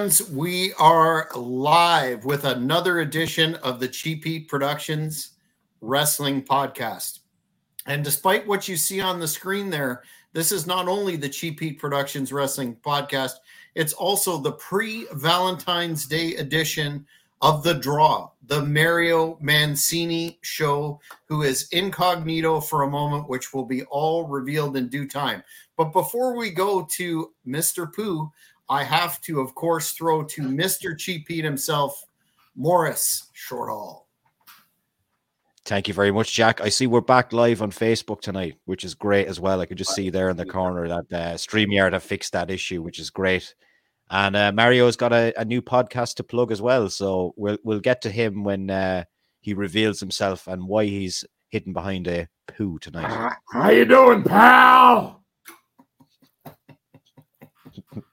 We 0.00 0.72
are 0.78 1.28
live 1.34 2.24
with 2.24 2.46
another 2.46 3.00
edition 3.00 3.56
of 3.56 3.80
the 3.80 3.88
Cheap 3.88 4.24
Heat 4.24 4.48
Productions 4.48 5.32
Wrestling 5.82 6.42
Podcast. 6.42 7.18
And 7.84 8.02
despite 8.02 8.46
what 8.46 8.66
you 8.66 8.78
see 8.78 9.02
on 9.02 9.20
the 9.20 9.28
screen 9.28 9.68
there, 9.68 10.02
this 10.32 10.52
is 10.52 10.66
not 10.66 10.88
only 10.88 11.16
the 11.16 11.28
Cheap 11.28 11.60
Heat 11.60 11.78
Productions 11.78 12.32
Wrestling 12.32 12.76
Podcast, 12.76 13.34
it's 13.74 13.92
also 13.92 14.38
the 14.38 14.52
pre 14.52 15.06
Valentine's 15.12 16.06
Day 16.06 16.34
edition 16.36 17.04
of 17.42 17.62
The 17.62 17.74
Draw, 17.74 18.30
the 18.46 18.62
Mario 18.62 19.36
Mancini 19.42 20.38
show, 20.40 20.98
who 21.26 21.42
is 21.42 21.68
incognito 21.72 22.60
for 22.60 22.82
a 22.82 22.90
moment, 22.90 23.28
which 23.28 23.52
will 23.52 23.66
be 23.66 23.82
all 23.84 24.26
revealed 24.26 24.78
in 24.78 24.88
due 24.88 25.06
time. 25.06 25.42
But 25.76 25.92
before 25.92 26.36
we 26.36 26.50
go 26.50 26.86
to 26.92 27.32
Mr. 27.46 27.92
Pooh, 27.92 28.30
I 28.70 28.84
have 28.84 29.20
to, 29.22 29.40
of 29.40 29.56
course, 29.56 29.90
throw 29.90 30.22
to 30.22 30.42
Mr. 30.42 30.96
Cheap 30.96 31.26
Heat 31.26 31.44
himself, 31.44 32.04
Morris 32.54 33.28
Shortall. 33.34 34.04
Thank 35.64 35.88
you 35.88 35.94
very 35.94 36.12
much, 36.12 36.32
Jack. 36.32 36.60
I 36.60 36.68
see 36.68 36.86
we're 36.86 37.00
back 37.00 37.32
live 37.32 37.62
on 37.62 37.72
Facebook 37.72 38.20
tonight, 38.20 38.58
which 38.66 38.84
is 38.84 38.94
great 38.94 39.26
as 39.26 39.40
well. 39.40 39.60
I 39.60 39.66
could 39.66 39.76
just 39.76 39.94
see 39.94 40.08
there 40.08 40.30
in 40.30 40.36
the 40.36 40.46
corner 40.46 40.86
that 40.86 41.12
uh, 41.12 41.34
StreamYard 41.34 41.92
have 41.94 42.04
fixed 42.04 42.32
that 42.32 42.48
issue, 42.48 42.80
which 42.80 43.00
is 43.00 43.10
great. 43.10 43.56
And 44.08 44.36
uh, 44.36 44.52
Mario's 44.52 44.96
got 44.96 45.12
a, 45.12 45.32
a, 45.36 45.44
new 45.44 45.62
podcast 45.62 46.14
to 46.16 46.24
plug 46.24 46.50
as 46.50 46.62
well, 46.62 46.88
so 46.90 47.34
we'll 47.36 47.58
we'll 47.62 47.78
get 47.78 48.02
to 48.02 48.10
him 48.10 48.42
when 48.42 48.68
uh, 48.70 49.04
he 49.40 49.54
reveals 49.54 50.00
himself 50.00 50.48
and 50.48 50.66
why 50.66 50.86
he's 50.86 51.24
hidden 51.50 51.72
behind 51.72 52.08
a 52.08 52.28
poo 52.48 52.78
tonight. 52.80 53.06
How 53.52 53.60
are 53.60 53.72
you 53.72 53.84
doing, 53.84 54.24
pal? 54.24 55.22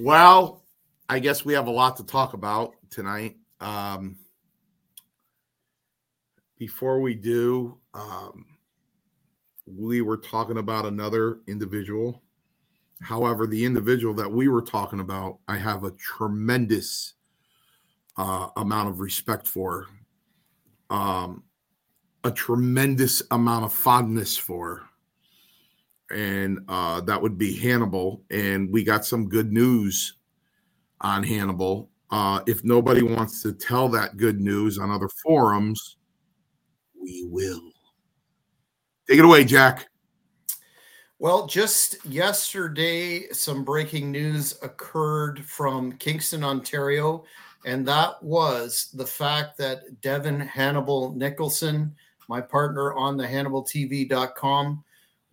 Well, 0.00 0.64
I 1.08 1.18
guess 1.18 1.44
we 1.44 1.52
have 1.52 1.66
a 1.66 1.70
lot 1.70 1.98
to 1.98 2.04
talk 2.04 2.32
about 2.32 2.72
tonight. 2.88 3.36
Um, 3.60 4.16
before 6.58 7.00
we 7.00 7.14
do, 7.14 7.78
um, 7.92 8.46
we 9.66 10.00
were 10.00 10.16
talking 10.16 10.56
about 10.56 10.86
another 10.86 11.40
individual. 11.46 12.22
However, 13.02 13.46
the 13.46 13.64
individual 13.64 14.14
that 14.14 14.30
we 14.30 14.48
were 14.48 14.62
talking 14.62 15.00
about, 15.00 15.38
I 15.46 15.58
have 15.58 15.84
a 15.84 15.90
tremendous 15.92 17.14
uh, 18.16 18.48
amount 18.56 18.88
of 18.88 19.00
respect 19.00 19.46
for, 19.46 19.88
um, 20.88 21.42
a 22.24 22.30
tremendous 22.30 23.22
amount 23.30 23.64
of 23.64 23.72
fondness 23.72 24.38
for 24.38 24.88
and 26.12 26.60
uh, 26.68 27.00
that 27.02 27.20
would 27.20 27.38
be 27.38 27.56
Hannibal. 27.56 28.22
And 28.30 28.70
we 28.70 28.84
got 28.84 29.04
some 29.04 29.28
good 29.28 29.52
news 29.52 30.14
on 31.00 31.22
Hannibal. 31.22 31.90
Uh, 32.10 32.40
if 32.46 32.62
nobody 32.62 33.02
wants 33.02 33.42
to 33.42 33.52
tell 33.52 33.88
that 33.88 34.16
good 34.16 34.40
news 34.40 34.78
on 34.78 34.90
other 34.90 35.08
forums, 35.08 35.96
we 37.00 37.24
will. 37.28 37.72
Take 39.08 39.18
it 39.18 39.24
away, 39.24 39.44
Jack. 39.44 39.88
Well, 41.18 41.46
just 41.46 42.04
yesterday, 42.04 43.28
some 43.28 43.64
breaking 43.64 44.10
news 44.10 44.58
occurred 44.62 45.44
from 45.44 45.92
Kingston, 45.92 46.42
Ontario, 46.42 47.24
and 47.64 47.86
that 47.86 48.20
was 48.22 48.90
the 48.94 49.06
fact 49.06 49.56
that 49.58 50.00
Devin 50.00 50.40
Hannibal 50.40 51.14
Nicholson, 51.14 51.94
my 52.28 52.40
partner 52.40 52.92
on 52.94 53.16
the 53.16 53.24
HannibalTV.com, 53.24 54.82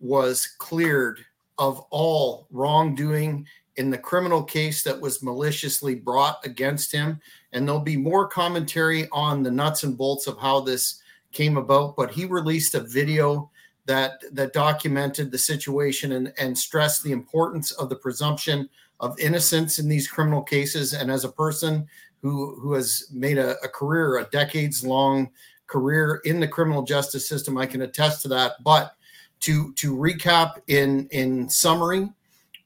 was 0.00 0.46
cleared 0.58 1.24
of 1.58 1.80
all 1.90 2.46
wrongdoing 2.50 3.46
in 3.76 3.90
the 3.90 3.98
criminal 3.98 4.42
case 4.42 4.82
that 4.82 5.00
was 5.00 5.22
maliciously 5.22 5.94
brought 5.94 6.44
against 6.44 6.90
him. 6.90 7.20
And 7.52 7.66
there'll 7.66 7.80
be 7.80 7.96
more 7.96 8.26
commentary 8.26 9.08
on 9.12 9.42
the 9.42 9.50
nuts 9.50 9.84
and 9.84 9.96
bolts 9.96 10.26
of 10.26 10.38
how 10.38 10.60
this 10.60 11.02
came 11.32 11.56
about. 11.56 11.96
But 11.96 12.10
he 12.10 12.24
released 12.24 12.74
a 12.74 12.80
video 12.80 13.50
that 13.86 14.22
that 14.32 14.52
documented 14.52 15.30
the 15.30 15.38
situation 15.38 16.12
and, 16.12 16.32
and 16.38 16.56
stressed 16.56 17.02
the 17.02 17.12
importance 17.12 17.72
of 17.72 17.88
the 17.88 17.96
presumption 17.96 18.68
of 19.00 19.18
innocence 19.18 19.78
in 19.78 19.88
these 19.88 20.08
criminal 20.08 20.42
cases. 20.42 20.92
And 20.92 21.10
as 21.10 21.24
a 21.24 21.32
person 21.32 21.88
who 22.22 22.56
who 22.60 22.74
has 22.74 23.06
made 23.12 23.38
a, 23.38 23.56
a 23.64 23.68
career, 23.68 24.18
a 24.18 24.24
decades 24.24 24.84
long 24.84 25.30
career 25.66 26.20
in 26.24 26.40
the 26.40 26.48
criminal 26.48 26.82
justice 26.82 27.28
system, 27.28 27.56
I 27.56 27.66
can 27.66 27.82
attest 27.82 28.22
to 28.22 28.28
that. 28.28 28.62
But 28.62 28.94
to 29.40 29.72
to 29.74 29.96
recap 29.96 30.60
in 30.66 31.08
in 31.10 31.48
summary, 31.48 32.08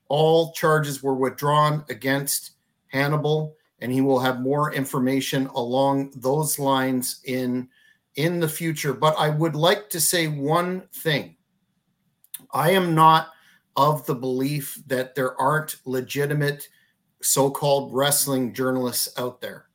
all 0.08 0.52
charges 0.52 1.02
were 1.02 1.14
withdrawn 1.14 1.84
against 1.88 2.52
Hannibal, 2.88 3.56
and 3.80 3.92
he 3.92 4.00
will 4.00 4.20
have 4.20 4.40
more 4.40 4.72
information 4.72 5.46
along 5.48 6.12
those 6.16 6.58
lines 6.58 7.20
in 7.24 7.68
in 8.16 8.40
the 8.40 8.48
future. 8.48 8.92
But 8.92 9.14
I 9.18 9.28
would 9.30 9.56
like 9.56 9.90
to 9.90 10.00
say 10.00 10.28
one 10.28 10.82
thing. 10.92 11.36
I 12.52 12.70
am 12.70 12.94
not 12.94 13.30
of 13.76 14.06
the 14.06 14.14
belief 14.14 14.80
that 14.86 15.14
there 15.14 15.40
aren't 15.40 15.76
legitimate 15.84 16.68
so-called 17.22 17.92
wrestling 17.92 18.54
journalists 18.54 19.08
out 19.18 19.40
there. 19.40 19.66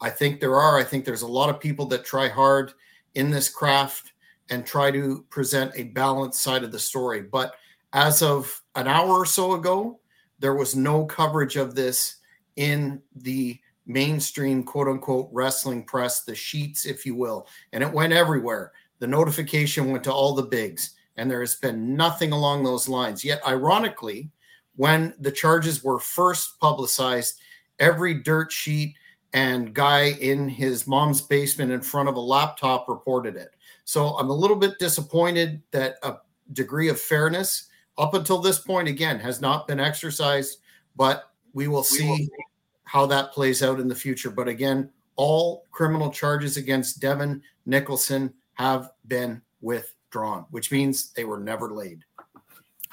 I 0.00 0.10
think 0.10 0.40
there 0.40 0.56
are. 0.56 0.78
I 0.78 0.84
think 0.84 1.04
there's 1.04 1.22
a 1.22 1.26
lot 1.26 1.50
of 1.50 1.60
people 1.60 1.86
that 1.86 2.04
try 2.04 2.28
hard 2.28 2.72
in 3.14 3.30
this 3.30 3.48
craft 3.48 4.12
and 4.50 4.66
try 4.66 4.90
to 4.90 5.24
present 5.30 5.72
a 5.74 5.84
balanced 5.84 6.40
side 6.40 6.64
of 6.64 6.72
the 6.72 6.78
story. 6.78 7.22
But 7.22 7.54
as 7.92 8.22
of 8.22 8.62
an 8.74 8.88
hour 8.88 9.10
or 9.10 9.26
so 9.26 9.54
ago, 9.54 10.00
there 10.38 10.54
was 10.54 10.76
no 10.76 11.04
coverage 11.06 11.56
of 11.56 11.74
this 11.74 12.16
in 12.56 13.00
the 13.16 13.58
mainstream 13.86 14.62
quote 14.62 14.88
unquote 14.88 15.28
wrestling 15.32 15.84
press, 15.84 16.22
the 16.24 16.34
sheets, 16.34 16.86
if 16.86 17.06
you 17.06 17.14
will. 17.14 17.46
And 17.72 17.82
it 17.82 17.92
went 17.92 18.12
everywhere. 18.12 18.72
The 18.98 19.06
notification 19.06 19.90
went 19.90 20.04
to 20.04 20.12
all 20.12 20.34
the 20.34 20.42
bigs, 20.42 20.94
and 21.16 21.30
there 21.30 21.40
has 21.40 21.56
been 21.56 21.96
nothing 21.96 22.32
along 22.32 22.64
those 22.64 22.88
lines. 22.88 23.24
Yet, 23.24 23.40
ironically, 23.46 24.30
when 24.76 25.14
the 25.18 25.32
charges 25.32 25.84
were 25.84 25.98
first 25.98 26.58
publicized, 26.60 27.40
every 27.78 28.22
dirt 28.22 28.50
sheet 28.50 28.94
and 29.32 29.74
guy 29.74 30.10
in 30.20 30.48
his 30.48 30.86
mom's 30.86 31.20
basement 31.20 31.72
in 31.72 31.80
front 31.80 32.08
of 32.08 32.14
a 32.14 32.20
laptop 32.20 32.88
reported 32.88 33.36
it. 33.36 33.50
So 33.84 34.16
I'm 34.18 34.30
a 34.30 34.34
little 34.34 34.56
bit 34.56 34.78
disappointed 34.78 35.62
that 35.70 35.96
a 36.02 36.16
degree 36.52 36.88
of 36.88 37.00
fairness 37.00 37.68
up 37.98 38.14
until 38.14 38.38
this 38.38 38.58
point, 38.58 38.88
again, 38.88 39.20
has 39.20 39.40
not 39.40 39.68
been 39.68 39.80
exercised, 39.80 40.58
but 40.96 41.30
we 41.52 41.68
will 41.68 41.84
see 41.84 42.04
we 42.04 42.30
will. 42.30 42.44
how 42.84 43.06
that 43.06 43.32
plays 43.32 43.62
out 43.62 43.80
in 43.80 43.88
the 43.88 43.94
future. 43.94 44.30
But 44.30 44.48
again, 44.48 44.90
all 45.16 45.64
criminal 45.70 46.10
charges 46.10 46.56
against 46.56 47.00
Devin 47.00 47.42
Nicholson 47.66 48.32
have 48.54 48.90
been 49.06 49.40
withdrawn, 49.60 50.46
which 50.50 50.72
means 50.72 51.12
they 51.12 51.24
were 51.24 51.40
never 51.40 51.70
laid. 51.70 52.04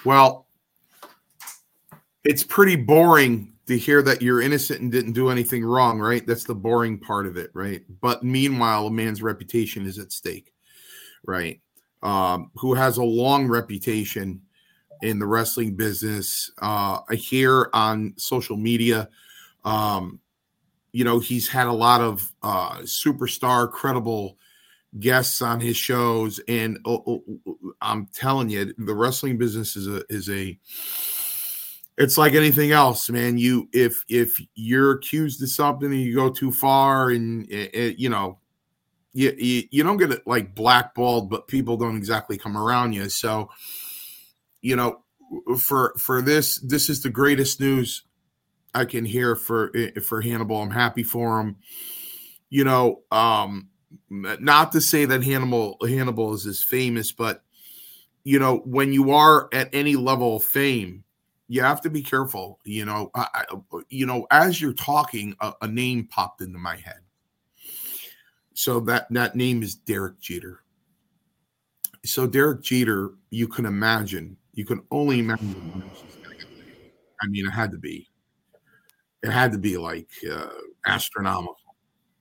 Well, 0.05 0.47
it's 2.23 2.43
pretty 2.43 2.75
boring 2.75 3.53
to 3.67 3.77
hear 3.77 4.01
that 4.01 4.21
you're 4.21 4.41
innocent 4.41 4.81
and 4.81 4.91
didn't 4.91 5.13
do 5.13 5.29
anything 5.29 5.63
wrong, 5.63 5.99
right? 5.99 6.25
That's 6.27 6.43
the 6.43 6.55
boring 6.55 6.99
part 6.99 7.25
of 7.25 7.37
it, 7.37 7.49
right? 7.53 7.83
But 8.01 8.23
meanwhile, 8.23 8.87
a 8.87 8.91
man's 8.91 9.21
reputation 9.21 9.85
is 9.85 9.97
at 9.97 10.11
stake 10.11 10.50
right? 11.25 11.59
Um, 12.03 12.51
who 12.55 12.73
has 12.73 12.97
a 12.97 13.03
long 13.03 13.47
reputation 13.47 14.41
in 15.01 15.19
the 15.19 15.25
wrestling 15.25 15.75
business. 15.75 16.51
Uh, 16.61 16.99
hear 17.11 17.69
on 17.73 18.13
social 18.17 18.57
media, 18.57 19.09
um, 19.65 20.19
you 20.91 21.03
know, 21.03 21.19
he's 21.19 21.47
had 21.47 21.67
a 21.67 21.73
lot 21.73 22.01
of 22.01 22.31
uh, 22.43 22.77
superstar, 22.79 23.71
credible 23.71 24.37
guests 24.99 25.41
on 25.41 25.59
his 25.59 25.77
shows, 25.77 26.39
and 26.47 26.77
oh, 26.85 27.03
oh, 27.07 27.23
oh, 27.47 27.57
I'm 27.81 28.07
telling 28.13 28.49
you, 28.49 28.73
the 28.77 28.93
wrestling 28.93 29.37
business 29.37 29.75
is 29.75 29.87
a 29.87 30.03
is 30.09 30.29
a 30.29 30.57
it's 31.97 32.17
like 32.17 32.33
anything 32.33 32.71
else 32.71 33.09
man 33.09 33.37
you 33.37 33.67
if 33.73 34.03
if 34.07 34.41
you're 34.55 34.91
accused 34.91 35.43
of 35.43 35.49
something 35.49 35.91
and 35.91 36.01
you 36.01 36.15
go 36.15 36.29
too 36.29 36.51
far 36.51 37.11
and 37.11 37.47
it, 37.49 37.69
eh, 37.73 37.77
it, 37.77 37.91
eh, 37.91 37.95
you 37.97 38.09
know 38.09 38.39
you, 39.13 39.33
you, 39.37 39.63
you 39.71 39.83
don't 39.83 39.97
get 39.97 40.11
it 40.11 40.25
like 40.25 40.55
blackballed, 40.55 41.29
but 41.29 41.47
people 41.47 41.77
don't 41.77 41.97
exactly 41.97 42.37
come 42.37 42.57
around 42.57 42.93
you. 42.93 43.09
So, 43.09 43.49
you 44.61 44.75
know, 44.75 45.03
for 45.59 45.93
for 45.97 46.21
this, 46.21 46.59
this 46.59 46.89
is 46.89 47.01
the 47.01 47.09
greatest 47.09 47.59
news 47.59 48.03
I 48.73 48.85
can 48.85 49.05
hear 49.05 49.35
for 49.35 49.71
eh, 49.75 49.99
for 50.01 50.21
Hannibal. 50.21 50.61
I'm 50.61 50.71
happy 50.71 51.03
for 51.03 51.39
him. 51.39 51.57
You 52.49 52.63
know, 52.63 53.01
um, 53.11 53.69
not 54.09 54.71
to 54.73 54.81
say 54.81 55.05
that 55.05 55.23
Hannibal 55.23 55.77
Hannibal 55.81 56.33
is 56.33 56.45
as 56.45 56.63
famous, 56.63 57.11
but 57.11 57.43
you 58.23 58.39
know, 58.39 58.57
when 58.65 58.93
you 58.93 59.11
are 59.11 59.49
at 59.53 59.69
any 59.73 59.95
level 59.95 60.37
of 60.37 60.43
fame, 60.43 61.03
you 61.47 61.63
have 61.63 61.81
to 61.81 61.89
be 61.89 62.03
careful. 62.03 62.59
You 62.63 62.85
know, 62.85 63.11
I, 63.15 63.45
you 63.89 64.05
know, 64.05 64.27
as 64.31 64.61
you're 64.61 64.73
talking, 64.73 65.35
a, 65.41 65.53
a 65.61 65.67
name 65.67 66.07
popped 66.07 66.41
into 66.41 66.59
my 66.59 66.75
head 66.75 66.99
so 68.61 68.79
that 68.79 69.07
that 69.09 69.35
name 69.35 69.63
is 69.63 69.73
Derek 69.73 70.19
Jeter. 70.19 70.61
So 72.05 72.27
Derek 72.27 72.61
Jeter, 72.61 73.15
you 73.31 73.47
can 73.47 73.65
imagine, 73.65 74.37
you 74.53 74.65
can 74.65 74.83
only 74.91 75.17
imagine. 75.17 75.83
I 77.23 77.27
mean, 77.27 77.47
it 77.47 77.49
had 77.49 77.71
to 77.71 77.79
be. 77.79 78.07
It 79.23 79.31
had 79.31 79.51
to 79.53 79.57
be 79.57 79.77
like 79.77 80.09
uh, 80.31 80.49
astronomical, 80.85 81.55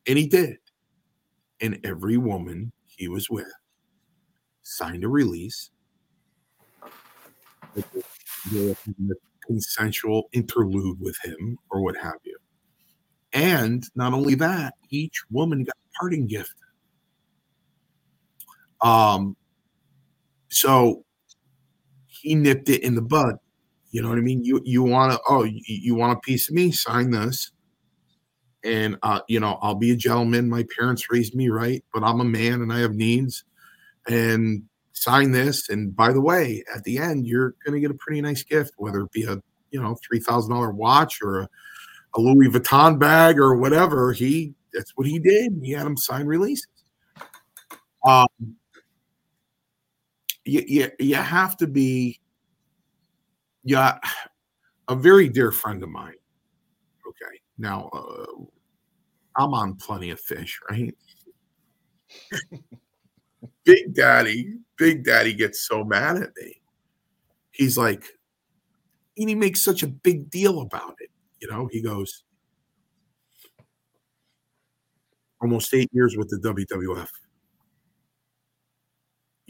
and 0.07 0.17
he 0.17 0.27
did. 0.27 0.57
And 1.61 1.79
every 1.85 2.17
woman 2.17 2.73
he 2.87 3.07
was 3.09 3.29
with 3.29 3.53
signed 4.63 5.05
a 5.05 5.09
release. 5.09 5.69
Consensual 9.47 10.31
interlude 10.33 10.99
with 11.03 11.19
him, 11.23 11.59
or 11.71 11.83
what 11.83 11.99
have 11.99 12.17
you. 12.25 12.40
And 13.33 13.85
not 13.95 14.13
only 14.13 14.35
that, 14.37 14.75
each 14.91 15.23
woman 15.31 15.65
got 15.65 15.77
a 15.77 15.99
parting 15.99 16.27
gift. 16.27 16.55
Um, 18.81 19.37
so 20.49 21.05
he 22.07 22.35
nipped 22.35 22.69
it 22.69 22.83
in 22.83 22.95
the 22.95 23.03
bud. 23.03 23.37
You 23.91 24.03
know 24.03 24.09
what 24.09 24.19
I 24.19 24.23
mean? 24.23 24.45
You 24.45 24.61
you 24.65 24.83
want 24.83 25.13
to 25.13 25.21
oh 25.29 25.43
you, 25.43 25.61
you 25.67 25.95
want 25.95 26.17
a 26.17 26.21
piece 26.21 26.49
of 26.49 26.55
me? 26.55 26.71
Sign 26.71 27.11
this, 27.11 27.51
and 28.63 28.97
uh, 29.03 29.21
you 29.27 29.41
know 29.41 29.59
I'll 29.63 29.75
be 29.75 29.91
a 29.91 29.97
gentleman. 29.97 30.49
My 30.49 30.65
parents 30.77 31.11
raised 31.11 31.35
me 31.35 31.49
right, 31.49 31.85
but 31.93 32.05
I'm 32.05 32.21
a 32.21 32.25
man 32.25 32.63
and 32.63 32.73
I 32.73 32.79
have 32.81 32.95
needs, 32.95 33.45
and 34.07 34.63
sign 34.93 35.33
this. 35.33 35.69
And 35.69 35.95
by 35.95 36.13
the 36.13 36.21
way, 36.21 36.63
at 36.75 36.85
the 36.85 36.99
end, 36.99 37.27
you're 37.27 37.55
going 37.65 37.75
to 37.75 37.81
get 37.81 37.91
a 37.91 37.99
pretty 37.99 38.21
nice 38.21 38.45
gift, 38.45 38.75
whether 38.77 39.01
it 39.01 39.13
be 39.13 39.25
a 39.25 39.39
you 39.73 39.83
know 39.83 39.97
three 40.07 40.21
thousand 40.21 40.53
dollar 40.53 40.71
watch 40.71 41.21
or 41.21 41.41
a, 41.41 41.49
a 42.15 42.21
Louis 42.21 42.49
Vuitton 42.49 42.99
bag 42.99 43.39
or 43.39 43.57
whatever. 43.57 44.13
He 44.13 44.55
that's 44.73 44.93
what 44.97 45.07
he 45.07 45.19
did. 45.19 45.61
He 45.63 45.73
had 45.73 45.87
him 45.87 45.97
sign 45.97 46.27
releases. 46.27 46.69
Um, 48.07 48.29
you, 50.45 50.65
you, 50.67 50.91
you 50.99 51.15
have 51.17 51.57
to 51.59 51.67
be 51.67 52.21
yeah 53.65 53.99
a 54.89 54.95
very 54.97 55.29
dear 55.29 55.53
friend 55.53 55.83
of 55.83 55.89
mine 55.89 56.15
okay 57.07 57.39
now 57.59 57.89
uh, 57.93 58.25
i'm 59.37 59.53
on 59.53 59.75
plenty 59.77 60.11
of 60.11 60.21
fish 60.21 60.59
right 60.71 60.95
big 63.65 63.95
daddy 63.95 64.55
big 64.77 65.05
daddy 65.05 65.35
gets 65.35 65.67
so 65.69 65.85
mad 65.85 66.17
at 66.17 66.31
me 66.37 66.61
he's 67.51 67.77
like 67.77 68.05
and 69.17 69.29
he 69.29 69.35
makes 69.35 69.63
such 69.63 69.83
a 69.83 69.87
big 69.87 70.31
deal 70.31 70.61
about 70.63 70.97
it 71.01 71.10
you 71.41 71.49
know 71.51 71.69
he 71.71 71.81
goes 71.81 72.25
almost 75.43 75.73
eight 75.75 75.91
years 75.93 76.17
with 76.17 76.29
the 76.29 76.37
wwf 76.37 77.09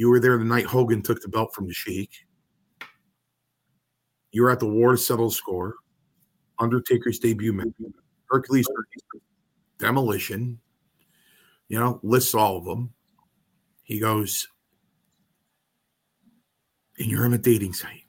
you 0.00 0.08
were 0.08 0.18
there 0.18 0.38
the 0.38 0.44
night 0.46 0.64
Hogan 0.64 1.02
took 1.02 1.20
the 1.20 1.28
belt 1.28 1.52
from 1.54 1.66
the 1.66 1.74
Sheik. 1.74 2.10
You 4.32 4.44
were 4.44 4.50
at 4.50 4.58
the 4.58 4.66
war 4.66 4.92
to 4.92 4.96
settle 4.96 5.28
the 5.28 5.34
score. 5.34 5.74
Undertaker's 6.58 7.18
debut 7.18 7.52
match. 7.52 7.68
Hercules, 8.30 8.66
Demolition. 9.78 10.58
You 11.68 11.80
know, 11.80 12.00
lists 12.02 12.34
all 12.34 12.56
of 12.56 12.64
them. 12.64 12.94
He 13.82 14.00
goes, 14.00 14.48
and 16.98 17.10
you're 17.10 17.26
on 17.26 17.34
a 17.34 17.38
dating 17.38 17.74
site. 17.74 18.06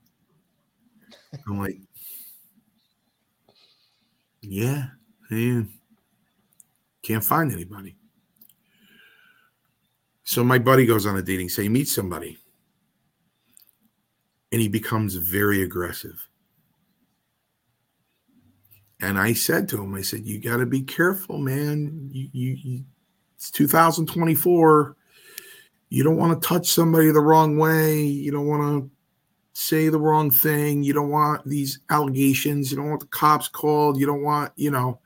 I'm 1.45 1.59
like, 1.59 1.75
yeah, 4.41 4.88
man, 5.29 5.69
can't 7.03 7.23
find 7.23 7.51
anybody. 7.51 7.95
So 10.23 10.43
my 10.43 10.59
buddy 10.59 10.85
goes 10.85 11.05
on 11.05 11.17
a 11.17 11.21
dating 11.21 11.49
say, 11.49 11.63
he 11.63 11.69
meets 11.69 11.93
somebody, 11.93 12.38
and 14.51 14.61
he 14.61 14.67
becomes 14.67 15.15
very 15.15 15.63
aggressive. 15.63 16.27
And 19.01 19.17
I 19.17 19.33
said 19.33 19.67
to 19.69 19.81
him, 19.81 19.95
I 19.95 20.01
said, 20.01 20.25
you 20.25 20.39
got 20.39 20.57
to 20.57 20.65
be 20.65 20.83
careful, 20.83 21.39
man. 21.39 22.09
You, 22.11 22.29
you, 22.31 22.57
you, 22.61 22.83
it's 23.35 23.49
2024. 23.49 24.95
You 25.89 26.03
don't 26.03 26.17
want 26.17 26.39
to 26.39 26.47
touch 26.47 26.67
somebody 26.67 27.11
the 27.11 27.19
wrong 27.19 27.57
way. 27.57 28.03
You 28.03 28.31
don't 28.31 28.45
want 28.45 28.61
to 28.61 28.91
say 29.53 29.89
the 29.89 30.00
wrong 30.00 30.31
thing. 30.31 30.83
You 30.83 30.94
don't 30.94 31.09
want 31.09 31.45
these 31.45 31.80
allegations. 31.89 32.71
You 32.71 32.77
don't 32.77 32.89
want 32.89 33.01
the 33.01 33.07
cops 33.07 33.48
called. 33.48 34.00
You 34.00 34.06
don't 34.06 34.24
want, 34.24 34.51
you 34.56 34.71
know. 34.71 35.00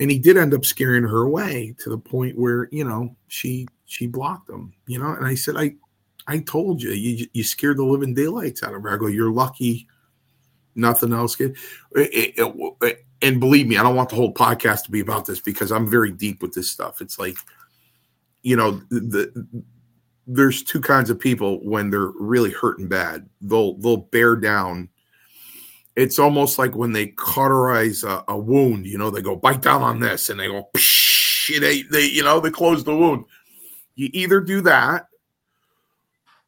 And 0.00 0.10
he 0.10 0.18
did 0.18 0.36
end 0.36 0.54
up 0.54 0.64
scaring 0.64 1.04
her 1.04 1.22
away 1.22 1.74
to 1.80 1.90
the 1.90 1.98
point 1.98 2.38
where, 2.38 2.68
you 2.72 2.84
know, 2.84 3.14
she 3.28 3.68
she 3.84 4.06
blocked 4.06 4.48
him, 4.48 4.72
you 4.86 4.98
know. 4.98 5.12
And 5.12 5.26
I 5.26 5.34
said, 5.34 5.56
I, 5.56 5.74
I 6.26 6.38
told 6.38 6.82
you, 6.82 6.90
you, 6.90 7.26
you 7.32 7.44
scared 7.44 7.76
the 7.76 7.84
living 7.84 8.14
daylights 8.14 8.62
out 8.62 8.74
of 8.74 8.82
her. 8.82 8.94
I 8.94 8.96
go, 8.96 9.06
you're 9.06 9.30
lucky, 9.30 9.86
nothing 10.74 11.12
else. 11.12 11.38
It, 11.38 11.56
it, 11.94 12.34
it, 12.36 13.06
and 13.20 13.38
believe 13.38 13.68
me, 13.68 13.76
I 13.76 13.82
don't 13.82 13.94
want 13.94 14.08
the 14.08 14.16
whole 14.16 14.34
podcast 14.34 14.84
to 14.84 14.90
be 14.90 15.00
about 15.00 15.26
this 15.26 15.40
because 15.40 15.70
I'm 15.70 15.88
very 15.88 16.10
deep 16.10 16.42
with 16.42 16.54
this 16.54 16.70
stuff. 16.70 17.00
It's 17.00 17.18
like, 17.18 17.36
you 18.42 18.56
know, 18.56 18.72
the, 18.90 19.00
the 19.00 19.64
there's 20.26 20.62
two 20.62 20.80
kinds 20.80 21.10
of 21.10 21.18
people 21.18 21.58
when 21.64 21.90
they're 21.90 22.12
really 22.18 22.50
hurting 22.50 22.88
bad. 22.88 23.28
They'll 23.40 23.76
they'll 23.78 23.96
bear 23.96 24.36
down. 24.36 24.88
It's 25.94 26.18
almost 26.18 26.58
like 26.58 26.74
when 26.74 26.92
they 26.92 27.08
cauterize 27.08 28.02
a, 28.02 28.24
a 28.28 28.36
wound. 28.36 28.86
You 28.86 28.98
know, 28.98 29.10
they 29.10 29.22
go 29.22 29.36
bite 29.36 29.62
down 29.62 29.82
on 29.82 30.00
this, 30.00 30.30
and 30.30 30.38
they 30.38 30.46
go. 30.46 30.68
Psh, 30.74 31.60
they 31.60 31.82
they 31.82 32.06
you 32.06 32.22
know 32.22 32.40
they 32.40 32.50
close 32.50 32.84
the 32.84 32.96
wound. 32.96 33.24
You 33.94 34.08
either 34.12 34.40
do 34.40 34.62
that 34.62 35.06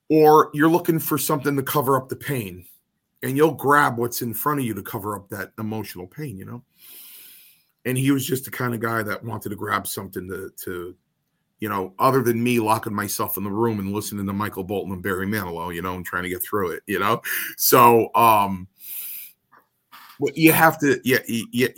or 0.08 0.50
you're 0.54 0.68
looking 0.68 0.98
for 0.98 1.18
something 1.18 1.56
to 1.56 1.62
cover 1.62 1.96
up 1.96 2.08
the 2.08 2.16
pain 2.16 2.64
and 3.22 3.36
you'll 3.36 3.52
grab 3.52 3.98
what's 3.98 4.22
in 4.22 4.34
front 4.34 4.60
of 4.60 4.66
you 4.66 4.74
to 4.74 4.82
cover 4.82 5.16
up 5.16 5.28
that 5.30 5.52
emotional 5.58 6.06
pain, 6.06 6.36
you 6.36 6.44
know? 6.44 6.62
And 7.86 7.96
he 7.96 8.10
was 8.10 8.26
just 8.26 8.44
the 8.44 8.50
kind 8.50 8.74
of 8.74 8.80
guy 8.80 9.02
that 9.02 9.24
wanted 9.24 9.48
to 9.50 9.56
grab 9.56 9.86
something 9.86 10.28
to, 10.28 10.50
to, 10.64 10.94
you 11.60 11.68
know, 11.68 11.94
other 11.98 12.22
than 12.22 12.42
me 12.42 12.60
locking 12.60 12.94
myself 12.94 13.36
in 13.36 13.44
the 13.44 13.50
room 13.50 13.78
and 13.78 13.92
listening 13.92 14.26
to 14.26 14.32
Michael 14.32 14.64
Bolton 14.64 14.92
and 14.92 15.02
Barry 15.02 15.26
Manilow, 15.26 15.74
you 15.74 15.82
know, 15.82 15.94
and 15.94 16.04
trying 16.04 16.24
to 16.24 16.28
get 16.28 16.42
through 16.42 16.72
it, 16.72 16.82
you 16.86 16.98
know? 16.98 17.22
So, 17.56 18.14
um, 18.14 18.68
you 20.34 20.52
have 20.52 20.78
to 20.78 21.00
yeah, 21.04 21.18
yeah 21.26 21.68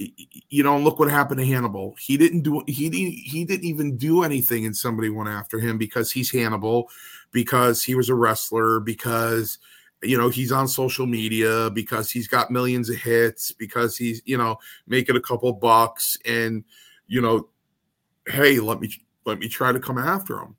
you 0.51 0.63
know 0.63 0.79
look 0.79 0.99
what 0.99 1.11
happened 1.11 1.41
to 1.41 1.47
hannibal 1.47 1.95
he 1.99 2.17
didn't 2.17 2.43
do 2.43 2.63
he 2.67 2.89
didn't 2.91 3.13
he 3.13 3.45
didn't 3.45 3.65
even 3.65 3.97
do 3.97 4.23
anything 4.23 4.67
and 4.67 4.77
somebody 4.77 5.09
went 5.09 5.29
after 5.29 5.59
him 5.59 5.79
because 5.79 6.13
he's 6.13 6.31
hannibal 6.31 6.89
because 7.33 7.83
he 7.83 7.95
was 7.95 8.09
a 8.09 8.15
wrestler 8.15 8.81
because 8.81 9.59
you 10.03 10.17
know 10.17 10.29
he's 10.29 10.53
on 10.53 10.69
social 10.69 11.07
media 11.07 11.71
because 11.71 12.11
he's 12.11 12.29
got 12.29 12.51
millions 12.51 12.91
of 12.91 12.97
hits 12.97 13.53
because 13.53 13.97
he's 13.97 14.21
you 14.25 14.37
know 14.37 14.57
making 14.87 15.17
a 15.17 15.21
couple 15.21 15.53
bucks 15.53 16.17
and 16.27 16.65
you 17.07 17.21
know 17.21 17.49
hey 18.27 18.61
let 18.61 18.81
me 18.81 18.91
let 19.27 19.39
me 19.39 19.49
try 19.49 19.73
to 19.73 19.81
come 19.81 19.99
after 19.99 20.39
him 20.39 20.57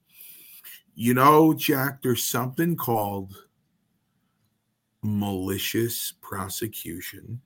you 0.94 1.14
know 1.14 1.54
jack 1.54 2.02
there's 2.02 2.24
something 2.24 2.76
called 2.76 3.44
malicious 5.02 6.14
prosecution 6.22 7.42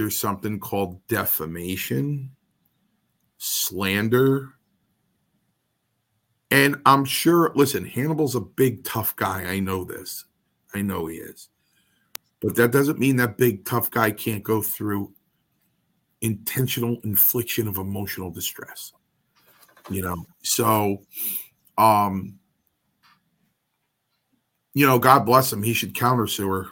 there's 0.00 0.18
something 0.18 0.58
called 0.58 1.06
defamation, 1.08 2.30
slander. 3.38 4.54
And 6.50 6.80
I'm 6.86 7.04
sure, 7.04 7.52
listen, 7.54 7.84
Hannibal's 7.84 8.34
a 8.34 8.40
big, 8.40 8.84
tough 8.84 9.14
guy. 9.16 9.42
I 9.42 9.60
know 9.60 9.84
this. 9.84 10.24
I 10.74 10.82
know 10.82 11.06
he 11.06 11.16
is. 11.16 11.48
But 12.40 12.56
that 12.56 12.72
doesn't 12.72 12.98
mean 12.98 13.16
that 13.16 13.36
big, 13.36 13.64
tough 13.64 13.90
guy 13.90 14.10
can't 14.10 14.42
go 14.42 14.62
through 14.62 15.12
intentional 16.22 16.98
infliction 17.04 17.68
of 17.68 17.76
emotional 17.76 18.30
distress. 18.30 18.92
You 19.88 20.02
know, 20.02 20.26
so, 20.42 21.02
um, 21.78 22.38
you 24.74 24.86
know, 24.86 24.98
God 24.98 25.24
bless 25.24 25.52
him. 25.52 25.62
He 25.62 25.72
should 25.72 25.94
countersue 25.94 26.48
her 26.48 26.70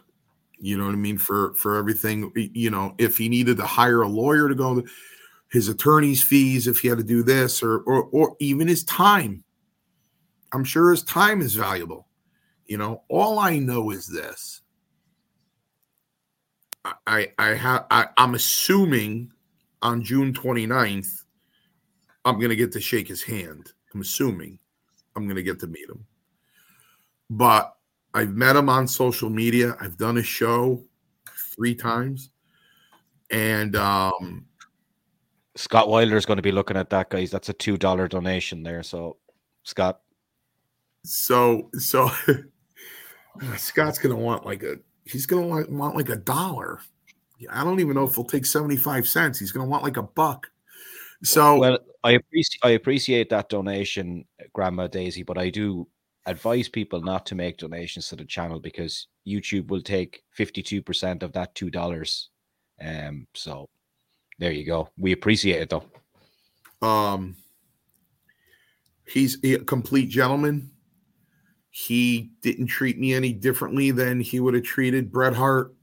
you 0.61 0.77
know 0.77 0.87
what 0.87 0.93
I 0.93 0.97
mean? 0.97 1.19
For 1.19 1.55
for 1.55 1.77
everything, 1.77 2.33
you 2.35 2.71
know, 2.71 2.95
if 2.99 3.17
he 3.17 3.29
needed 3.29 3.57
to 3.59 3.67
hire 3.67 4.03
a 4.03 4.09
lawyer 4.09 4.49
to 4.49 4.55
go, 4.55 4.83
his 5.51 5.69
attorney's 5.69 6.23
fees, 6.23 6.67
if 6.67 6.81
he 6.81 6.89
had 6.89 6.99
to 6.99 7.05
do 7.05 7.23
this, 7.23 7.63
or 7.63 7.81
or 7.81 8.05
or 8.07 8.37
even 8.41 8.67
his 8.67 8.85
time. 8.85 9.45
I'm 10.53 10.65
sure 10.65 10.91
his 10.91 11.05
time 11.05 11.43
is 11.43 11.55
valuable. 11.55 12.09
You 12.67 12.79
know, 12.79 13.03
all 13.09 13.39
I 13.39 13.59
know 13.59 13.91
is 13.91 14.07
this. 14.07 14.63
I 17.07 17.33
I 17.39 17.49
have 17.49 17.87
I'm 17.91 18.35
assuming 18.35 19.31
on 19.83 20.03
June 20.03 20.33
29th, 20.33 21.23
I'm 22.29 22.39
gonna 22.39 22.57
get 22.57 22.73
to 22.73 22.81
shake 22.81 23.09
his 23.09 23.23
hand. 23.23 23.73
I'm 23.95 24.01
assuming 24.01 24.59
I'm 25.17 25.27
gonna 25.27 25.43
get 25.43 25.59
to 25.61 25.67
meet 25.67 25.89
him. 25.89 26.05
But 27.31 27.75
I've 28.15 28.35
met 28.35 28.57
him 28.57 28.69
on 28.69 28.87
social 28.89 29.31
media. 29.31 29.77
I've 29.81 29.97
done 29.97 30.19
a 30.19 30.23
show 30.23 30.83
three 31.55 31.75
times. 31.75 32.31
And 33.31 33.77
um 33.77 34.47
Scott 35.57 35.89
Wilder 35.89 36.17
is 36.17 36.25
going 36.25 36.37
to 36.37 36.43
be 36.43 36.53
looking 36.53 36.77
at 36.77 36.89
that, 36.91 37.11
guys. 37.11 37.31
That's 37.31 37.49
a 37.49 37.53
two 37.53 37.77
dollar 37.77 38.09
donation 38.09 38.63
there. 38.63 38.83
So 38.83 39.17
Scott. 39.65 40.01
So 41.05 41.71
so 41.79 42.11
Scott's 43.57 43.99
gonna 43.99 44.17
want 44.17 44.45
like 44.45 44.63
a 44.63 44.77
he's 45.05 45.27
gonna 45.27 45.47
want, 45.47 45.71
want 45.71 45.97
like 45.97 46.11
a 46.11 46.17
dollar. 46.17 46.81
I 47.51 47.65
don't 47.65 47.81
even 47.81 47.95
know 47.95 48.05
if 48.05 48.15
he'll 48.15 48.25
take 48.25 48.47
75 48.47 49.09
cents. 49.09 49.39
He's 49.39 49.53
gonna 49.53 49.69
want 49.69 49.83
like 49.83 49.97
a 49.97 50.03
buck. 50.03 50.49
So 51.23 51.59
well, 51.59 51.79
I 52.09 52.13
appreciate 52.13 52.61
I 52.63 52.71
appreciate 52.71 53.29
that 53.29 53.51
donation, 53.51 54.25
Grandma 54.55 54.87
Daisy, 54.87 55.23
but 55.23 55.37
I 55.37 55.51
do 55.51 55.87
advise 56.25 56.67
people 56.67 57.03
not 57.03 57.27
to 57.27 57.35
make 57.35 57.59
donations 57.59 58.09
to 58.09 58.17
the 58.17 58.25
channel 58.25 58.61
because 58.61 59.09
YouTube 59.27 59.69
will 59.69 59.83
take 59.83 60.23
52% 60.39 61.23
of 61.23 61.33
that 61.33 61.55
two 61.55 61.69
dollars. 61.69 62.31
Um, 62.81 63.27
so 63.35 63.69
there 64.39 64.53
you 64.53 64.65
go. 64.65 64.89
We 64.97 65.13
appreciate 65.13 65.61
it 65.61 65.69
though. 65.69 65.85
Um 66.87 67.37
he's 69.07 69.37
a 69.45 69.59
complete 69.59 70.09
gentleman. 70.09 70.71
He 71.69 72.31
didn't 72.41 72.69
treat 72.69 72.99
me 72.99 73.13
any 73.13 73.35
differently 73.35 73.91
than 73.91 74.21
he 74.21 74.41
would 74.41 74.55
have 74.55 74.65
treated 74.65 75.13
Bret 75.13 75.35
Hart. 75.35 75.75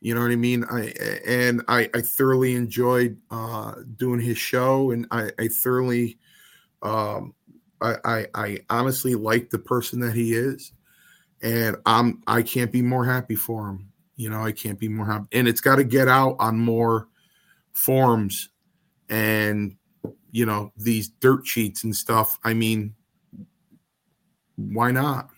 You 0.00 0.14
know 0.14 0.22
what 0.22 0.30
I 0.30 0.36
mean? 0.36 0.64
I 0.64 0.94
and 1.26 1.62
I, 1.68 1.90
I 1.92 2.00
thoroughly 2.00 2.54
enjoyed 2.54 3.18
uh, 3.30 3.74
doing 3.96 4.20
his 4.20 4.38
show, 4.38 4.92
and 4.92 5.06
I, 5.10 5.30
I 5.38 5.48
thoroughly, 5.48 6.18
um, 6.82 7.34
I, 7.82 7.96
I, 8.04 8.26
I 8.34 8.58
honestly 8.70 9.14
like 9.14 9.50
the 9.50 9.58
person 9.58 10.00
that 10.00 10.14
he 10.14 10.32
is, 10.32 10.72
and 11.42 11.76
I'm 11.84 12.22
I 12.26 12.40
can't 12.40 12.72
be 12.72 12.80
more 12.80 13.04
happy 13.04 13.36
for 13.36 13.68
him. 13.68 13.92
You 14.16 14.30
know, 14.30 14.42
I 14.42 14.52
can't 14.52 14.78
be 14.78 14.88
more 14.88 15.04
happy, 15.04 15.26
and 15.32 15.46
it's 15.46 15.60
got 15.60 15.76
to 15.76 15.84
get 15.84 16.08
out 16.08 16.36
on 16.38 16.58
more 16.58 17.08
forums, 17.74 18.48
and 19.10 19.76
you 20.30 20.46
know 20.46 20.72
these 20.78 21.08
dirt 21.08 21.46
sheets 21.46 21.84
and 21.84 21.94
stuff. 21.94 22.38
I 22.42 22.54
mean, 22.54 22.94
why 24.56 24.92
not? 24.92 25.28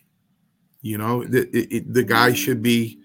You 0.83 0.99
know, 0.99 1.25
the, 1.25 1.49
it, 1.53 1.93
the 1.93 2.05
guy 2.05 2.33
should 2.33 2.63
be 2.63 3.02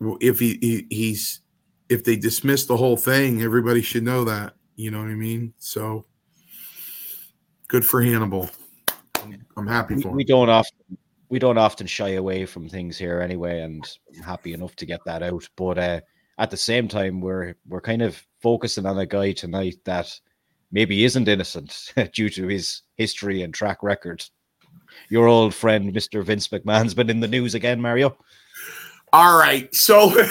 if 0.00 0.38
he, 0.38 0.58
he, 0.60 0.86
he's 0.90 1.40
if 1.88 2.04
they 2.04 2.16
dismiss 2.16 2.66
the 2.66 2.76
whole 2.76 2.96
thing, 2.96 3.42
everybody 3.42 3.82
should 3.82 4.02
know 4.02 4.24
that. 4.24 4.54
You 4.76 4.90
know 4.90 4.98
what 4.98 5.08
I 5.08 5.14
mean? 5.14 5.54
So 5.58 6.06
good 7.66 7.84
for 7.84 8.02
Hannibal. 8.02 8.50
I'm, 9.16 9.46
I'm 9.56 9.66
happy 9.66 9.94
for 9.94 10.08
we, 10.08 10.10
him. 10.10 10.16
We 10.16 10.24
don't 10.24 10.50
often 10.50 10.98
we 11.28 11.38
don't 11.38 11.58
often 11.58 11.86
shy 11.86 12.10
away 12.10 12.46
from 12.46 12.68
things 12.68 12.96
here 12.96 13.20
anyway, 13.20 13.60
and 13.60 13.86
I'm 14.16 14.22
happy 14.22 14.54
enough 14.54 14.76
to 14.76 14.86
get 14.86 15.00
that 15.04 15.22
out. 15.22 15.48
But 15.56 15.78
uh, 15.78 16.00
at 16.38 16.50
the 16.50 16.56
same 16.56 16.88
time, 16.88 17.20
we're 17.20 17.54
we're 17.66 17.80
kind 17.80 18.02
of 18.02 18.22
focusing 18.40 18.86
on 18.86 18.98
a 18.98 19.06
guy 19.06 19.32
tonight 19.32 19.76
that 19.84 20.08
maybe 20.70 21.04
isn't 21.04 21.28
innocent 21.28 21.92
due 22.12 22.28
to 22.30 22.46
his 22.46 22.82
history 22.96 23.42
and 23.42 23.52
track 23.52 23.82
record. 23.82 24.24
Your 25.10 25.26
old 25.26 25.54
friend, 25.54 25.92
Mr. 25.94 26.24
Vince 26.24 26.48
McMahon's 26.48 26.94
been 26.94 27.10
in 27.10 27.20
the 27.20 27.28
news 27.28 27.54
again, 27.54 27.80
Mario. 27.80 28.16
All 29.12 29.38
right. 29.38 29.74
So 29.74 30.12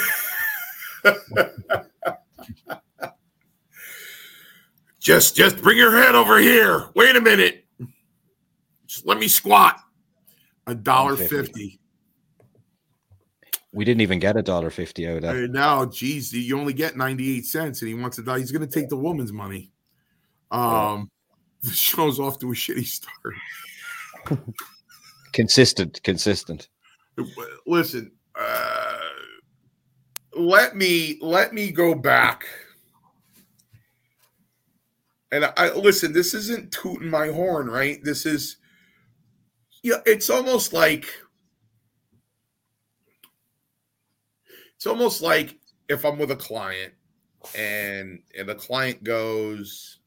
just 5.00 5.36
just 5.36 5.62
bring 5.62 5.77
your 5.77 5.91
head 5.91 6.15
over 6.15 6.38
here. 6.39 6.89
Wait 6.96 7.15
a 7.15 7.22
minute. 7.22 7.65
Just 8.86 9.05
let 9.05 9.17
me 9.17 9.27
squat. 9.27 9.79
A 10.67 10.75
dollar 10.75 11.15
fifty. 11.15 11.79
We 13.74 13.86
didn't 13.86 14.01
even 14.01 14.19
get 14.19 14.38
a 14.38 14.41
dollar 14.41 14.69
fifty 14.69 15.07
out 15.07 15.17
of 15.17 15.22
that. 15.24 15.51
Now, 15.51 15.86
geez, 15.86 16.34
you 16.34 16.60
only 16.60 16.74
get 16.74 16.98
ninety 16.98 17.38
eight 17.38 17.46
cents, 17.46 17.81
and 17.81 17.89
he 17.89 17.96
wants 17.96 18.17
to 18.17 18.24
die. 18.24 18.39
He's 18.39 18.51
going 18.51 18.67
to 18.67 18.74
take 18.74 18.89
the 18.89 18.98
woman's 18.98 19.31
money. 19.31 19.72
Um, 20.51 21.10
the 21.63 21.72
show's 21.72 22.19
off 22.19 22.39
to 22.39 22.51
a 22.51 22.55
shitty 22.55 22.86
start. 22.86 23.36
consistent, 25.34 26.01
consistent. 26.03 26.69
Listen, 27.65 28.12
uh, 28.38 28.98
let 30.36 30.75
me 30.75 31.17
let 31.22 31.53
me 31.53 31.72
go 31.72 31.96
back. 31.96 32.46
And 35.32 35.46
I 35.58 35.74
listen, 35.74 36.13
this 36.13 36.34
isn't 36.34 36.72
tooting 36.72 37.10
my 37.10 37.27
horn, 37.27 37.67
right? 37.67 38.01
This 38.03 38.25
is 38.25 38.58
yeah, 39.84 39.98
it's 40.06 40.29
almost 40.29 40.74
like 40.74 41.08
it's 44.75 44.88
almost 44.88 45.22
like 45.22 45.58
if 45.89 46.06
I'm 46.06 46.17
with 46.17 46.32
a 46.32 46.36
client 46.36 46.94
and 47.58 48.20
and 48.38 48.48
the 48.48 48.56
client 48.56 49.03
goes, 49.03 50.00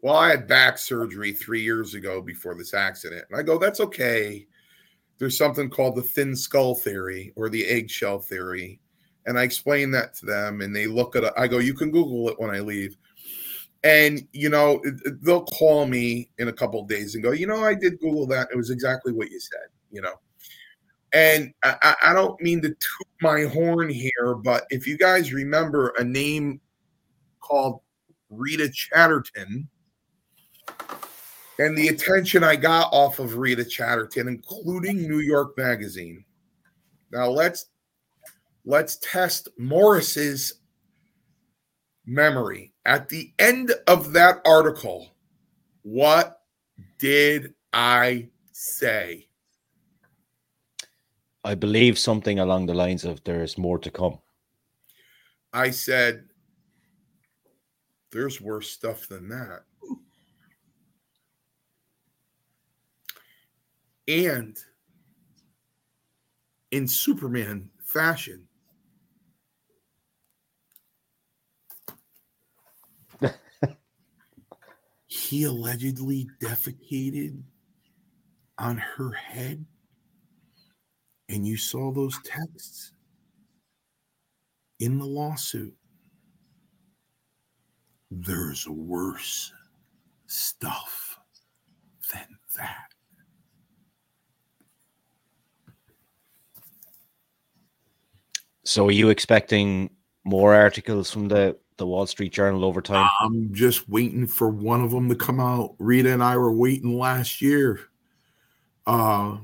Well, 0.00 0.16
I 0.16 0.30
had 0.30 0.46
back 0.46 0.78
surgery 0.78 1.32
three 1.32 1.62
years 1.62 1.94
ago 1.94 2.20
before 2.20 2.54
this 2.54 2.74
accident. 2.74 3.24
And 3.30 3.40
I 3.40 3.42
go, 3.42 3.58
That's 3.58 3.80
okay 3.80 4.46
there's 5.18 5.38
something 5.38 5.70
called 5.70 5.96
the 5.96 6.02
thin 6.02 6.36
skull 6.36 6.74
theory 6.74 7.32
or 7.36 7.48
the 7.48 7.66
eggshell 7.66 8.18
theory. 8.18 8.80
And 9.26 9.38
I 9.38 9.42
explain 9.42 9.90
that 9.92 10.14
to 10.16 10.26
them 10.26 10.60
and 10.60 10.74
they 10.74 10.86
look 10.86 11.16
at 11.16 11.24
it. 11.24 11.32
I 11.36 11.48
go, 11.48 11.58
you 11.58 11.74
can 11.74 11.90
Google 11.90 12.28
it 12.28 12.38
when 12.38 12.50
I 12.50 12.60
leave. 12.60 12.96
And, 13.82 14.26
you 14.32 14.48
know, 14.48 14.82
they'll 15.22 15.44
call 15.44 15.86
me 15.86 16.30
in 16.38 16.48
a 16.48 16.52
couple 16.52 16.84
days 16.84 17.14
and 17.14 17.22
go, 17.22 17.32
you 17.32 17.46
know, 17.46 17.64
I 17.64 17.74
did 17.74 18.00
Google 18.00 18.26
that. 18.28 18.48
It 18.52 18.56
was 18.56 18.70
exactly 18.70 19.12
what 19.12 19.30
you 19.30 19.40
said, 19.40 19.68
you 19.90 20.00
know. 20.00 20.14
And 21.12 21.52
I, 21.62 21.94
I 22.02 22.12
don't 22.12 22.40
mean 22.40 22.60
to 22.62 22.68
toot 22.68 23.08
my 23.22 23.44
horn 23.44 23.88
here, 23.88 24.34
but 24.34 24.66
if 24.70 24.86
you 24.86 24.98
guys 24.98 25.32
remember 25.32 25.94
a 25.98 26.04
name 26.04 26.60
called 27.40 27.80
Rita 28.28 28.68
Chatterton, 28.68 29.68
and 31.58 31.76
the 31.76 31.88
attention 31.88 32.44
I 32.44 32.56
got 32.56 32.92
off 32.92 33.18
of 33.18 33.36
Rita 33.36 33.64
Chatterton, 33.64 34.28
including 34.28 35.08
New 35.08 35.20
York 35.20 35.56
Magazine. 35.56 36.24
Now 37.12 37.28
let's 37.28 37.66
let's 38.64 38.96
test 38.96 39.48
Morris's 39.58 40.60
memory. 42.04 42.72
At 42.84 43.08
the 43.08 43.32
end 43.38 43.72
of 43.86 44.12
that 44.12 44.40
article, 44.44 45.08
what 45.82 46.40
did 46.98 47.54
I 47.72 48.28
say? 48.52 49.28
I 51.44 51.54
believe 51.54 51.98
something 51.98 52.40
along 52.40 52.66
the 52.66 52.74
lines 52.74 53.04
of 53.04 53.22
there's 53.22 53.56
more 53.56 53.78
to 53.78 53.90
come. 53.90 54.18
I 55.52 55.70
said, 55.70 56.24
there's 58.10 58.40
worse 58.40 58.68
stuff 58.68 59.06
than 59.06 59.28
that. 59.28 59.62
And 64.08 64.56
in 66.70 66.86
Superman 66.86 67.70
fashion, 67.84 68.46
he 75.06 75.44
allegedly 75.44 76.28
defecated 76.40 77.42
on 78.58 78.76
her 78.76 79.10
head. 79.12 79.64
And 81.28 81.46
you 81.46 81.56
saw 81.56 81.92
those 81.92 82.16
texts 82.22 82.92
in 84.78 84.98
the 84.98 85.06
lawsuit. 85.06 85.74
There's 88.10 88.68
worse 88.68 89.52
stuff 90.26 91.18
than 92.12 92.38
that. 92.56 92.95
So, 98.66 98.88
are 98.88 98.92
you 98.92 99.10
expecting 99.10 99.90
more 100.24 100.52
articles 100.52 101.10
from 101.10 101.28
the 101.28 101.56
the 101.76 101.86
Wall 101.86 102.06
Street 102.06 102.32
Journal 102.32 102.64
over 102.64 102.82
time? 102.82 103.08
I'm 103.20 103.54
just 103.54 103.88
waiting 103.88 104.26
for 104.26 104.48
one 104.48 104.82
of 104.82 104.90
them 104.90 105.08
to 105.08 105.14
come 105.14 105.38
out. 105.38 105.76
Rita 105.78 106.12
and 106.12 106.22
I 106.22 106.36
were 106.36 106.52
waiting 106.52 106.98
last 106.98 107.40
year. 107.40 107.78
Uh, 108.84 109.36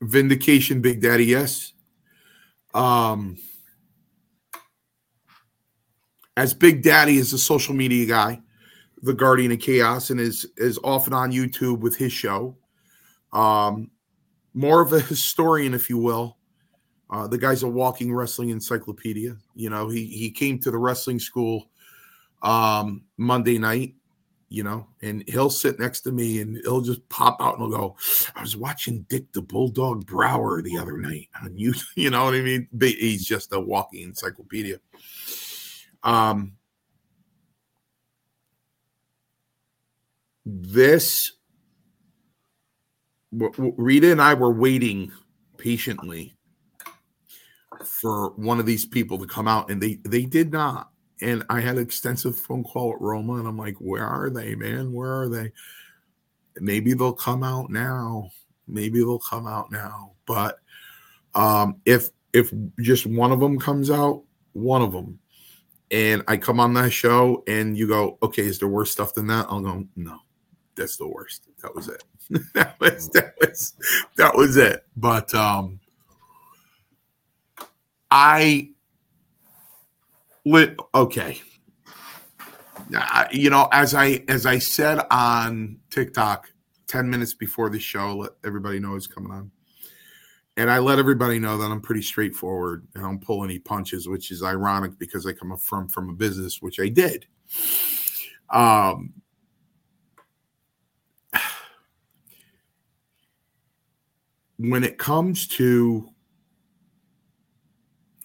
Vindication, 0.00 0.82
Big 0.82 1.00
Daddy, 1.00 1.26
yes. 1.26 1.72
Um, 2.74 3.38
as 6.36 6.54
Big 6.54 6.82
Daddy 6.82 7.16
is 7.16 7.32
a 7.32 7.38
social 7.38 7.74
media 7.74 8.06
guy, 8.06 8.40
the 9.02 9.14
Guardian 9.14 9.52
of 9.52 9.58
Chaos, 9.58 10.10
and 10.10 10.20
is 10.20 10.46
is 10.56 10.78
often 10.84 11.12
on 11.12 11.32
YouTube 11.32 11.80
with 11.80 11.96
his 11.96 12.12
show. 12.12 12.56
Um, 13.32 13.90
more 14.54 14.80
of 14.80 14.92
a 14.92 15.00
historian, 15.00 15.74
if 15.74 15.88
you 15.88 15.98
will. 15.98 16.36
Uh, 17.10 17.26
the 17.26 17.38
guy's 17.38 17.62
a 17.62 17.68
walking 17.68 18.12
wrestling 18.12 18.48
encyclopedia. 18.48 19.36
You 19.54 19.70
know, 19.70 19.88
he 19.88 20.06
he 20.06 20.30
came 20.30 20.58
to 20.60 20.70
the 20.70 20.78
wrestling 20.78 21.18
school 21.18 21.68
um, 22.42 23.04
Monday 23.16 23.58
night. 23.58 23.94
You 24.48 24.64
know, 24.64 24.86
and 25.00 25.24
he'll 25.28 25.48
sit 25.48 25.80
next 25.80 26.02
to 26.02 26.12
me 26.12 26.42
and 26.42 26.58
he'll 26.58 26.82
just 26.82 27.08
pop 27.08 27.40
out 27.40 27.58
and 27.58 27.62
he'll 27.62 27.78
go, 27.78 27.96
"I 28.36 28.42
was 28.42 28.54
watching 28.54 29.06
Dick 29.08 29.32
the 29.32 29.40
Bulldog 29.40 30.04
Brower 30.04 30.60
the 30.60 30.76
other 30.76 30.98
night 30.98 31.28
on 31.42 31.56
you." 31.56 31.72
You 31.96 32.10
know 32.10 32.24
what 32.24 32.34
I 32.34 32.42
mean? 32.42 32.68
He's 32.78 33.24
just 33.24 33.54
a 33.54 33.60
walking 33.60 34.02
encyclopedia. 34.02 34.78
Um, 36.02 36.52
this 40.44 41.32
Rita 43.32 44.12
and 44.12 44.20
I 44.20 44.34
were 44.34 44.52
waiting 44.52 45.10
patiently 45.56 46.36
for 47.84 48.30
one 48.30 48.60
of 48.60 48.66
these 48.66 48.84
people 48.84 49.18
to 49.18 49.26
come 49.26 49.48
out, 49.48 49.70
and 49.70 49.82
they 49.82 49.98
they 50.04 50.24
did 50.24 50.52
not. 50.52 50.90
And 51.20 51.44
I 51.48 51.60
had 51.60 51.76
an 51.76 51.82
extensive 51.82 52.36
phone 52.36 52.64
call 52.64 52.92
at 52.92 53.00
Roma, 53.00 53.34
and 53.34 53.46
I'm 53.46 53.56
like, 53.56 53.76
"Where 53.78 54.06
are 54.06 54.28
they, 54.28 54.54
man? 54.54 54.92
Where 54.92 55.22
are 55.22 55.28
they?" 55.28 55.52
Maybe 56.60 56.92
they'll 56.92 57.12
come 57.12 57.42
out 57.42 57.70
now. 57.70 58.30
Maybe 58.68 58.98
they'll 58.98 59.18
come 59.18 59.46
out 59.46 59.70
now. 59.70 60.12
But 60.26 60.58
um, 61.34 61.76
if 61.84 62.10
if 62.32 62.52
just 62.80 63.06
one 63.06 63.32
of 63.32 63.40
them 63.40 63.58
comes 63.58 63.90
out, 63.90 64.24
one 64.52 64.82
of 64.82 64.92
them, 64.92 65.18
and 65.90 66.22
I 66.28 66.36
come 66.36 66.60
on 66.60 66.74
that 66.74 66.90
show, 66.90 67.42
and 67.46 67.76
you 67.76 67.88
go, 67.88 68.18
"Okay, 68.22 68.42
is 68.42 68.58
there 68.58 68.68
worse 68.68 68.90
stuff 68.90 69.14
than 69.14 69.28
that?" 69.28 69.46
I'll 69.48 69.60
go, 69.60 69.86
"No, 69.96 70.18
that's 70.76 70.96
the 70.96 71.06
worst. 71.06 71.48
That 71.62 71.74
was 71.74 71.88
it. 71.88 72.04
that 72.54 72.78
was 72.80 73.08
that 73.10 73.34
was 73.40 73.74
that 74.16 74.34
was 74.34 74.56
it." 74.56 74.84
But 74.96 75.34
um, 75.34 75.80
I 78.10 78.70
lit 80.44 80.76
okay. 80.94 81.40
You 83.32 83.48
know, 83.48 83.68
as 83.72 83.94
I 83.94 84.22
as 84.28 84.44
I 84.44 84.58
said 84.58 85.00
on 85.10 85.78
TikTok 85.90 86.48
10 86.88 87.08
minutes 87.08 87.32
before 87.32 87.70
the 87.70 87.80
show, 87.80 88.16
let 88.16 88.32
everybody 88.44 88.78
know 88.78 88.94
it's 88.96 89.06
coming 89.06 89.32
on. 89.32 89.50
And 90.58 90.70
I 90.70 90.78
let 90.78 90.98
everybody 90.98 91.38
know 91.38 91.56
that 91.56 91.70
I'm 91.70 91.80
pretty 91.80 92.02
straightforward. 92.02 92.86
And 92.94 93.02
I 93.02 93.06
don't 93.08 93.24
pull 93.24 93.44
any 93.44 93.58
punches, 93.58 94.06
which 94.08 94.30
is 94.30 94.42
ironic 94.42 94.98
because 94.98 95.26
I 95.26 95.32
come 95.32 95.56
from 95.56 95.88
from 95.88 96.10
a 96.10 96.12
business, 96.12 96.60
which 96.60 96.78
I 96.78 96.88
did. 96.88 97.26
Um 98.50 99.14
when 104.70 104.84
it 104.84 104.96
comes 104.96 105.46
to 105.48 106.08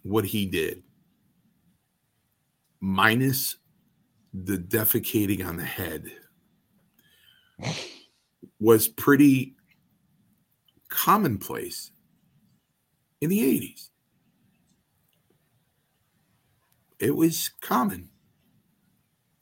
what 0.04 0.26
he 0.26 0.46
did, 0.46 0.84
minus 2.80 3.58
the 4.34 4.58
defecating 4.58 5.46
on 5.46 5.58
the 5.58 5.66
head, 5.66 6.12
was 8.60 8.88
pretty 8.88 9.56
commonplace 10.90 11.92
in 13.20 13.30
the 13.30 13.40
80s. 13.40 13.90
It 17.00 17.16
was 17.16 17.50
common, 17.62 18.10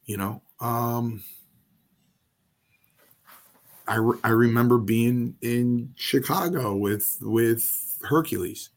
you 0.05 0.15
know. 0.15 0.41
Um, 0.61 1.23
I, 3.87 3.95
re- 3.95 4.19
I 4.23 4.29
remember 4.29 4.77
being 4.77 5.35
in 5.41 5.93
Chicago 5.95 6.75
with 6.75 7.17
with 7.21 7.97
Hercules. 8.03 8.69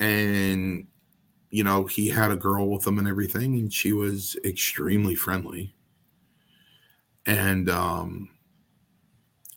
And 0.00 0.86
you 1.50 1.64
know 1.64 1.84
he 1.86 2.08
had 2.08 2.30
a 2.30 2.36
girl 2.36 2.68
with 2.70 2.86
him 2.86 2.98
and 2.98 3.08
everything 3.08 3.54
and 3.54 3.72
she 3.72 3.92
was 3.92 4.36
extremely 4.44 5.14
friendly. 5.14 5.74
And 7.26 7.68
um 7.68 8.30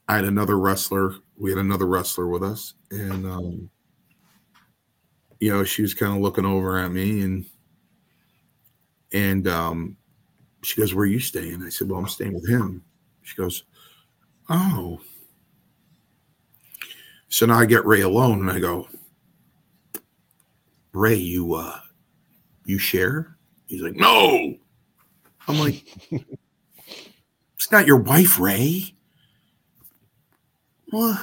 i 0.08 0.15
had 0.15 0.25
another 0.25 0.58
wrestler 0.60 1.15
we 1.38 1.51
had 1.51 1.60
another 1.60 1.86
wrestler 1.88 2.27
with 2.27 2.43
us 2.43 2.73
and 2.89 3.25
um 3.25 3.69
you 5.39 5.51
know 5.51 5.63
she 5.63 5.82
was 5.82 5.93
kind 5.93 6.15
of 6.15 6.21
looking 6.21 6.45
over 6.45 6.77
at 6.77 6.91
me 6.91 7.21
and 7.21 7.45
and 9.13 9.47
um 9.47 9.97
she 10.63 10.80
goes 10.80 10.93
where 10.93 11.04
are 11.04 11.08
you 11.08 11.19
staying? 11.19 11.63
I 11.63 11.69
said 11.69 11.89
well 11.89 11.99
i'm 11.99 12.08
staying 12.08 12.34
with 12.34 12.47
him. 12.49 12.84
She 13.23 13.36
goes 13.36 13.63
oh 14.51 14.99
so 17.29 17.45
now 17.45 17.57
i 17.57 17.65
get 17.65 17.85
ray 17.85 18.01
alone 18.01 18.39
and 18.41 18.51
i 18.51 18.59
go 18.59 18.87
Ray, 20.93 21.15
you 21.15 21.53
uh 21.53 21.79
you 22.65 22.77
share? 22.77 23.37
He's 23.67 23.81
like, 23.81 23.95
no. 23.95 24.55
I'm 25.47 25.59
like, 25.59 25.83
it's 27.55 27.71
not 27.71 27.87
your 27.87 27.97
wife, 27.97 28.39
Ray. 28.39 28.93
What? 30.89 31.19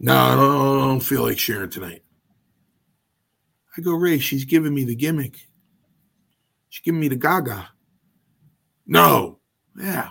No, 0.00 0.16
I 0.16 0.34
don't, 0.34 0.78
I 0.82 0.86
don't 0.86 1.00
feel 1.00 1.22
like 1.22 1.38
sharing 1.38 1.70
tonight. 1.70 2.02
I 3.76 3.82
go, 3.82 3.92
Ray, 3.92 4.18
she's 4.18 4.44
giving 4.44 4.74
me 4.74 4.84
the 4.84 4.96
gimmick. 4.96 5.36
She's 6.70 6.82
giving 6.82 7.00
me 7.00 7.08
the 7.08 7.16
gaga. 7.16 7.68
No. 8.86 9.38
Yeah. 9.78 10.10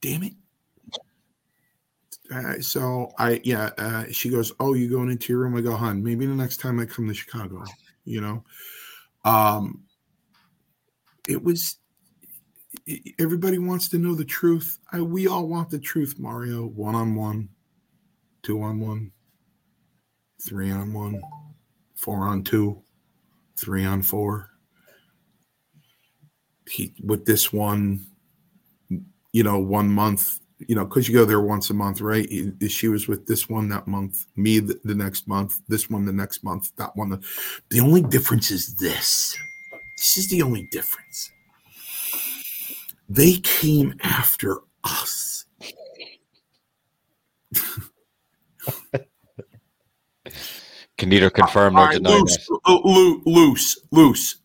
Damn 0.00 0.22
it. 0.24 0.32
Uh, 2.32 2.60
so 2.60 3.12
I, 3.18 3.40
yeah, 3.42 3.70
uh, 3.76 4.04
she 4.12 4.30
goes, 4.30 4.52
Oh, 4.60 4.74
you 4.74 4.88
going 4.88 5.10
into 5.10 5.32
your 5.32 5.42
room? 5.42 5.56
I 5.56 5.60
go, 5.60 5.74
Hun, 5.74 6.02
maybe 6.02 6.26
the 6.26 6.34
next 6.34 6.58
time 6.58 6.78
I 6.78 6.86
come 6.86 7.08
to 7.08 7.14
Chicago, 7.14 7.64
you 8.04 8.20
know. 8.20 8.44
Um, 9.24 9.82
it 11.28 11.42
was, 11.42 11.76
everybody 13.18 13.58
wants 13.58 13.88
to 13.88 13.98
know 13.98 14.14
the 14.14 14.24
truth. 14.24 14.78
I, 14.92 15.00
we 15.00 15.26
all 15.26 15.48
want 15.48 15.70
the 15.70 15.78
truth, 15.78 16.16
Mario. 16.18 16.66
One 16.66 16.94
on 16.94 17.14
one, 17.14 17.48
two 18.42 18.62
on 18.62 18.78
one, 18.78 19.10
three 20.40 20.70
on 20.70 20.92
one, 20.92 21.20
four 21.96 22.28
on 22.28 22.44
two, 22.44 22.82
three 23.56 23.84
on 23.84 24.02
four. 24.02 24.50
He, 26.68 26.94
with 27.02 27.26
this 27.26 27.52
one, 27.52 28.06
you 29.32 29.42
know, 29.42 29.58
one 29.58 29.88
month 29.88 30.38
you 30.66 30.74
know, 30.74 30.84
because 30.84 31.08
you 31.08 31.14
go 31.14 31.24
there 31.24 31.40
once 31.40 31.70
a 31.70 31.74
month, 31.74 32.00
right? 32.00 32.28
She 32.68 32.88
was 32.88 33.08
with 33.08 33.26
this 33.26 33.48
one 33.48 33.68
that 33.70 33.86
month, 33.86 34.26
me 34.36 34.58
the, 34.58 34.78
the, 34.84 34.94
next 34.94 35.26
month, 35.26 35.60
this 35.68 35.88
one 35.88 36.04
the 36.04 36.12
next 36.12 36.44
month, 36.44 36.74
that 36.76 36.94
one. 36.96 37.10
The, 37.10 37.20
the 37.70 37.80
only 37.80 38.02
difference 38.02 38.50
is 38.50 38.74
this. 38.76 39.36
This 39.96 40.16
is 40.16 40.28
the 40.28 40.42
only 40.42 40.68
difference. 40.70 41.30
They 43.08 43.34
came 43.38 43.94
after 44.02 44.58
us. 44.84 45.44
Can 50.98 51.08
neither 51.08 51.30
confirm 51.30 51.74
nor 51.74 51.90
deny 51.90 52.10
loose, 52.10 52.48
loose, 52.66 53.22
loose, 53.24 53.78
loose. 53.90 54.39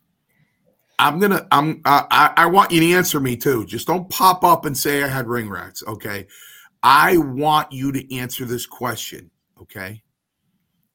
I'm 0.98 1.20
gonna. 1.20 1.48
I'm. 1.52 1.82
I. 1.86 2.34
I 2.38 2.46
want 2.46 2.72
you 2.72 2.80
to 2.80 2.94
answer 2.94 3.20
me 3.20 3.36
too. 3.36 3.66
Just 3.66 3.88
don't 3.88 4.10
pop 4.10 4.44
up 4.44 4.66
and 4.66 4.78
say 4.78 5.04
I 5.04 5.08
had 5.08 5.28
ring 5.28 5.50
rats. 5.50 5.84
Okay. 5.88 6.28
I 6.84 7.18
want 7.18 7.72
you 7.72 7.92
to 7.92 8.16
answer 8.16 8.46
this 8.46 8.66
question. 8.66 9.32
Okay. 9.62 10.02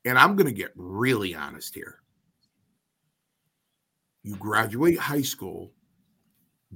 And 0.04 0.18
I'm 0.18 0.36
gonna 0.36 0.52
get 0.52 0.72
really 0.76 1.34
honest 1.34 1.74
here. 1.74 1.96
You 4.22 4.36
graduate 4.36 4.98
high 4.98 5.22
school, 5.22 5.72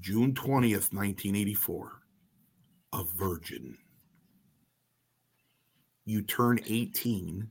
June 0.00 0.34
twentieth, 0.34 0.92
nineteen 0.92 1.36
eighty 1.36 1.54
four, 1.54 1.92
a 2.92 3.04
virgin. 3.16 3.78
You 6.04 6.22
turn 6.22 6.60
eighteen 6.66 7.50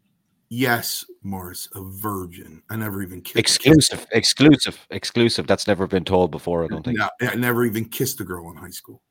Yes, 0.55 1.03
Morris, 1.23 1.67
a 1.73 1.81
virgin. 1.81 2.61
I 2.69 2.75
never 2.75 3.01
even 3.01 3.21
kissed. 3.21 3.37
Exclusive, 3.37 4.05
exclusive, 4.11 4.85
exclusive. 4.91 5.47
That's 5.47 5.65
never 5.65 5.87
been 5.87 6.05
told 6.05 6.29
before. 6.29 6.63
I 6.63 6.67
don't 6.67 6.85
think. 6.85 6.99
No, 6.99 7.09
I 7.21 7.33
never 7.33 7.65
even 7.65 7.85
kissed 7.85 8.21
a 8.21 8.23
girl 8.23 8.51
in 8.51 8.57
high 8.57 8.69
school. 8.69 9.01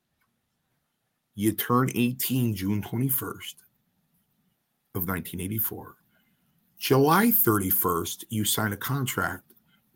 You 1.35 1.51
turn 1.51 1.89
18 1.93 2.55
June 2.55 2.81
21st 2.81 3.55
of 4.95 5.05
1984. 5.05 5.95
July 6.79 7.25
31st, 7.25 8.23
you 8.29 8.45
sign 8.45 8.71
a 8.71 8.77
contract 8.77 9.43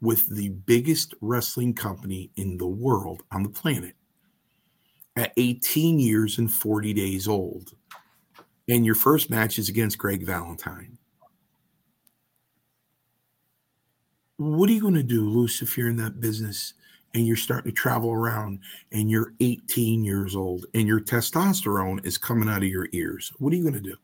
with 0.02 0.28
the 0.28 0.50
biggest 0.50 1.14
wrestling 1.22 1.74
company 1.74 2.30
in 2.36 2.58
the 2.58 2.68
world 2.68 3.24
on 3.32 3.44
the 3.44 3.50
planet 3.50 3.96
at 5.16 5.32
18 5.38 5.98
years 5.98 6.40
and 6.40 6.52
40 6.52 6.94
days 6.94 7.26
old. 7.26 7.72
And 8.68 8.86
your 8.86 8.96
first 8.96 9.30
match 9.30 9.58
is 9.58 9.70
against 9.70 9.98
Greg 9.98 10.26
Valentine. 10.26 10.98
What 14.38 14.70
are 14.70 14.74
you 14.74 14.82
going 14.82 14.94
to 14.94 15.04
do, 15.04 15.28
Luce, 15.28 15.62
if 15.62 15.78
you're 15.78 15.90
in 15.90 15.98
that 15.98 16.22
business 16.22 16.74
and 17.14 17.26
you're 17.26 17.36
starting 17.36 17.72
to 17.72 17.76
travel 17.76 18.12
around 18.12 18.60
and 18.92 19.10
you're 19.10 19.34
18 19.40 20.04
years 20.04 20.36
old 20.36 20.66
and 20.74 20.88
your 20.88 21.00
testosterone 21.00 22.06
is 22.06 22.18
coming 22.18 22.48
out 22.48 22.58
of 22.58 22.70
your 22.70 22.88
ears? 22.94 23.34
What 23.40 23.52
are 23.52 23.56
you 23.56 23.64
going 23.64 23.74
to 23.74 23.82
do? 23.82 23.96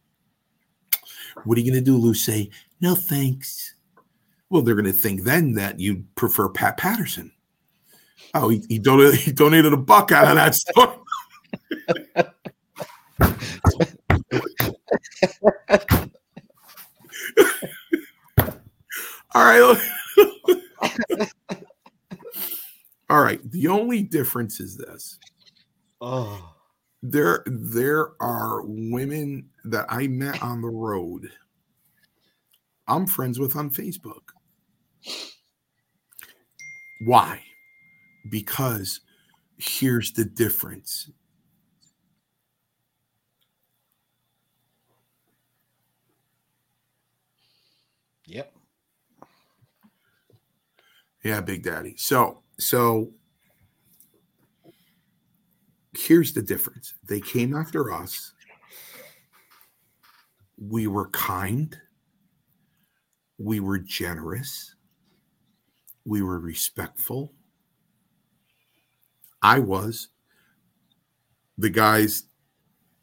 What 1.45 1.57
are 1.57 1.61
you 1.61 1.71
going 1.71 1.83
to 1.83 1.91
do, 1.91 1.97
Luce? 1.97 2.23
Say, 2.23 2.49
no, 2.81 2.95
thanks. 2.95 3.75
Well, 4.49 4.61
they're 4.61 4.75
going 4.75 4.85
to 4.85 4.91
think 4.91 5.23
then 5.23 5.53
that 5.53 5.79
you 5.79 6.03
prefer 6.15 6.49
Pat 6.49 6.77
Patterson. 6.77 7.31
Oh, 8.33 8.49
he, 8.49 8.63
he, 8.67 8.79
donated, 8.79 9.19
he 9.19 9.31
donated 9.31 9.73
a 9.73 9.77
buck 9.77 10.11
out 10.11 10.27
of 10.27 10.35
that 10.35 10.55
store. 10.55 10.99
All 19.35 19.43
right. 19.43 19.77
All 23.09 23.21
right. 23.21 23.39
The 23.51 23.67
only 23.67 24.03
difference 24.03 24.59
is 24.59 24.77
this. 24.77 25.19
Oh. 26.01 26.53
there 27.01 27.43
there 27.47 28.11
are 28.21 28.61
women 28.65 29.49
that 29.65 29.85
I 29.89 30.07
met 30.07 30.41
on 30.43 30.61
the 30.61 30.69
road. 30.69 31.29
I'm 32.87 33.07
friends 33.07 33.39
with 33.39 33.55
on 33.55 33.69
Facebook. 33.69 34.31
Why? 36.99 37.41
Because 38.29 39.01
here's 39.57 40.13
the 40.13 40.25
difference. 40.25 41.09
Yep. 48.27 48.53
Yeah, 51.23 51.39
Big 51.39 51.63
Daddy. 51.63 51.95
So, 51.97 52.43
so 52.59 53.11
here's 55.97 56.33
the 56.33 56.41
difference. 56.41 56.93
They 57.07 57.21
came 57.21 57.55
after 57.55 57.93
us. 57.93 58.33
We 60.57 60.87
were 60.87 61.09
kind. 61.09 61.77
We 63.37 63.59
were 63.59 63.79
generous. 63.79 64.75
We 66.05 66.21
were 66.21 66.39
respectful. 66.39 67.33
I 69.41 69.59
was. 69.59 70.09
The 71.57 71.69
guys 71.69 72.23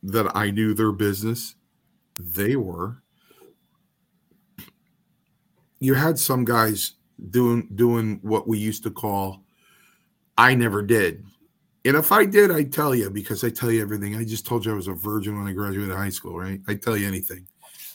that 0.02 0.35
I 0.35 0.50
knew 0.50 0.74
their 0.74 0.92
business, 0.92 1.54
they 2.18 2.56
were. 2.56 3.02
You 5.78 5.94
had 5.94 6.18
some 6.18 6.44
guys 6.44 6.94
doing 7.28 7.68
doing 7.74 8.18
what 8.22 8.48
we 8.48 8.59
used 8.59 8.83
to 8.85 8.90
call 8.90 9.44
I 10.40 10.54
never 10.54 10.80
did. 10.80 11.26
And 11.85 11.96
if 11.96 12.12
I 12.12 12.24
did, 12.24 12.50
I'd 12.50 12.72
tell 12.72 12.94
you 12.94 13.11
because 13.11 13.44
I 13.44 13.50
tell 13.50 13.70
you 13.70 13.83
everything. 13.83 14.16
I 14.16 14.24
just 14.24 14.46
told 14.46 14.64
you 14.64 14.72
I 14.72 14.74
was 14.74 14.88
a 14.88 14.94
virgin 14.94 15.37
when 15.37 15.46
I 15.46 15.52
graduated 15.52 15.94
high 15.94 16.09
school, 16.09 16.38
right? 16.38 16.61
I 16.66 16.76
tell 16.76 16.96
you 16.96 17.06
anything. 17.06 17.46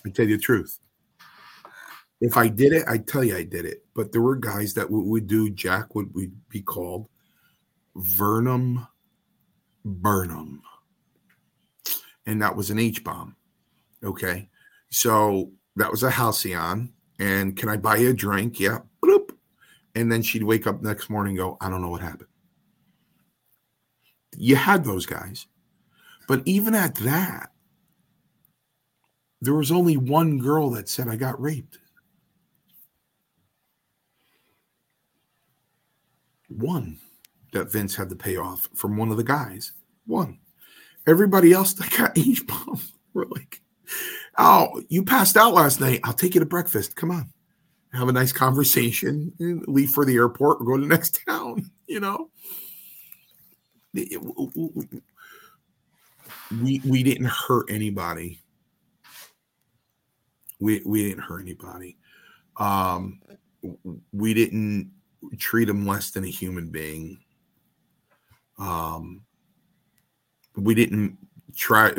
I 0.06 0.10
tell 0.12 0.28
you 0.28 0.38
the 0.38 0.44
truth. 0.44 0.80
If 2.22 2.38
I 2.38 2.48
did 2.48 2.72
it, 2.72 2.86
I'd 2.88 3.08
tell 3.08 3.24
you 3.24 3.36
I 3.36 3.44
did 3.44 3.66
it. 3.66 3.84
But 3.96 4.12
there 4.12 4.22
were 4.22 4.36
guys 4.36 4.76
that 4.76 4.90
would, 4.90 5.06
would 5.06 5.28
do 5.28 5.50
Jack 5.50 5.96
would 5.96 6.14
we 6.14 6.32
be 6.50 6.62
called 6.62 7.10
Vernum 7.98 8.88
Burnham. 9.84 10.62
And 12.28 12.42
that 12.44 12.56
was 12.56 12.70
an 12.70 12.78
H 12.78 13.04
bomb. 13.04 13.36
Okay. 14.04 14.50
So 14.92 15.52
that 15.78 15.90
was 15.90 16.04
a 16.04 16.12
Halcion. 16.12 16.94
And 17.18 17.58
can 17.58 17.70
I 17.70 17.78
buy 17.78 17.98
you 17.98 18.12
a 18.12 18.14
drink? 18.14 18.60
Yeah. 18.60 18.80
And 19.96 20.12
then 20.12 20.22
she'd 20.22 20.44
wake 20.44 20.68
up 20.68 20.82
next 20.82 21.10
morning 21.10 21.32
and 21.32 21.38
go, 21.38 21.58
I 21.62 21.70
don't 21.70 21.82
know 21.82 21.90
what 21.90 22.02
happened. 22.02 22.30
You 24.38 24.56
had 24.56 24.84
those 24.84 25.06
guys. 25.06 25.48
But 26.28 26.42
even 26.46 26.76
at 26.76 26.96
that, 26.96 27.52
there 29.42 29.54
was 29.54 29.72
only 29.72 29.96
one 29.96 30.40
girl 30.40 30.72
that 30.72 30.90
said, 30.90 31.08
I 31.08 31.16
got 31.16 31.40
raped. 31.42 31.78
One 36.50 37.00
that 37.54 37.72
Vince 37.72 37.96
had 37.96 38.10
to 38.10 38.16
pay 38.16 38.38
off 38.38 38.70
from 38.76 38.98
one 38.98 39.12
of 39.12 39.18
the 39.18 39.24
guys. 39.24 39.72
One. 40.06 40.40
Everybody 41.08 41.54
else 41.54 41.74
that 41.74 41.96
got 41.96 42.18
H 42.18 42.46
bomb 42.46 42.82
were 43.14 43.28
like, 43.28 43.62
Oh, 44.38 44.82
you 44.90 45.04
passed 45.04 45.38
out 45.38 45.54
last 45.54 45.80
night. 45.80 46.02
I'll 46.04 46.14
take 46.14 46.34
you 46.34 46.40
to 46.40 46.46
breakfast. 46.46 46.96
Come 46.96 47.12
on. 47.12 47.32
Have 47.96 48.10
a 48.10 48.14
nice 48.14 48.32
conversation. 48.32 49.32
and 49.40 49.66
Leave 49.68 49.90
for 49.90 50.06
the 50.06 50.16
airport 50.16 50.62
or 50.62 50.66
go 50.66 50.76
to 50.76 50.82
the 50.82 50.88
next 50.96 51.22
town. 51.28 51.70
You 51.88 52.00
know? 52.00 52.30
We 56.62 56.82
we 56.84 57.04
didn't 57.04 57.28
hurt 57.28 57.70
anybody. 57.70 58.42
We 60.60 60.82
we 60.86 61.08
didn't 61.08 61.24
hurt 61.24 61.42
anybody. 61.42 61.98
Um 62.58 63.22
we 64.12 64.34
didn't 64.34 64.92
treat 65.38 65.66
them 65.66 65.88
less 65.88 66.12
than 66.12 66.24
a 66.26 66.30
human 66.30 66.70
being. 66.70 67.18
Um 68.60 69.22
we 70.56 70.76
didn't 70.76 71.18
try 71.56 71.90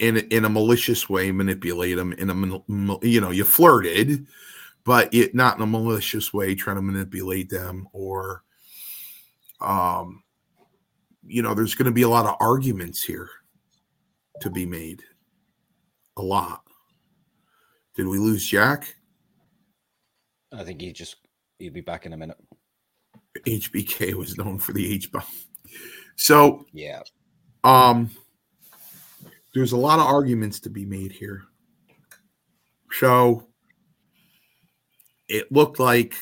in 0.00 0.16
in 0.16 0.44
a 0.44 0.48
malicious 0.48 1.08
way 1.08 1.30
manipulate 1.30 1.96
them 1.96 2.12
in 2.14 2.30
a 2.30 3.06
you 3.06 3.20
know 3.20 3.30
you 3.30 3.44
flirted 3.44 4.26
but 4.84 5.12
it 5.14 5.34
not 5.34 5.56
in 5.56 5.62
a 5.62 5.66
malicious 5.66 6.32
way 6.32 6.54
trying 6.54 6.76
to 6.76 6.82
manipulate 6.82 7.50
them 7.50 7.88
or 7.92 8.42
um 9.60 10.22
you 11.26 11.42
know 11.42 11.54
there's 11.54 11.74
going 11.74 11.86
to 11.86 11.92
be 11.92 12.02
a 12.02 12.08
lot 12.08 12.26
of 12.26 12.36
arguments 12.40 13.02
here 13.02 13.30
to 14.40 14.50
be 14.50 14.66
made. 14.66 15.02
A 16.16 16.22
lot. 16.22 16.62
Did 17.96 18.06
we 18.06 18.18
lose 18.18 18.46
jack? 18.46 18.94
I 20.52 20.62
think 20.62 20.80
he 20.80 20.92
just 20.92 21.16
he'll 21.58 21.72
be 21.72 21.80
back 21.80 22.06
in 22.06 22.12
a 22.12 22.16
minute. 22.16 22.36
Hbk 23.46 24.14
was 24.14 24.36
known 24.38 24.58
for 24.58 24.72
the 24.72 24.94
h 24.94 25.10
bomb. 25.10 25.22
So 26.16 26.66
yeah. 26.72 27.00
um 27.64 28.10
there's 29.54 29.72
a 29.72 29.76
lot 29.76 29.98
of 29.98 30.06
arguments 30.06 30.60
to 30.60 30.70
be 30.70 30.84
made 30.84 31.12
here. 31.12 31.42
So 32.92 33.48
it 35.34 35.50
looked 35.50 35.80
like 35.80 36.14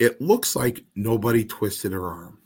it 0.00 0.20
looks 0.20 0.56
like 0.56 0.84
nobody 0.96 1.44
twisted 1.44 1.92
her 1.92 2.08
arm. 2.08 2.38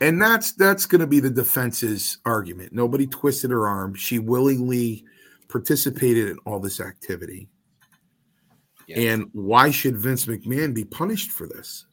And 0.00 0.22
that's 0.22 0.52
that's 0.52 0.86
going 0.86 1.00
to 1.02 1.06
be 1.06 1.20
the 1.20 1.30
defense's 1.30 2.18
argument. 2.24 2.72
Nobody 2.72 3.06
twisted 3.06 3.50
her 3.50 3.68
arm. 3.68 3.94
She 3.94 4.18
willingly 4.18 5.04
participated 5.48 6.28
in 6.28 6.38
all 6.46 6.60
this 6.60 6.80
activity. 6.80 7.50
Yeah. 8.86 9.12
And 9.12 9.28
why 9.32 9.70
should 9.70 9.98
Vince 9.98 10.24
McMahon 10.24 10.74
be 10.74 10.84
punished 10.84 11.30
for 11.30 11.46
this? 11.46 11.84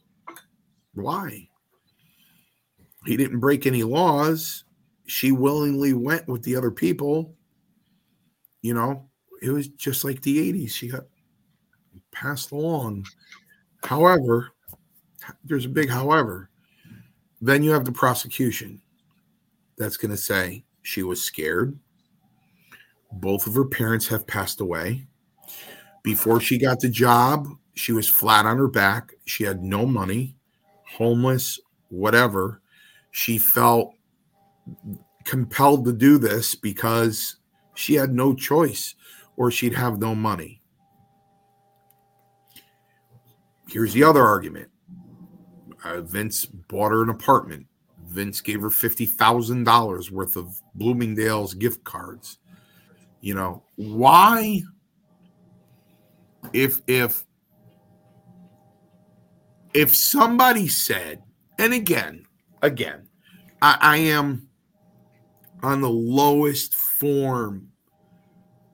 Why? 0.94 1.48
He 3.04 3.16
didn't 3.16 3.40
break 3.40 3.66
any 3.66 3.82
laws 3.82 4.64
she 5.06 5.32
willingly 5.32 5.92
went 5.92 6.26
with 6.26 6.42
the 6.42 6.56
other 6.56 6.70
people. 6.70 7.34
You 8.62 8.74
know, 8.74 9.08
it 9.42 9.50
was 9.50 9.68
just 9.68 10.04
like 10.04 10.22
the 10.22 10.52
80s. 10.52 10.70
She 10.70 10.88
got 10.88 11.04
passed 12.20 12.50
along. 12.50 13.06
However, 13.84 14.50
there's 15.44 15.66
a 15.66 15.70
big 15.70 15.88
however. 15.88 16.50
Then 17.40 17.62
you 17.62 17.70
have 17.70 17.84
the 17.84 17.92
prosecution 17.92 18.80
that's 19.76 19.96
going 19.96 20.10
to 20.10 20.16
say 20.16 20.64
she 20.82 21.02
was 21.02 21.22
scared. 21.22 21.78
Both 23.12 23.46
of 23.46 23.54
her 23.54 23.64
parents 23.64 24.08
have 24.08 24.26
passed 24.26 24.60
away. 24.60 25.06
Before 26.02 26.40
she 26.40 26.58
got 26.58 26.80
the 26.80 26.88
job, 26.88 27.46
she 27.74 27.92
was 27.92 28.08
flat 28.08 28.46
on 28.46 28.58
her 28.58 28.68
back. 28.68 29.14
She 29.24 29.44
had 29.44 29.62
no 29.62 29.86
money, 29.86 30.34
homeless, 30.96 31.60
whatever. 31.88 32.60
She 33.12 33.38
felt 33.38 33.94
compelled 35.24 35.84
to 35.84 35.92
do 35.92 36.18
this 36.18 36.54
because 36.54 37.36
she 37.74 37.94
had 37.94 38.12
no 38.12 38.34
choice 38.34 38.94
or 39.36 39.50
she'd 39.50 39.74
have 39.74 39.98
no 39.98 40.14
money. 40.14 40.57
Here's 43.68 43.92
the 43.92 44.02
other 44.04 44.24
argument 44.24 44.70
uh, 45.84 46.00
Vince 46.00 46.46
bought 46.46 46.90
her 46.90 47.02
an 47.02 47.10
apartment. 47.10 47.66
Vince 48.06 48.40
gave 48.40 48.62
her 48.62 48.70
$50,000 48.70 50.10
worth 50.10 50.36
of 50.36 50.60
Bloomingdale's 50.74 51.54
gift 51.54 51.84
cards. 51.84 52.38
You 53.20 53.34
know, 53.34 53.64
why 53.76 54.62
if 56.52 56.80
if 56.86 57.24
if 59.74 59.94
somebody 59.94 60.68
said, 60.68 61.22
and 61.58 61.74
again, 61.74 62.24
again, 62.62 63.08
I, 63.60 63.76
I 63.80 63.96
am 63.98 64.48
on 65.62 65.80
the 65.80 65.90
lowest 65.90 66.74
form 66.74 67.68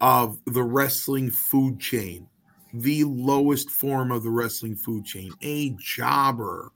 of 0.00 0.38
the 0.46 0.62
wrestling 0.62 1.30
food 1.30 1.80
chain, 1.80 2.28
the 2.74 3.04
lowest 3.04 3.70
form 3.70 4.10
of 4.10 4.24
the 4.24 4.30
wrestling 4.30 4.74
food 4.74 5.04
chain, 5.04 5.32
a 5.42 5.70
jobber, 5.78 6.72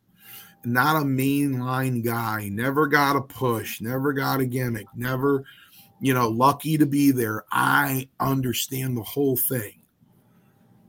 not 0.65 0.97
a 0.97 1.05
mainline 1.05 2.05
guy, 2.05 2.49
never 2.53 2.87
got 2.87 3.17
a 3.17 3.21
push, 3.21 3.81
never 3.81 4.13
got 4.13 4.41
a 4.41 4.47
gimmick, 4.47 4.87
never, 4.95 5.45
you 6.01 6.15
know, 6.15 6.29
lucky 6.29 6.79
to 6.79 6.87
be 6.87 7.11
there. 7.11 7.45
I 7.51 8.09
understand 8.21 8.97
the 8.97 9.03
whole 9.03 9.37
thing. 9.37 9.83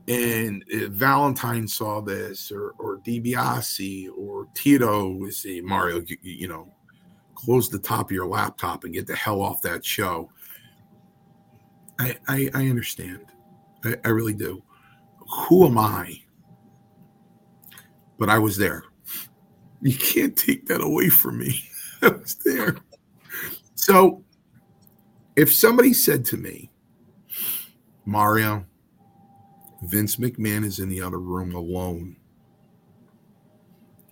And 0.06 0.64
uh, 0.72 0.88
Valentine 0.90 1.66
saw 1.66 2.00
this, 2.00 2.50
or 2.50 2.74
or 2.78 2.98
DiBiase, 2.98 4.08
or 4.16 4.46
Tito, 4.54 5.28
see 5.30 5.60
Mario, 5.60 6.02
you 6.22 6.48
know, 6.48 6.72
close 7.34 7.68
the 7.68 7.78
top 7.78 8.06
of 8.06 8.12
your 8.12 8.26
laptop 8.26 8.84
and 8.84 8.94
get 8.94 9.06
the 9.06 9.14
hell 9.16 9.42
off 9.42 9.62
that 9.62 9.84
show. 9.84 10.30
I 11.98 12.16
I, 12.28 12.50
I 12.54 12.68
understand. 12.68 13.26
I, 13.84 13.96
I 14.04 14.08
really 14.08 14.34
do. 14.34 14.62
Who 15.30 15.66
am 15.66 15.78
I? 15.78 16.22
But 18.18 18.28
I 18.28 18.38
was 18.38 18.56
there. 18.56 18.84
You 19.80 19.96
can't 19.96 20.36
take 20.36 20.66
that 20.66 20.80
away 20.80 21.08
from 21.08 21.38
me. 21.38 21.62
I 22.02 22.08
was 22.08 22.34
there. 22.44 22.76
So 23.74 24.24
if 25.36 25.54
somebody 25.54 25.92
said 25.92 26.24
to 26.26 26.36
me, 26.36 26.70
Mario, 28.04 28.66
Vince 29.82 30.16
McMahon 30.16 30.64
is 30.64 30.80
in 30.80 30.88
the 30.88 31.00
other 31.00 31.18
room 31.18 31.54
alone. 31.54 32.16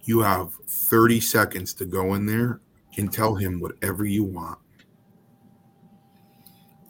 You 0.05 0.21
have 0.21 0.55
30 0.67 1.21
seconds 1.21 1.75
to 1.75 1.85
go 1.85 2.15
in 2.15 2.25
there 2.25 2.61
and 2.97 3.13
tell 3.13 3.35
him 3.35 3.61
whatever 3.61 4.05
you 4.05 4.25
want. 4.25 4.59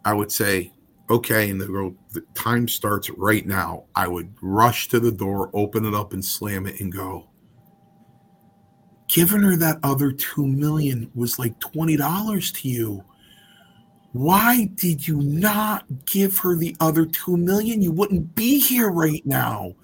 I 0.04 0.14
would 0.14 0.30
say, 0.30 0.72
okay, 1.10 1.50
and 1.50 1.60
the, 1.60 1.94
the 2.12 2.22
time 2.34 2.68
starts 2.68 3.10
right 3.10 3.46
now. 3.46 3.84
I 3.94 4.08
would 4.08 4.34
rush 4.40 4.88
to 4.88 5.00
the 5.00 5.12
door, 5.12 5.50
open 5.54 5.84
it 5.84 5.94
up, 5.94 6.12
and 6.12 6.24
slam 6.24 6.66
it 6.66 6.80
and 6.80 6.92
go. 6.92 7.28
Giving 9.08 9.42
her 9.42 9.56
that 9.56 9.78
other 9.82 10.12
two 10.12 10.46
million 10.46 11.10
was 11.14 11.38
like 11.38 11.58
twenty 11.60 11.96
dollars 11.96 12.52
to 12.52 12.68
you. 12.68 13.04
Why 14.12 14.70
did 14.74 15.06
you 15.06 15.16
not 15.16 15.84
give 16.06 16.38
her 16.38 16.56
the 16.56 16.76
other 16.80 17.06
two 17.06 17.36
million? 17.36 17.82
You 17.82 17.92
wouldn't 17.92 18.34
be 18.34 18.58
here 18.58 18.90
right 18.90 19.24
now. 19.24 19.74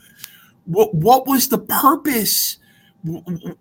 What 0.66 0.94
what 0.94 1.26
was 1.26 1.48
the 1.48 1.58
purpose? 1.58 2.58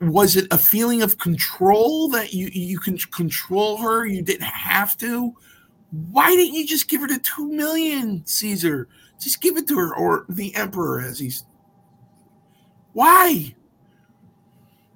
Was 0.02 0.36
it 0.36 0.48
a 0.52 0.58
feeling 0.58 1.02
of 1.02 1.18
control 1.18 2.10
that 2.10 2.34
you 2.34 2.50
you 2.52 2.80
can 2.80 2.98
control 2.98 3.78
her? 3.78 4.06
You 4.06 4.22
didn't 4.22 4.44
have 4.44 4.98
to. 4.98 5.34
Why 6.12 6.36
didn't 6.36 6.56
you 6.56 6.66
just 6.66 6.90
give 6.90 7.02
her 7.02 7.08
the 7.08 7.20
two 7.20 7.52
million, 7.52 8.26
Caesar? 8.26 8.88
Just 9.20 9.42
give 9.42 9.58
it 9.58 9.68
to 9.68 9.78
her, 9.78 9.96
or 9.96 10.26
the 10.28 10.54
emperor, 10.56 11.02
as 11.02 11.20
he's. 11.20 11.46
Why? 12.94 13.56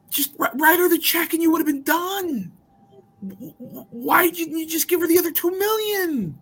Just 0.09 0.33
write 0.37 0.79
her 0.79 0.89
the 0.89 0.97
check, 0.97 1.33
and 1.33 1.41
you 1.41 1.51
would 1.51 1.59
have 1.59 1.67
been 1.67 1.83
done 1.83 2.51
why 3.19 4.29
didn't 4.29 4.57
you 4.57 4.67
just 4.67 4.87
give 4.87 5.01
her 5.01 5.07
the 5.07 5.17
other 5.17 5.31
two 5.31 5.51
million? 5.51 6.39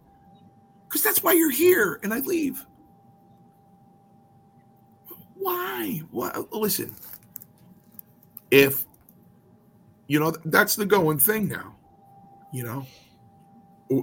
Because 0.88 1.04
that's 1.04 1.24
why 1.24 1.34
you're 1.34 1.52
here, 1.52 2.00
and 2.04 2.14
I 2.14 2.20
leave. 2.20 2.66
Why? 5.36 6.02
What? 6.12 6.52
Listen, 6.54 6.96
if 8.52 8.86
you 10.08 10.20
know 10.20 10.32
that's 10.46 10.76
the 10.76 10.86
going 10.86 11.18
thing 11.18 11.48
now, 11.48 11.76
you 12.52 12.64
know, 12.64 12.86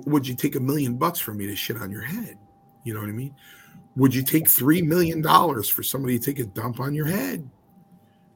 would 0.07 0.27
you 0.27 0.35
take 0.35 0.57
a 0.57 0.61
million 0.61 0.97
bucks 0.97 1.19
for 1.19 1.35
me 1.35 1.47
to 1.47 1.57
shit 1.57 1.77
on 1.77 1.91
your 1.91 2.03
head? 2.03 2.39
You 2.85 2.95
know 2.95 3.01
what 3.01 3.09
I 3.09 3.13
mean? 3.13 3.35
Would 3.97 4.15
you 4.15 4.23
take 4.23 4.49
three 4.49 4.83
million 4.83 5.21
dollars 5.21 5.69
for 5.69 5.83
somebody 5.83 6.19
to 6.19 6.25
take 6.25 6.39
a 6.39 6.47
dump 6.47 6.81
on 6.81 6.95
your 6.95 7.07
head? 7.07 7.49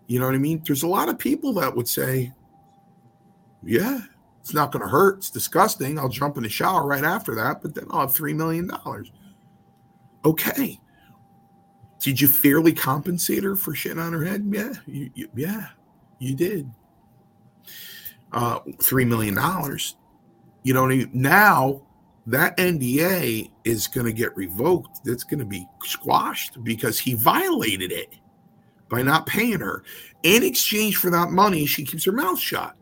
You 0.07 0.21
know 0.21 0.27
what 0.27 0.35
I 0.35 0.39
mean? 0.39 0.63
There's 0.65 0.83
a 0.83 0.89
lot 0.89 1.09
of 1.09 1.19
people 1.19 1.53
that 1.55 1.75
would 1.75 1.89
say, 1.89 2.33
yeah, 3.65 4.01
it's 4.41 4.55
not 4.55 4.71
going 4.71 4.83
to 4.85 4.89
hurt. 4.89 5.19
It's 5.19 5.31
disgusting. 5.31 5.99
I'll 5.99 6.09
jump 6.09 6.37
in 6.37 6.45
the 6.45 6.49
shower 6.49 6.87
right 6.87 7.03
after 7.03 7.35
that, 7.35 7.63
but 7.63 7.75
then 7.75 7.87
I'll 7.91 8.03
have 8.03 8.15
$3 8.15 8.35
million. 8.37 8.71
Okay. 10.25 10.79
Did 12.01 12.21
you 12.21 12.29
fairly 12.29 12.73
compensate 12.73 13.43
her 13.43 13.57
for 13.57 13.73
shitting 13.73 14.01
on 14.01 14.13
her 14.13 14.25
head? 14.25 14.49
Yeah. 14.49 14.73
You, 14.87 15.11
you, 15.15 15.29
yeah, 15.35 15.67
you 16.21 16.37
did. 16.37 16.71
Uh, 18.33 18.61
$3 18.61 19.09
million. 19.09 19.37
You 20.67 20.75
know, 20.75 20.89
now 21.13 21.87
that 22.27 22.57
NDA 22.57 23.53
is 23.63 23.87
going 23.87 24.05
to 24.05 24.13
get 24.13 24.37
revoked. 24.37 25.07
It's 25.07 25.23
going 25.23 25.39
to 25.39 25.45
be 25.45 25.65
squashed 25.85 26.65
because 26.65 26.99
he 26.99 27.15
violated 27.15 27.93
it 27.93 28.17
by 28.89 29.03
not 29.03 29.27
paying 29.27 29.61
her. 29.61 29.85
In 30.25 30.43
exchange 30.43 30.97
for 30.97 31.09
that 31.11 31.31
money, 31.31 31.67
she 31.67 31.85
keeps 31.85 32.05
her 32.05 32.11
mouth 32.11 32.41
shut 32.41 32.75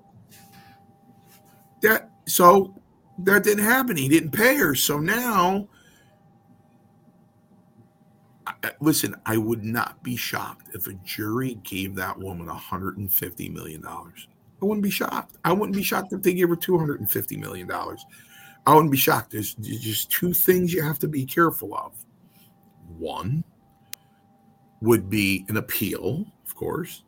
that 1.83 2.09
so 2.27 2.75
that 3.19 3.45
didn't 3.45 3.65
happen. 3.65 3.99
He 3.99 4.09
didn't 4.09 4.31
pay 4.31 4.57
her. 4.57 4.75
So 4.75 4.99
now, 4.99 5.69
listen, 8.81 9.15
I 9.27 9.37
would 9.37 9.63
not 9.63 10.03
be 10.03 10.17
shocked 10.17 10.75
if 10.75 10.87
a 10.87 10.95
jury 11.05 11.59
gave 11.65 11.97
that 11.97 12.19
woman 12.19 12.47
150 12.47 13.49
million 13.51 13.83
dollars. 13.83 14.27
I 14.65 14.67
wouldn't 14.67 14.83
be 14.83 14.91
shocked. 14.91 15.37
I 15.45 15.53
wouldn't 15.53 15.77
be 15.77 15.83
shocked 15.83 16.15
if 16.15 16.23
they 16.23 16.33
gave 16.33 16.49
her 16.49 16.57
250 16.57 17.37
million 17.37 17.69
dollars. 17.69 18.07
I 18.67 18.73
wouldn't 18.73 18.91
be 18.91 18.97
shocked. 18.97 19.33
There's, 19.33 19.53
just 19.57 20.11
two 20.11 20.33
things 20.33 20.73
you 20.73 20.83
have 20.83 20.99
to 21.01 21.09
be 21.09 21.27
careful 21.27 21.75
of. 21.75 21.93
One 22.97 23.45
would 24.81 25.11
be 25.11 25.45
an 25.51 25.59
appeal, 25.59 26.25
of 26.47 26.55
course. 26.55 27.03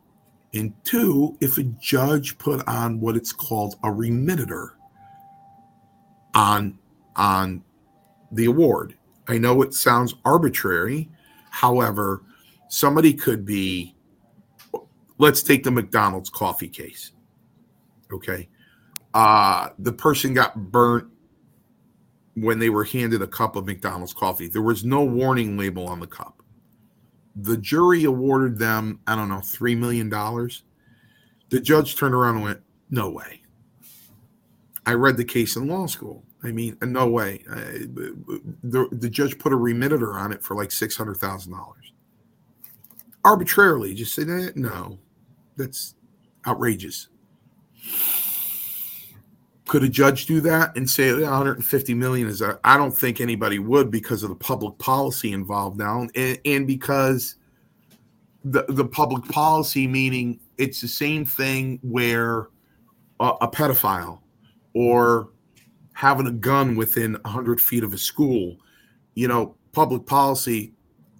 And 0.53 0.71
two, 0.83 1.35
if 1.41 1.57
a 1.57 1.63
judge 1.63 2.37
put 2.37 2.65
on 2.67 2.99
what 2.99 3.17
it's 3.17 3.33
called 3.33 3.73
a 3.83 3.87
remittitur 3.87 4.69
on 6.35 6.77
on 7.15 7.63
the 8.31 8.45
award. 8.45 8.95
I 9.27 9.39
know 9.39 9.63
it 9.63 9.73
sounds 9.73 10.13
arbitrary. 10.25 11.09
However, 11.49 12.21
somebody 12.69 13.15
could 13.15 13.47
be 13.47 13.95
let's 15.17 15.41
take 15.41 15.63
the 15.63 15.71
McDonald's 15.71 16.29
coffee 16.29 16.69
case. 16.69 17.13
Okay. 18.11 18.49
Uh 19.13 19.69
the 19.79 19.93
person 19.93 20.33
got 20.33 20.71
burnt 20.71 21.07
when 22.35 22.59
they 22.59 22.69
were 22.69 22.83
handed 22.83 23.21
a 23.21 23.27
cup 23.27 23.55
of 23.55 23.65
McDonald's 23.65 24.13
coffee. 24.13 24.47
There 24.47 24.61
was 24.61 24.83
no 24.83 25.03
warning 25.03 25.57
label 25.57 25.87
on 25.87 25.99
the 25.99 26.07
cup 26.07 26.37
the 27.37 27.57
jury 27.57 28.03
awarded 28.03 28.57
them, 28.57 28.99
I 29.05 29.15
don't 29.15 29.29
know, 29.29 29.37
$3 29.37 29.77
million. 29.77 30.09
The 30.09 31.59
judge 31.61 31.95
turned 31.95 32.15
around 32.15 32.35
and 32.35 32.43
went, 32.43 32.61
No 32.89 33.09
way. 33.09 33.43
I 34.85 34.93
read 34.93 35.17
the 35.17 35.25
case 35.25 35.55
in 35.55 35.67
law 35.67 35.85
school. 35.85 36.23
I 36.43 36.51
mean, 36.51 36.77
no 36.81 37.07
way. 37.07 37.43
the, 37.47 38.87
the 38.91 39.09
judge 39.09 39.37
put 39.37 39.53
a 39.53 39.57
remittitur 39.57 40.15
on 40.15 40.31
it 40.31 40.43
for 40.43 40.55
like 40.55 40.69
$600,000. 40.69 41.73
Arbitrarily, 43.23 43.93
just 43.93 44.15
said, 44.15 44.29
eh, 44.29 44.49
No, 44.55 44.97
that's 45.57 45.95
outrageous. 46.45 47.09
Could 49.67 49.83
a 49.83 49.89
judge 49.89 50.27
do 50.27 50.39
that 50.41 50.77
and 50.77 50.89
say 50.89 51.13
150 51.13 51.93
million 51.93 52.27
is 52.27 52.41
a, 52.41 52.57
I 52.63 52.77
don't 52.77 52.91
think 52.91 53.19
anybody 53.19 53.59
would 53.59 53.91
because 53.91 54.23
of 54.23 54.29
the 54.29 54.35
public 54.35 54.77
policy 54.77 55.33
involved 55.33 55.77
now. 55.77 56.07
And, 56.15 56.39
and 56.45 56.65
because 56.65 57.35
the 58.51 58.65
the 58.69 58.85
public 58.85 59.25
policy 59.25 59.87
meaning 59.87 60.39
it's 60.57 60.79
the 60.81 60.87
same 60.87 61.25
thing 61.25 61.79
where 61.81 62.47
a, 63.19 63.33
a 63.41 63.47
pedophile 63.47 64.19
or 64.73 65.29
having 65.93 66.27
a 66.27 66.31
gun 66.31 66.75
within 66.75 67.13
100 67.23 67.59
feet 67.59 67.83
of 67.83 67.93
a 67.93 67.97
school 67.97 68.55
you 69.15 69.27
know 69.27 69.55
public 69.73 70.05
policy 70.05 70.73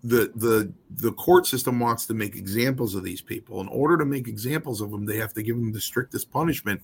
the 0.08 0.32
the 0.36 0.72
the 1.02 1.12
court 1.14 1.46
system 1.46 1.80
wants 1.80 2.06
to 2.06 2.14
make 2.14 2.36
examples 2.36 2.96
of 2.96 3.04
these 3.04 3.22
people 3.22 3.62
in 3.62 3.68
order 3.68 3.98
to 3.98 4.06
make 4.06 4.28
examples 4.28 4.80
of 4.80 4.92
them 4.92 5.06
they 5.06 5.18
have 5.18 5.34
to 5.34 5.44
give 5.44 5.56
them 5.56 5.74
the 5.74 5.82
strictest 5.82 6.32
punishment 6.32 6.82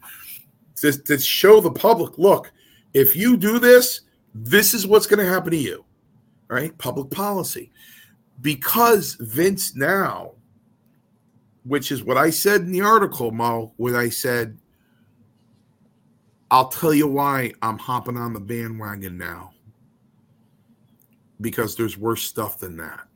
to, 0.77 0.91
to 0.91 1.17
show 1.17 1.61
the 1.61 1.71
public 1.71 2.17
look, 2.17 2.51
if 2.93 3.15
you 3.15 3.37
do 3.37 3.59
this, 3.59 4.01
this 4.35 4.73
is 4.73 4.85
what's 4.85 5.07
going 5.07 5.23
to 5.25 5.31
happen 5.31 5.51
to 5.51 5.57
you. 5.57 5.85
Right? 6.47 6.77
Public 6.77 7.09
policy. 7.09 7.71
Because 8.41 9.15
Vince 9.19 9.75
now, 9.75 10.33
which 11.63 11.91
is 11.91 12.03
what 12.03 12.17
I 12.17 12.29
said 12.29 12.61
in 12.61 12.71
the 12.71 12.81
article, 12.81 13.31
Mo, 13.31 13.73
when 13.77 13.95
I 13.95 14.09
said, 14.09 14.57
I'll 16.51 16.67
tell 16.67 16.93
you 16.93 17.07
why 17.07 17.53
I'm 17.61 17.77
hopping 17.77 18.17
on 18.17 18.33
the 18.33 18.39
bandwagon 18.39 19.17
now. 19.17 19.51
Because 21.41 21.75
there's 21.75 21.97
worse 21.97 22.23
stuff 22.23 22.59
than 22.59 22.77
that. 22.77 23.07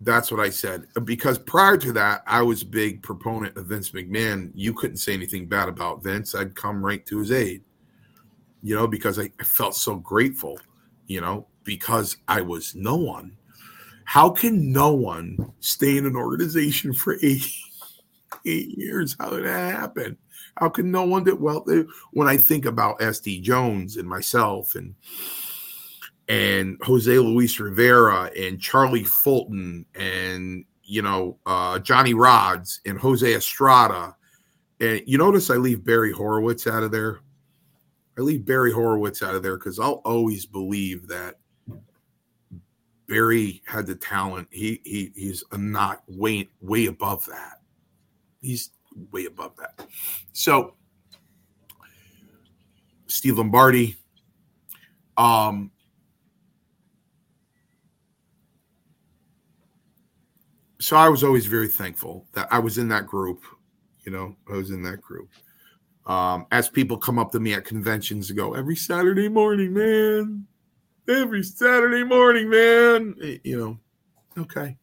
That's 0.00 0.30
what 0.30 0.40
I 0.40 0.50
said. 0.50 0.86
Because 1.04 1.38
prior 1.38 1.76
to 1.78 1.92
that, 1.92 2.22
I 2.26 2.42
was 2.42 2.62
a 2.62 2.66
big 2.66 3.02
proponent 3.02 3.56
of 3.56 3.66
Vince 3.66 3.90
McMahon. 3.92 4.50
You 4.54 4.74
couldn't 4.74 4.98
say 4.98 5.14
anything 5.14 5.46
bad 5.46 5.68
about 5.68 6.02
Vince. 6.02 6.34
I'd 6.34 6.54
come 6.54 6.84
right 6.84 7.04
to 7.06 7.18
his 7.18 7.32
aid, 7.32 7.62
you 8.62 8.74
know, 8.74 8.86
because 8.86 9.18
I, 9.18 9.30
I 9.40 9.44
felt 9.44 9.74
so 9.74 9.96
grateful, 9.96 10.58
you 11.06 11.20
know, 11.20 11.46
because 11.64 12.18
I 12.28 12.42
was 12.42 12.74
no 12.74 12.96
one. 12.96 13.36
How 14.04 14.30
can 14.30 14.70
no 14.70 14.92
one 14.92 15.38
stay 15.60 15.96
in 15.96 16.06
an 16.06 16.14
organization 16.14 16.92
for 16.92 17.16
eight, 17.22 17.46
eight 18.44 18.76
years? 18.76 19.16
How 19.18 19.30
did 19.30 19.46
that 19.46 19.72
happen? 19.72 20.18
How 20.56 20.68
can 20.68 20.90
no 20.90 21.04
one 21.04 21.24
do 21.24 21.36
well? 21.36 21.64
Eh, 21.70 21.84
when 22.12 22.28
I 22.28 22.36
think 22.36 22.66
about 22.66 23.00
SD 23.00 23.42
Jones 23.42 23.96
and 23.96 24.08
myself 24.08 24.74
and 24.74 24.94
and 26.28 26.76
Jose 26.82 27.18
Luis 27.18 27.58
Rivera 27.60 28.30
and 28.36 28.60
Charlie 28.60 29.04
Fulton 29.04 29.86
and 29.94 30.64
you 30.82 31.02
know 31.02 31.38
uh, 31.46 31.78
Johnny 31.78 32.14
Rodz 32.14 32.80
and 32.86 32.98
Jose 32.98 33.34
Estrada. 33.34 34.14
And 34.80 35.02
you 35.06 35.18
notice 35.18 35.50
I 35.50 35.56
leave 35.56 35.84
Barry 35.84 36.12
Horowitz 36.12 36.66
out 36.66 36.82
of 36.82 36.90
there. 36.90 37.20
I 38.18 38.22
leave 38.22 38.44
Barry 38.44 38.72
Horowitz 38.72 39.22
out 39.22 39.34
of 39.34 39.42
there 39.42 39.56
because 39.56 39.78
I'll 39.78 40.02
always 40.04 40.46
believe 40.46 41.06
that 41.08 41.36
Barry 43.06 43.62
had 43.66 43.86
the 43.86 43.94
talent. 43.94 44.48
He 44.50 44.80
he 44.84 45.12
he's 45.14 45.44
a 45.52 45.58
not 45.58 46.02
way 46.08 46.48
way 46.60 46.86
above 46.86 47.24
that. 47.26 47.60
He's 48.40 48.70
way 49.12 49.26
above 49.26 49.56
that. 49.56 49.86
So 50.32 50.74
Steve 53.06 53.38
Lombardi. 53.38 53.96
Um, 55.18 55.70
so 60.86 60.94
I 60.94 61.08
was 61.08 61.24
always 61.24 61.46
very 61.46 61.66
thankful 61.66 62.28
that 62.32 62.46
I 62.52 62.60
was 62.60 62.78
in 62.78 62.86
that 62.90 63.08
group. 63.08 63.42
You 64.04 64.12
know, 64.12 64.36
I 64.48 64.52
was 64.52 64.70
in 64.70 64.84
that 64.84 65.02
group. 65.02 65.28
Um, 66.06 66.46
as 66.52 66.68
people 66.68 66.96
come 66.96 67.18
up 67.18 67.32
to 67.32 67.40
me 67.40 67.54
at 67.54 67.64
conventions 67.64 68.30
and 68.30 68.38
go, 68.38 68.54
every 68.54 68.76
Saturday 68.76 69.28
morning, 69.28 69.74
man, 69.74 70.46
every 71.08 71.42
Saturday 71.42 72.04
morning, 72.04 72.48
man, 72.48 73.16
you 73.42 73.58
know, 73.58 73.78
okay. 74.40 74.76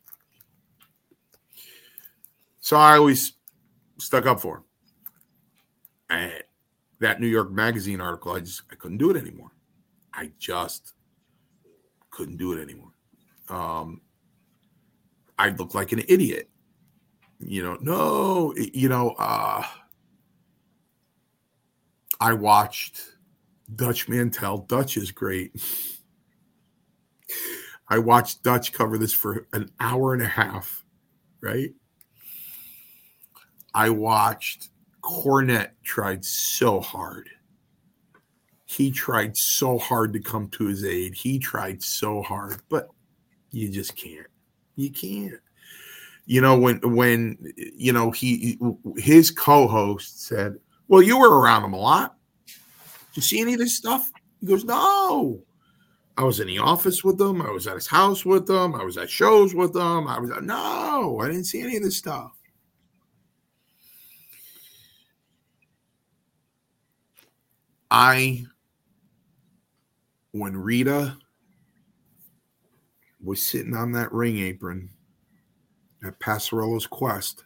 So 2.60 2.76
I 2.76 2.98
always 2.98 3.36
stuck 3.98 4.26
up 4.26 4.42
for 4.42 4.58
him. 4.58 4.64
And 6.10 6.44
that 7.00 7.22
New 7.22 7.28
York 7.28 7.50
Magazine 7.50 8.02
article, 8.02 8.34
I 8.34 8.42
just 8.42 8.64
I 8.70 8.76
couldn't 8.76 8.98
do 8.98 9.10
it 9.10 9.16
anymore. 9.16 9.52
I 10.14 10.32
just 10.38 10.96
couldn't 12.10 12.36
do 12.36 12.52
it 12.52 12.62
anymore. 12.62 12.92
Um, 13.48 14.02
I 15.38 15.50
look 15.50 15.74
like 15.74 15.92
an 15.92 16.04
idiot. 16.08 16.50
You 17.40 17.64
know, 17.64 17.78
no, 17.82 18.54
you 18.56 18.88
know, 18.88 19.16
uh, 19.20 19.64
I 22.20 22.34
watched 22.34 23.02
Dutch 23.76 24.08
Mantell. 24.08 24.60
Dutch 24.60 24.96
is 24.96 25.12
great. 25.12 25.52
I 27.90 27.98
watched 27.98 28.44
Dutch 28.44 28.72
cover 28.72 28.98
this 28.98 29.14
for 29.14 29.48
an 29.54 29.70
hour 29.80 30.14
and 30.14 30.22
a 30.22 30.28
half, 30.28 30.86
right? 31.42 31.72
I 33.74 33.90
watched 33.90 34.70
Cornette 35.02 35.72
tried 35.84 36.24
so 36.24 36.80
hard. 36.80 37.30
He 38.66 38.90
tried 38.90 39.36
so 39.36 39.78
hard 39.78 40.14
to 40.14 40.20
come 40.20 40.48
to 40.52 40.66
his 40.66 40.86
aid. 40.86 41.14
He 41.14 41.38
tried 41.40 41.84
so 41.84 42.22
hard, 42.22 42.62
but 42.70 42.90
you 43.52 43.70
just 43.70 43.96
can't. 43.96 44.28
You 44.76 44.92
can't. 44.92 45.40
You 46.26 46.42
know 46.42 46.58
when 46.58 46.80
when 46.84 47.38
you 47.56 47.92
know 47.92 48.12
he 48.12 48.58
his 48.96 49.30
co-host 49.30 50.26
said, 50.26 50.58
"Well, 50.88 51.02
you 51.02 51.20
were 51.20 51.40
around 51.40 51.66
him 51.66 51.74
a 51.74 51.80
lot. 51.80 52.16
Did 52.48 53.18
you 53.18 53.22
see 53.22 53.42
any 53.42 53.54
of 53.54 53.60
this 53.60 53.78
stuff?" 53.78 54.12
He 54.40 54.48
goes, 54.48 54.64
"No." 54.64 55.44
I 56.16 56.24
was 56.24 56.40
in 56.40 56.48
the 56.48 56.60
office 56.60 57.04
with 57.04 57.20
him. 57.20 57.42
I 57.42 57.50
was 57.50 57.66
at 57.66 57.76
his 57.76 57.88
house 57.88 58.24
with 58.24 58.48
him. 58.48 58.76
I 58.76 58.84
was 58.84 58.98
at 58.98 59.10
shows 59.10 59.56
with 59.56 59.76
him. 59.76 60.08
I 60.08 60.20
was 60.20 60.30
at, 60.30 60.44
no, 60.44 61.20
I 61.20 61.28
didn't 61.28 61.46
see 61.46 61.62
any 61.62 61.78
of 61.78 61.84
this 61.84 61.98
stuff. 61.98 62.32
I, 67.90 68.44
when 70.32 70.56
Rita 70.56 71.18
was 73.24 73.46
sitting 73.46 73.76
on 73.76 73.92
that 73.94 74.12
ring 74.12 74.40
apron 74.40 74.90
at 76.04 76.20
Passarella's 76.20 76.88
Quest 76.88 77.44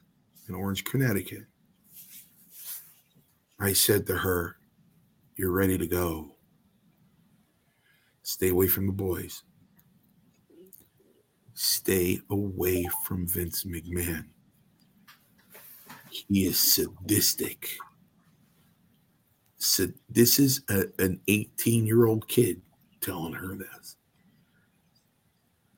in 0.49 0.55
Orange, 0.55 0.83
Connecticut, 0.83 1.45
I 3.59 3.73
said 3.73 4.07
to 4.07 4.15
her, 4.15 4.57
You're 5.35 5.51
ready 5.51 5.77
to 5.77 5.87
go. 5.87 6.35
Stay 8.23 8.49
away 8.49 8.67
from 8.67 8.87
the 8.87 8.93
boys. 8.93 9.43
Stay 11.53 12.21
away 12.29 12.87
from 13.03 13.27
Vince 13.27 13.63
McMahon. 13.63 14.25
He 16.09 16.45
is 16.45 16.73
sadistic 16.73 17.77
said 19.57 19.93
this 20.09 20.39
is 20.39 20.61
a, 20.69 20.85
an 20.99 21.19
18 21.27 21.85
year 21.85 22.05
old 22.05 22.27
kid 22.27 22.61
telling 23.01 23.33
her 23.33 23.55
this 23.55 23.96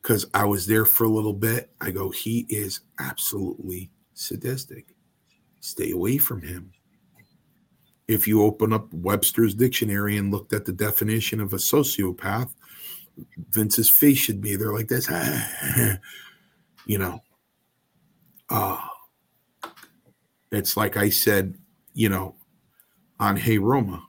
because 0.10 0.26
i 0.34 0.44
was 0.44 0.66
there 0.66 0.86
for 0.86 1.04
a 1.04 1.10
little 1.10 1.34
bit 1.34 1.70
i 1.82 1.92
go 1.92 2.10
he 2.10 2.48
is 2.50 2.80
absolutely 3.00 3.92
sadistic. 4.16 4.96
Stay 5.62 5.92
away 5.92 6.18
from 6.18 6.42
him. 6.42 6.72
If 8.08 8.28
you 8.28 8.42
open 8.42 8.74
up 8.74 8.92
webster's 8.92 9.54
dictionary 9.54 10.18
and 10.18 10.32
looked 10.32 10.52
at 10.52 10.66
the 10.66 10.74
definition 10.74 11.40
of 11.40 11.54
a 11.54 11.58
sociopath 11.58 12.50
vince's 13.52 13.90
face 13.90 14.18
should 14.18 14.42
be 14.42 14.56
there 14.56 14.74
like 14.74 14.88
this 14.88 15.08
you 16.88 16.98
know? 16.98 17.20
Uh 18.50 18.80
it's 20.52 20.76
like 20.76 20.98
i 20.98 21.10
said 21.10 21.56
you 21.94 22.10
know 22.10 22.34
on 23.20 23.36
Hey 23.36 23.60
Roma. 23.60 24.08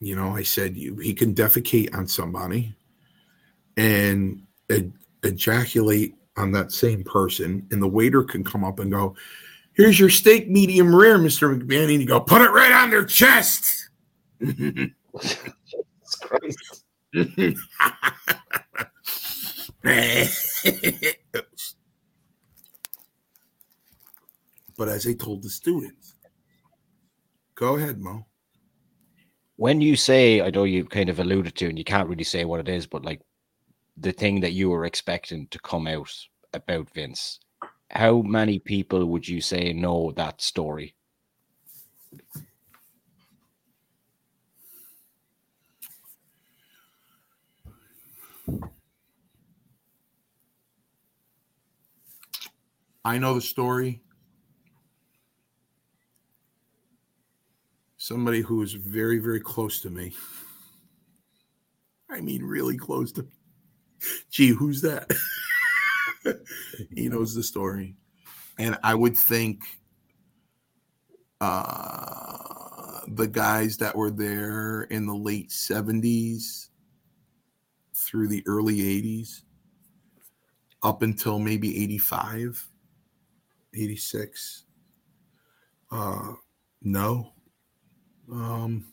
You 0.00 0.16
know, 0.16 0.36
I 0.36 0.42
said 0.42 0.76
he 0.76 1.14
can 1.14 1.34
defecate 1.34 1.96
on 1.96 2.06
somebody. 2.08 2.74
And 3.76 4.42
ejaculate 5.22 6.14
on 6.36 6.52
that 6.52 6.72
same 6.72 7.04
person, 7.04 7.66
and 7.70 7.82
the 7.82 7.88
waiter 7.88 8.22
can 8.22 8.42
come 8.44 8.64
up 8.64 8.80
and 8.80 8.90
go, 8.90 9.14
"Here's 9.74 9.98
your 9.98 10.10
steak, 10.10 10.48
medium 10.48 10.94
rare, 10.94 11.18
Mister 11.18 11.48
McMahon," 11.48 11.90
and 11.90 12.00
you 12.00 12.06
go, 12.06 12.20
"Put 12.20 12.42
it 12.42 12.50
right 12.50 12.72
on 12.72 12.90
their 12.90 13.04
chest." 13.04 13.88
but 24.76 24.88
as 24.88 25.06
I 25.06 25.12
told 25.12 25.42
the 25.42 25.50
students, 25.50 26.14
Go 27.54 27.76
ahead, 27.76 28.00
Mo. 28.00 28.26
When 29.56 29.80
you 29.80 29.94
say, 29.94 30.40
I 30.40 30.50
know 30.50 30.64
you 30.64 30.84
kind 30.84 31.08
of 31.08 31.20
alluded 31.20 31.54
to, 31.56 31.68
and 31.68 31.78
you 31.78 31.84
can't 31.84 32.08
really 32.08 32.24
say 32.24 32.44
what 32.44 32.60
it 32.60 32.68
is, 32.68 32.86
but 32.86 33.04
like 33.04 33.20
the 33.96 34.12
thing 34.12 34.40
that 34.40 34.52
you 34.52 34.70
were 34.70 34.84
expecting 34.84 35.46
to 35.48 35.58
come 35.58 35.86
out 35.86 36.12
about 36.52 36.92
Vince, 36.92 37.40
how 37.90 38.22
many 38.22 38.58
people 38.58 39.06
would 39.06 39.26
you 39.26 39.40
say 39.40 39.72
know 39.72 40.12
that 40.16 40.40
story? 40.40 40.94
I 53.04 53.18
know 53.18 53.34
the 53.34 53.40
story. 53.40 54.00
somebody 58.04 58.42
who 58.42 58.60
is 58.60 58.74
very, 58.74 59.18
very 59.18 59.40
close 59.40 59.80
to 59.80 59.88
me. 59.88 60.12
I 62.10 62.20
mean, 62.20 62.44
really 62.44 62.76
close 62.76 63.12
to. 63.12 63.26
Gee, 64.30 64.48
who's 64.48 64.80
that? 64.82 65.10
he 66.94 67.08
knows 67.08 67.34
the 67.34 67.42
story, 67.42 67.96
and 68.58 68.78
I 68.82 68.94
would 68.94 69.16
think 69.16 69.62
uh, 71.40 73.00
the 73.08 73.26
guys 73.26 73.76
that 73.78 73.94
were 73.94 74.10
there 74.10 74.82
in 74.84 75.06
the 75.06 75.14
late 75.14 75.52
seventies 75.52 76.70
through 77.94 78.28
the 78.28 78.42
early 78.46 78.86
eighties, 78.86 79.44
up 80.84 81.02
until 81.02 81.38
maybe 81.38 81.82
85, 81.82 82.68
86. 83.74 84.64
Uh, 85.90 86.32
no, 86.82 87.32
um, 88.30 88.84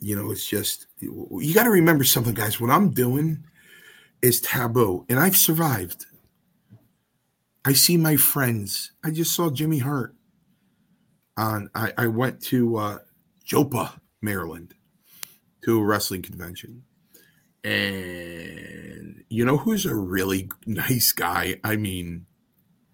you 0.00 0.16
know, 0.16 0.30
it's 0.30 0.46
just 0.46 0.86
you 1.00 1.54
got 1.54 1.64
to 1.64 1.70
remember 1.70 2.04
something, 2.04 2.34
guys. 2.34 2.60
What 2.60 2.70
I'm 2.70 2.90
doing 2.90 3.44
is 4.22 4.40
taboo, 4.40 5.04
and 5.08 5.18
I've 5.18 5.36
survived. 5.36 6.06
I 7.64 7.72
see 7.72 7.96
my 7.96 8.16
friends. 8.16 8.92
I 9.04 9.10
just 9.10 9.34
saw 9.34 9.50
Jimmy 9.50 9.78
Hart. 9.78 10.14
On 11.36 11.70
I, 11.74 11.92
I 11.96 12.06
went 12.08 12.42
to 12.44 12.76
uh, 12.76 12.98
Joppa, 13.44 14.00
Maryland, 14.20 14.74
to 15.64 15.78
a 15.78 15.84
wrestling 15.84 16.22
convention, 16.22 16.82
and 17.62 19.24
you 19.28 19.44
know 19.44 19.58
who's 19.58 19.86
a 19.86 19.94
really 19.94 20.50
nice 20.66 21.12
guy? 21.12 21.60
I 21.62 21.76
mean, 21.76 22.26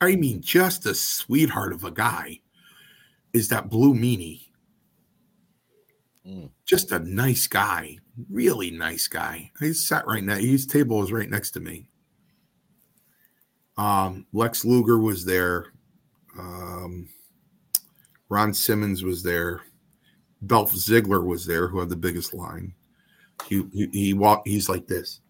I 0.01 0.17
mean, 0.17 0.43
just 0.43 0.85
a 0.87 0.95
sweetheart 0.95 1.73
of 1.73 1.85
a 1.85 1.91
guy 1.91 2.41
is 3.33 3.49
that 3.49 3.69
Blue 3.69 3.95
Meanie. 3.95 4.49
Mm. 6.27 6.51
Just 6.64 6.93
a 6.93 6.99
nice 6.99 7.47
guy, 7.47 7.99
really 8.31 8.70
nice 8.70 9.09
guy. 9.09 9.51
He 9.61 9.72
sat 9.75 10.07
right 10.07 10.25
now. 10.25 10.37
His 10.37 10.66
table 10.66 10.99
was 10.99 11.12
right 11.12 11.29
next 11.29 11.51
to 11.53 11.61
me. 11.61 11.89
Um, 13.77 14.27
Lex 14.33 14.64
Luger 14.64 14.99
was 14.99 15.25
there. 15.25 15.66
Um, 16.39 17.09
Ron 18.29 18.55
Simmons 18.55 19.03
was 19.03 19.22
there. 19.22 19.61
Dolph 20.47 20.72
Ziggler 20.72 21.25
was 21.25 21.47
there, 21.47 21.68
who 21.68 21.81
had 21.81 21.89
the 21.89 21.97
biggest 21.97 22.33
line. 22.35 22.75
He 23.47 23.64
he, 23.72 23.89
he 23.93 24.14
walked. 24.14 24.49
He's 24.49 24.68
like 24.68 24.87
this. 24.87 25.20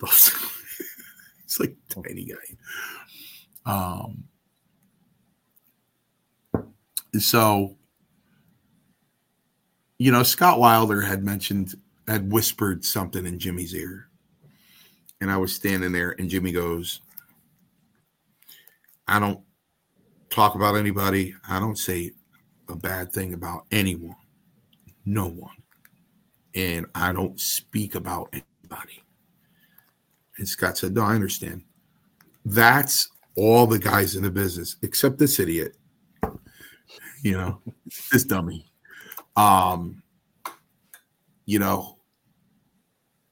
he's 0.00 1.60
like 1.60 1.76
tiny 1.88 2.24
guy. 2.24 2.56
Um, 3.64 4.24
So, 7.18 7.76
you 10.02 10.10
know, 10.10 10.24
Scott 10.24 10.58
Wilder 10.58 11.00
had 11.00 11.22
mentioned, 11.22 11.76
had 12.08 12.32
whispered 12.32 12.84
something 12.84 13.24
in 13.24 13.38
Jimmy's 13.38 13.72
ear. 13.72 14.08
And 15.20 15.30
I 15.30 15.36
was 15.36 15.54
standing 15.54 15.92
there, 15.92 16.16
and 16.18 16.28
Jimmy 16.28 16.50
goes, 16.50 17.02
I 19.06 19.20
don't 19.20 19.38
talk 20.28 20.56
about 20.56 20.74
anybody. 20.74 21.36
I 21.48 21.60
don't 21.60 21.78
say 21.78 22.10
a 22.68 22.74
bad 22.74 23.12
thing 23.12 23.32
about 23.32 23.66
anyone, 23.70 24.16
no 25.04 25.28
one. 25.28 25.54
And 26.56 26.86
I 26.96 27.12
don't 27.12 27.40
speak 27.40 27.94
about 27.94 28.28
anybody. 28.32 29.04
And 30.36 30.48
Scott 30.48 30.78
said, 30.78 30.94
No, 30.94 31.02
I 31.02 31.14
understand. 31.14 31.62
That's 32.44 33.08
all 33.36 33.68
the 33.68 33.78
guys 33.78 34.16
in 34.16 34.24
the 34.24 34.32
business, 34.32 34.74
except 34.82 35.18
this 35.18 35.38
idiot, 35.38 35.76
you 37.22 37.38
know, 37.38 37.60
this 38.10 38.24
dummy. 38.24 38.71
Um, 39.36 40.02
you 41.46 41.58
know, 41.58 41.98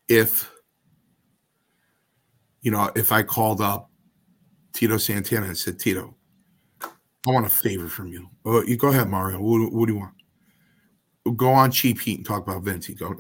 if 0.09 0.51
you 2.63 2.71
know, 2.71 2.91
if 2.95 3.13
I 3.13 3.23
called 3.23 3.61
up 3.61 3.91
Tito 4.73 4.99
Santana 4.99 5.47
and 5.47 5.57
said, 5.57 5.79
Tito, 5.79 6.15
I 6.83 7.31
want 7.31 7.47
a 7.47 7.51
favor 7.51 7.89
from 7.89 8.09
you. 8.09 8.29
Oh, 8.45 8.63
you 8.63 8.77
go 8.77 8.89
ahead, 8.89 9.09
Mario. 9.09 9.41
What, 9.41 9.73
what 9.73 9.87
do 9.87 9.95
you 9.95 9.99
want? 10.01 10.15
Go 11.37 11.51
on 11.51 11.71
cheap 11.71 12.01
heat 12.01 12.19
and 12.19 12.27
talk 12.27 12.47
about 12.47 12.63
Vince. 12.63 12.87
He 12.87 12.95
go, 12.95 13.15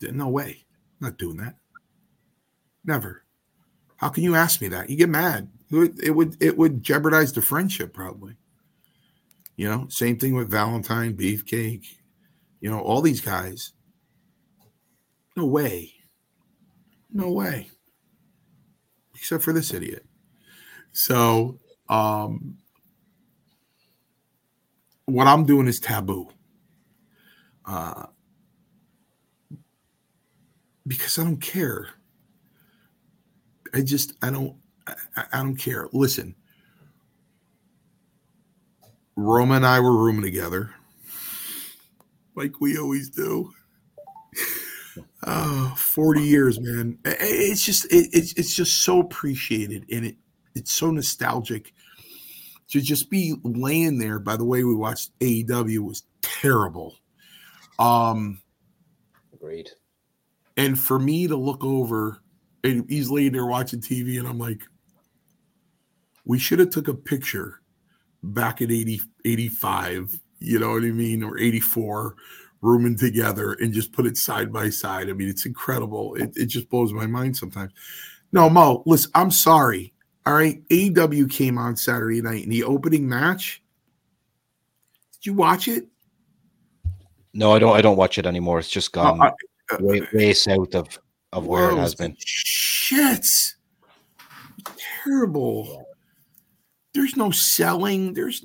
no 0.00 0.28
way. 0.28 0.64
I'm 1.00 1.08
not 1.08 1.18
doing 1.18 1.36
that. 1.38 1.56
Never. 2.84 3.24
How 3.96 4.08
can 4.08 4.24
you 4.24 4.34
ask 4.34 4.60
me 4.60 4.68
that? 4.68 4.90
You 4.90 4.96
get 4.96 5.08
mad. 5.08 5.48
It 5.70 5.76
would, 5.76 6.02
it 6.02 6.10
would 6.10 6.42
it 6.42 6.58
would 6.58 6.82
jeopardize 6.82 7.32
the 7.32 7.40
friendship 7.40 7.94
probably. 7.94 8.36
You 9.56 9.68
know, 9.68 9.86
same 9.88 10.18
thing 10.18 10.34
with 10.34 10.50
Valentine, 10.50 11.14
Beefcake, 11.14 11.84
you 12.62 12.70
know, 12.70 12.80
all 12.80 13.02
these 13.02 13.20
guys. 13.20 13.72
No 15.36 15.46
way. 15.46 15.92
No 17.12 17.30
way. 17.32 17.68
Except 19.16 19.42
for 19.42 19.52
this 19.52 19.74
idiot. 19.74 20.06
So, 20.92 21.58
um, 21.88 22.58
what 25.06 25.26
I'm 25.26 25.44
doing 25.44 25.66
is 25.66 25.80
taboo. 25.80 26.28
Uh, 27.66 28.06
because 30.86 31.18
I 31.18 31.24
don't 31.24 31.40
care. 31.40 31.88
I 33.74 33.80
just 33.80 34.12
I 34.22 34.30
don't 34.30 34.56
I, 34.86 35.24
I 35.32 35.42
don't 35.42 35.56
care. 35.56 35.88
Listen, 35.92 36.36
Roma 39.16 39.54
and 39.54 39.66
I 39.66 39.80
were 39.80 39.96
rooming 39.96 40.22
together, 40.22 40.70
like 42.34 42.60
we 42.60 42.78
always 42.78 43.10
do. 43.10 43.52
Oh, 45.24 45.74
40 45.76 46.22
years, 46.22 46.60
man. 46.60 46.98
It's 47.04 47.64
just 47.64 47.86
it, 47.86 48.08
it's 48.12 48.32
it's 48.34 48.54
just 48.54 48.82
so 48.82 49.00
appreciated 49.00 49.86
and 49.90 50.06
it 50.06 50.16
it's 50.54 50.72
so 50.72 50.90
nostalgic 50.90 51.72
to 52.68 52.80
just 52.80 53.10
be 53.10 53.34
laying 53.44 53.98
there. 53.98 54.18
By 54.18 54.36
the 54.36 54.44
way, 54.44 54.64
we 54.64 54.74
watched 54.74 55.18
AEW 55.20 55.78
was 55.80 56.04
terrible. 56.22 56.96
Um, 57.78 58.40
agreed. 59.32 59.70
And 60.56 60.78
for 60.78 60.98
me 60.98 61.26
to 61.26 61.36
look 61.36 61.64
over, 61.64 62.22
and 62.64 62.84
he's 62.88 63.10
laying 63.10 63.32
there 63.32 63.46
watching 63.46 63.80
TV, 63.80 64.18
and 64.18 64.28
I'm 64.28 64.38
like, 64.38 64.62
we 66.24 66.38
should 66.38 66.60
have 66.60 66.70
took 66.70 66.88
a 66.88 66.94
picture 66.94 67.60
back 68.22 68.60
in 68.60 68.70
80, 68.70 69.00
85, 69.24 70.20
you 70.42 70.58
know 70.58 70.72
what 70.72 70.82
I 70.84 70.90
mean, 70.90 71.22
or 71.22 71.38
84, 71.38 72.16
rooming 72.60 72.96
together 72.96 73.54
and 73.54 73.72
just 73.72 73.92
put 73.92 74.06
it 74.06 74.16
side 74.16 74.52
by 74.52 74.70
side. 74.70 75.10
I 75.10 75.12
mean, 75.12 75.28
it's 75.28 75.46
incredible. 75.46 76.14
It, 76.14 76.32
it 76.36 76.46
just 76.46 76.68
blows 76.68 76.92
my 76.92 77.06
mind 77.06 77.36
sometimes. 77.36 77.72
No, 78.32 78.48
Mo, 78.48 78.82
listen, 78.86 79.10
I'm 79.14 79.30
sorry. 79.30 79.92
All 80.24 80.34
right. 80.34 80.66
AEW 80.68 81.30
came 81.30 81.58
on 81.58 81.76
Saturday 81.76 82.22
night 82.22 82.44
in 82.44 82.50
the 82.50 82.64
opening 82.64 83.08
match. 83.08 83.62
Did 85.14 85.26
you 85.26 85.34
watch 85.34 85.68
it? 85.68 85.86
No, 87.34 87.52
I 87.52 87.58
don't. 87.58 87.74
I 87.74 87.80
don't 87.80 87.96
watch 87.96 88.18
it 88.18 88.26
anymore. 88.26 88.58
It's 88.58 88.68
just 88.68 88.92
gone 88.92 89.20
uh, 89.20 89.30
uh, 89.72 89.76
way, 89.80 90.02
way 90.12 90.34
south 90.34 90.74
of 90.74 90.98
of 91.32 91.46
where 91.46 91.70
it 91.70 91.78
has 91.78 91.94
been. 91.94 92.14
Shit, 92.18 93.26
terrible. 95.02 95.86
There's 96.92 97.16
no 97.16 97.30
selling. 97.30 98.12
There's 98.12 98.44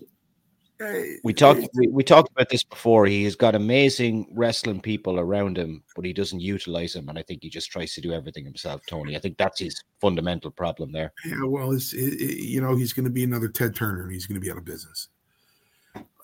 we 1.23 1.33
talked 1.33 1.67
we, 1.73 1.87
we, 1.87 2.03
talked 2.03 2.31
about 2.31 2.49
this 2.49 2.63
before. 2.63 3.07
He 3.07 3.23
has 3.23 3.35
got 3.35 3.55
amazing 3.55 4.27
wrestling 4.31 4.79
people 4.79 5.19
around 5.19 5.57
him, 5.57 5.83
but 5.95 6.05
he 6.05 6.13
doesn't 6.13 6.39
utilize 6.39 6.93
them, 6.93 7.09
and 7.09 7.17
I 7.17 7.23
think 7.23 7.41
he 7.41 7.49
just 7.49 7.71
tries 7.71 7.93
to 7.95 8.01
do 8.01 8.13
everything 8.13 8.45
himself. 8.45 8.81
Tony, 8.85 9.15
I 9.15 9.19
think 9.19 9.37
that's 9.37 9.59
his 9.59 9.83
fundamental 9.99 10.51
problem 10.51 10.91
there. 10.91 11.13
Yeah, 11.25 11.43
well, 11.45 11.71
it's 11.71 11.93
it, 11.93 12.19
you 12.21 12.61
know 12.61 12.75
he's 12.75 12.93
going 12.93 13.05
to 13.05 13.11
be 13.11 13.23
another 13.23 13.47
Ted 13.47 13.75
Turner, 13.75 14.03
and 14.03 14.11
he's 14.11 14.27
going 14.27 14.39
to 14.39 14.45
be 14.45 14.51
out 14.51 14.57
of 14.57 14.65
business 14.65 15.07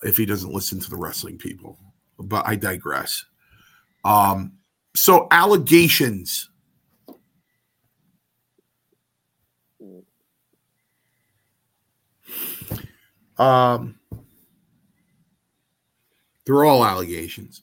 if 0.02 0.16
he 0.16 0.24
doesn't 0.24 0.52
listen 0.52 0.78
to 0.80 0.90
the 0.90 0.96
wrestling 0.96 1.36
people. 1.36 1.78
But 2.18 2.46
I 2.46 2.54
digress. 2.54 3.24
Um, 4.04 4.52
so 4.94 5.26
allegations. 5.30 6.50
Um 13.36 13.98
they're 16.46 16.64
all 16.64 16.84
allegations. 16.84 17.62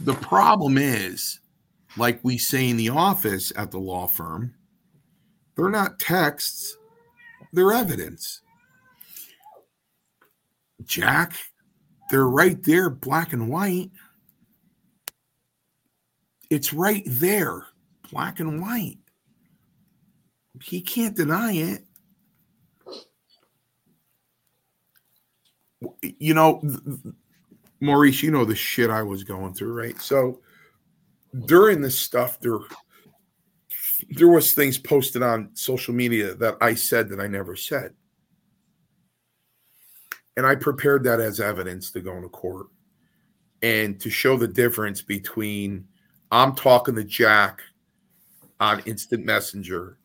The 0.00 0.14
problem 0.14 0.78
is, 0.78 1.40
like 1.96 2.20
we 2.22 2.38
say 2.38 2.68
in 2.68 2.76
the 2.76 2.88
office 2.88 3.52
at 3.56 3.70
the 3.70 3.78
law 3.78 4.06
firm, 4.06 4.54
they're 5.54 5.70
not 5.70 5.98
texts, 5.98 6.76
they're 7.52 7.72
evidence. 7.72 8.40
Jack, 10.84 11.34
they're 12.10 12.28
right 12.28 12.62
there, 12.62 12.90
black 12.90 13.32
and 13.32 13.48
white. 13.48 13.90
It's 16.50 16.72
right 16.72 17.04
there, 17.06 17.66
black 18.10 18.40
and 18.40 18.60
white. 18.60 18.98
He 20.62 20.80
can't 20.82 21.16
deny 21.16 21.52
it. 21.52 21.84
You 26.18 26.34
know, 26.34 26.62
Maurice, 27.82 28.22
you 28.22 28.30
know 28.30 28.44
the 28.44 28.54
shit 28.54 28.90
I 28.90 29.02
was 29.02 29.24
going 29.24 29.54
through, 29.54 29.74
right? 29.74 30.00
So 30.00 30.40
during 31.46 31.80
this 31.80 31.98
stuff, 31.98 32.38
there 32.40 32.58
there 34.10 34.28
was 34.28 34.52
things 34.52 34.78
posted 34.78 35.22
on 35.22 35.50
social 35.54 35.92
media 35.92 36.34
that 36.34 36.56
I 36.60 36.74
said 36.74 37.08
that 37.08 37.20
I 37.20 37.26
never 37.26 37.56
said. 37.56 37.92
And 40.36 40.46
I 40.46 40.54
prepared 40.54 41.04
that 41.04 41.20
as 41.20 41.40
evidence 41.40 41.90
to 41.92 42.00
go 42.00 42.16
into 42.16 42.28
court 42.28 42.68
and 43.62 44.00
to 44.00 44.10
show 44.10 44.36
the 44.36 44.48
difference 44.48 45.02
between 45.02 45.86
I'm 46.30 46.54
talking 46.54 46.94
to 46.94 47.04
Jack 47.04 47.62
on 48.60 48.80
instant 48.86 49.24
messenger 49.24 49.98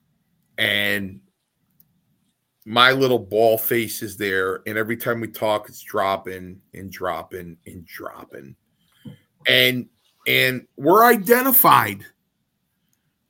and 0.58 1.20
my 2.68 2.92
little 2.92 3.18
ball 3.18 3.58
face 3.58 4.02
is 4.04 4.18
there, 4.18 4.62
and 4.68 4.78
every 4.78 4.98
time 4.98 5.22
we 5.22 5.30
talk, 5.30 5.70
it's 5.70 5.82
dropping 5.82 6.60
and 6.74 6.92
dropping 6.92 7.56
and 7.66 7.86
dropping, 7.86 8.58
and 9.48 9.88
and 10.28 10.68
we're 10.76 11.06
identified. 11.06 12.06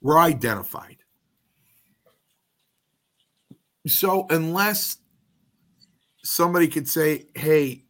We're 0.01 0.17
identified. 0.17 0.97
So 3.85 4.25
unless 4.31 4.97
somebody 6.23 6.67
could 6.67 6.89
say, 6.89 7.27
"Hey, 7.35 7.83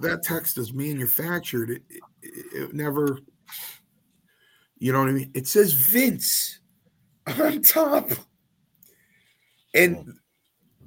that 0.00 0.24
text 0.24 0.58
is 0.58 0.72
manufactured," 0.72 1.70
it, 1.70 1.82
it, 1.90 2.00
it 2.54 2.74
never. 2.74 3.20
You 4.78 4.92
know 4.92 4.98
what 4.98 5.10
I 5.10 5.12
mean? 5.12 5.30
It 5.32 5.46
says 5.46 5.74
Vince 5.74 6.58
on 7.38 7.62
top. 7.62 8.10
And 9.74 9.96
hmm. 9.96 10.10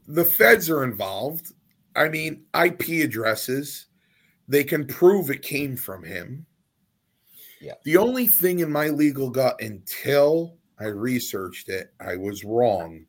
The 0.08 0.26
feds 0.26 0.70
are 0.70 0.84
involved. 0.84 1.54
I 1.96 2.10
mean, 2.10 2.44
IP 2.60 3.04
addresses, 3.04 3.88
they 4.48 4.64
can 4.64 4.86
prove 4.86 5.30
it 5.30 5.42
came 5.42 5.76
from 5.76 6.04
him. 6.04 6.46
Yeah. 7.62 7.74
The 7.84 7.98
only 7.98 8.28
thing 8.28 8.60
in 8.60 8.72
my 8.72 8.90
legal 8.90 9.30
gut 9.30 9.62
until 9.62 10.58
I 10.80 10.86
researched 10.86 11.70
it, 11.70 11.94
I 12.00 12.16
was 12.18 12.44
wrong. 12.44 13.06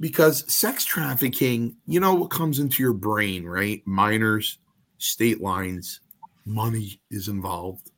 Because 0.00 0.52
sex 0.52 0.84
trafficking, 0.84 1.76
you 1.86 2.00
know 2.00 2.14
what 2.14 2.30
comes 2.30 2.58
into 2.58 2.82
your 2.82 2.92
brain, 2.92 3.44
right? 3.44 3.80
Minors, 3.86 4.58
state 4.98 5.40
lines, 5.40 6.00
money 6.44 7.00
is 7.10 7.28
involved. 7.28 7.90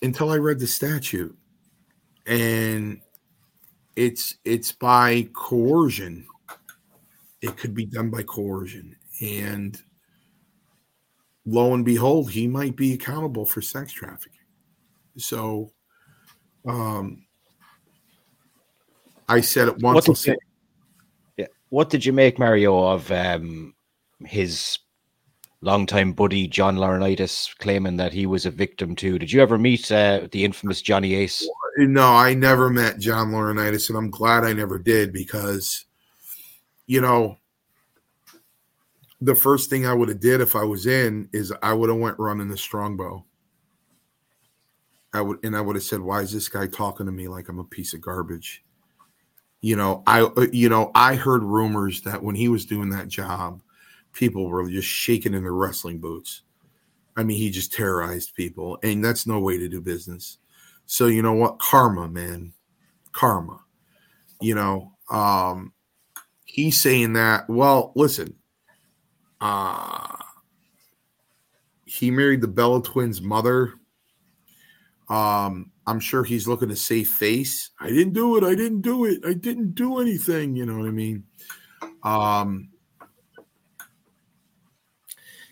Until 0.00 0.30
I 0.30 0.36
read 0.36 0.58
the 0.58 0.66
statute. 0.66 1.36
And 2.26 3.00
it's 3.96 4.36
it's 4.44 4.72
by 4.72 5.28
coercion. 5.32 6.26
It 7.40 7.56
could 7.56 7.74
be 7.74 7.86
done 7.86 8.10
by 8.10 8.22
coercion. 8.22 8.96
And 9.20 9.80
lo 11.46 11.74
and 11.74 11.84
behold, 11.84 12.30
he 12.30 12.46
might 12.46 12.76
be 12.76 12.92
accountable 12.92 13.46
for 13.46 13.62
sex 13.62 13.92
trafficking. 13.92 14.32
So, 15.16 15.72
um, 16.66 17.24
I 19.28 19.40
said 19.40 19.68
it 19.68 19.78
once. 19.78 20.08
What 20.08 20.16
did, 20.16 20.26
you, 20.26 20.36
yeah. 21.38 21.46
what 21.70 21.90
did 21.90 22.04
you 22.04 22.12
make, 22.12 22.38
Mario, 22.38 22.78
of 22.78 23.10
um, 23.10 23.74
his 24.24 24.78
longtime 25.62 26.12
buddy 26.12 26.46
John 26.46 26.76
Laurinaitis 26.76 27.56
claiming 27.58 27.96
that 27.96 28.12
he 28.12 28.26
was 28.26 28.44
a 28.44 28.50
victim 28.50 28.94
too? 28.94 29.18
Did 29.18 29.32
you 29.32 29.40
ever 29.40 29.56
meet 29.56 29.90
uh, 29.90 30.28
the 30.30 30.44
infamous 30.44 30.82
Johnny 30.82 31.14
Ace? 31.14 31.48
No, 31.76 32.06
I 32.06 32.32
never 32.34 32.70
met 32.70 32.98
John 32.98 33.30
Laurinaitis, 33.32 33.90
and 33.90 33.98
I'm 33.98 34.10
glad 34.10 34.44
I 34.44 34.54
never 34.54 34.78
did 34.78 35.12
because, 35.12 35.84
you 36.86 37.02
know, 37.02 37.36
the 39.20 39.34
first 39.34 39.68
thing 39.68 39.86
I 39.86 39.92
would 39.92 40.08
have 40.08 40.20
did 40.20 40.40
if 40.40 40.56
I 40.56 40.64
was 40.64 40.86
in 40.86 41.28
is 41.32 41.52
I 41.62 41.74
would 41.74 41.90
have 41.90 41.98
went 41.98 42.18
running 42.18 42.48
the 42.48 42.56
strongbow. 42.56 43.24
I 45.12 45.20
would 45.20 45.38
and 45.44 45.56
I 45.56 45.60
would 45.60 45.76
have 45.76 45.82
said, 45.82 46.00
"Why 46.00 46.20
is 46.20 46.32
this 46.32 46.48
guy 46.48 46.66
talking 46.66 47.06
to 47.06 47.12
me 47.12 47.28
like 47.28 47.48
I'm 47.48 47.58
a 47.58 47.64
piece 47.64 47.94
of 47.94 48.00
garbage?" 48.00 48.64
You 49.60 49.76
know, 49.76 50.02
I 50.06 50.22
uh, 50.22 50.46
you 50.52 50.68
know 50.68 50.90
I 50.94 51.14
heard 51.14 51.42
rumors 51.42 52.02
that 52.02 52.22
when 52.22 52.34
he 52.36 52.48
was 52.48 52.66
doing 52.66 52.90
that 52.90 53.08
job, 53.08 53.62
people 54.12 54.48
were 54.48 54.68
just 54.70 54.88
shaking 54.88 55.34
in 55.34 55.42
their 55.42 55.52
wrestling 55.52 55.98
boots. 55.98 56.42
I 57.16 57.22
mean, 57.22 57.38
he 57.38 57.50
just 57.50 57.72
terrorized 57.72 58.34
people, 58.34 58.78
and 58.82 59.04
that's 59.04 59.26
no 59.26 59.40
way 59.40 59.58
to 59.58 59.68
do 59.68 59.80
business. 59.80 60.38
So 60.86 61.06
you 61.06 61.22
know 61.22 61.34
what, 61.34 61.58
karma, 61.58 62.08
man, 62.08 62.52
karma. 63.12 63.60
You 64.40 64.54
know, 64.54 64.92
um, 65.10 65.72
he's 66.44 66.80
saying 66.80 67.14
that. 67.14 67.48
Well, 67.48 67.92
listen, 67.94 68.34
uh, 69.40 70.16
he 71.84 72.10
married 72.10 72.40
the 72.40 72.48
Bella 72.48 72.82
twins' 72.82 73.20
mother. 73.20 73.74
Um, 75.08 75.70
I'm 75.86 76.00
sure 76.00 76.24
he's 76.24 76.48
looking 76.48 76.68
to 76.68 76.76
save 76.76 77.08
face. 77.08 77.70
I 77.80 77.88
didn't 77.88 78.12
do 78.12 78.36
it. 78.36 78.44
I 78.44 78.54
didn't 78.54 78.80
do 78.80 79.04
it. 79.04 79.20
I 79.24 79.34
didn't 79.34 79.74
do 79.74 80.00
anything. 80.00 80.56
You 80.56 80.66
know 80.66 80.78
what 80.78 80.88
I 80.88 80.90
mean? 80.90 81.24
Um, 82.02 82.70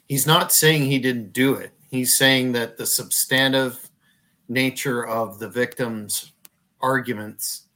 he's 0.08 0.26
not 0.26 0.52
saying 0.52 0.82
he 0.82 0.98
didn't 0.98 1.32
do 1.32 1.54
it. 1.54 1.72
He's 1.90 2.18
saying 2.18 2.52
that 2.52 2.76
the 2.76 2.86
substantive 2.86 3.90
nature 4.48 5.06
of 5.06 5.38
the 5.38 5.48
victim's 5.48 6.32
arguments, 6.80 7.68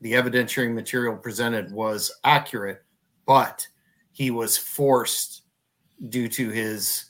the 0.00 0.12
evidentiary 0.12 0.72
material 0.72 1.16
presented 1.16 1.72
was 1.72 2.12
accurate, 2.24 2.82
but 3.26 3.66
he 4.12 4.30
was 4.30 4.56
forced 4.56 5.42
due 6.08 6.28
to 6.28 6.50
his 6.50 7.06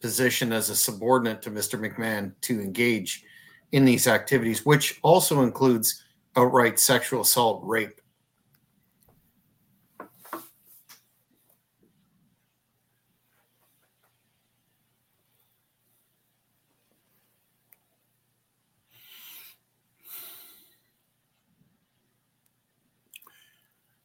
position 0.00 0.52
as 0.52 0.70
a 0.70 0.76
subordinate 0.76 1.42
to 1.42 1.50
Mr. 1.50 1.78
McMahon 1.78 2.32
to 2.42 2.60
engage 2.60 3.24
in 3.72 3.84
these 3.84 4.08
activities, 4.08 4.64
which 4.64 4.98
also 5.02 5.42
includes 5.42 6.02
outright 6.36 6.80
sexual 6.80 7.20
assault, 7.20 7.62
rape. 7.64 7.99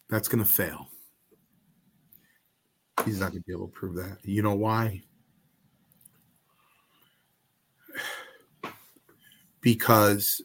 That's 0.10 0.28
going 0.28 0.44
to 0.44 0.50
fail. 0.50 0.88
He's 3.06 3.20
not 3.20 3.32
going 3.32 3.42
to 3.42 3.48
be 3.48 3.54
able 3.54 3.68
to 3.68 3.74
prove 3.74 3.96
that. 3.96 4.18
You 4.24 4.42
know 4.42 4.56
why? 4.56 5.04
Because 9.62 10.44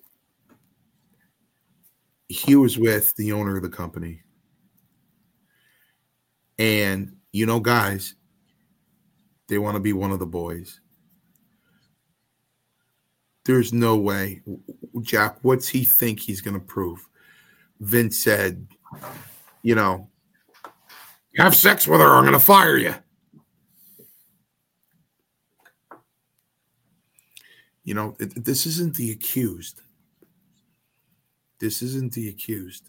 he 2.31 2.57
was 2.57 2.79
with 2.79 3.15
the 3.17 3.33
owner 3.33 3.57
of 3.57 3.63
the 3.63 3.69
company. 3.69 4.23
And, 6.59 7.17
you 7.33 7.45
know, 7.45 7.61
guys, 7.61 8.15
they 9.49 9.59
want 9.59 9.75
to 9.75 9.81
be 9.81 9.93
one 9.93 10.13
of 10.13 10.21
the 10.21 10.27
boys. 10.27 10.81
There's 13.45 13.73
no 13.73 13.97
way. 13.97 14.43
Jack, 15.03 15.39
what's 15.43 15.69
he 15.69 15.85
think 15.85 16.21
he's 16.21 16.41
going 16.41 16.55
to 16.55 16.65
prove? 16.65 17.07
Vince 17.81 18.17
said, 18.17 18.67
you 19.63 19.75
know, 19.75 20.09
have 21.37 21.55
sex 21.55 21.87
with 21.87 22.01
her, 22.01 22.09
I'm 22.09 22.25
going 22.25 22.33
to 22.33 22.41
fire 22.41 22.77
you. 22.77 22.95
You 27.85 27.95
know, 27.95 28.17
it, 28.21 28.45
this 28.45 28.67
isn't 28.67 28.97
the 28.97 29.11
accused. 29.11 29.81
This 31.59 31.83
isn't 31.83 32.13
the 32.13 32.29
accused. 32.29 32.89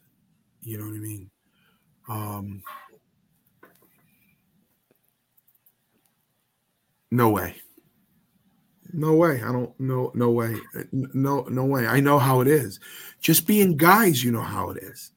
You 0.61 0.77
know 0.77 0.85
what 0.85 0.95
I 0.95 0.99
mean? 0.99 1.29
Um, 2.07 2.63
no 7.09 7.29
way. 7.29 7.55
No 8.93 9.13
way. 9.13 9.41
I 9.41 9.51
don't 9.51 9.77
no 9.79 10.11
no 10.13 10.31
way. 10.31 10.57
No 10.91 11.43
no 11.43 11.65
way. 11.65 11.87
I 11.87 12.01
know 12.01 12.19
how 12.19 12.41
it 12.41 12.47
is. 12.47 12.79
Just 13.21 13.47
being 13.47 13.77
guys, 13.77 14.23
you 14.23 14.31
know 14.31 14.41
how 14.41 14.69
it 14.71 14.83
is. 14.83 15.11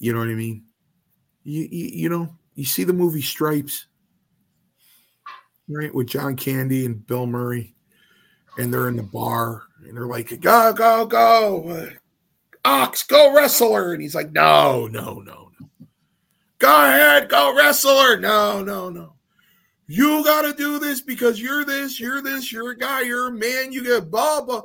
You 0.00 0.12
know 0.12 0.18
what 0.18 0.28
I 0.28 0.34
mean? 0.34 0.64
you, 1.44 1.68
you, 1.70 1.90
you 1.92 2.08
know, 2.08 2.28
you 2.54 2.64
see 2.64 2.84
the 2.84 2.92
movie 2.92 3.22
Stripes, 3.22 3.86
right, 5.68 5.94
with 5.94 6.08
John 6.08 6.36
Candy 6.36 6.86
and 6.86 7.06
Bill 7.06 7.26
Murray, 7.26 7.74
and 8.58 8.72
they're 8.72 8.88
in 8.88 8.96
the 8.96 9.02
bar 9.02 9.62
and 9.84 9.96
they're 9.96 10.06
like, 10.06 10.40
"Go, 10.40 10.72
go, 10.72 11.06
go, 11.06 11.68
uh, 11.68 11.90
Ox, 12.64 13.02
go 13.04 13.34
wrestler," 13.34 13.92
and 13.92 14.02
he's 14.02 14.14
like, 14.14 14.32
"No, 14.32 14.86
no, 14.86 15.20
no, 15.20 15.50
no, 15.58 15.88
go 16.58 16.68
ahead, 16.68 17.28
go 17.28 17.56
wrestler, 17.56 18.18
no, 18.18 18.62
no, 18.62 18.90
no." 18.90 19.14
You 19.86 20.22
got 20.22 20.42
to 20.42 20.52
do 20.52 20.78
this 20.78 21.00
because 21.00 21.40
you're 21.40 21.64
this, 21.64 21.98
you're 21.98 22.22
this, 22.22 22.52
you're 22.52 22.70
a 22.70 22.78
guy, 22.78 23.02
you're 23.02 23.28
a 23.28 23.32
man. 23.32 23.72
You 23.72 23.82
get 23.82 24.10
blah 24.10 24.40
blah. 24.42 24.62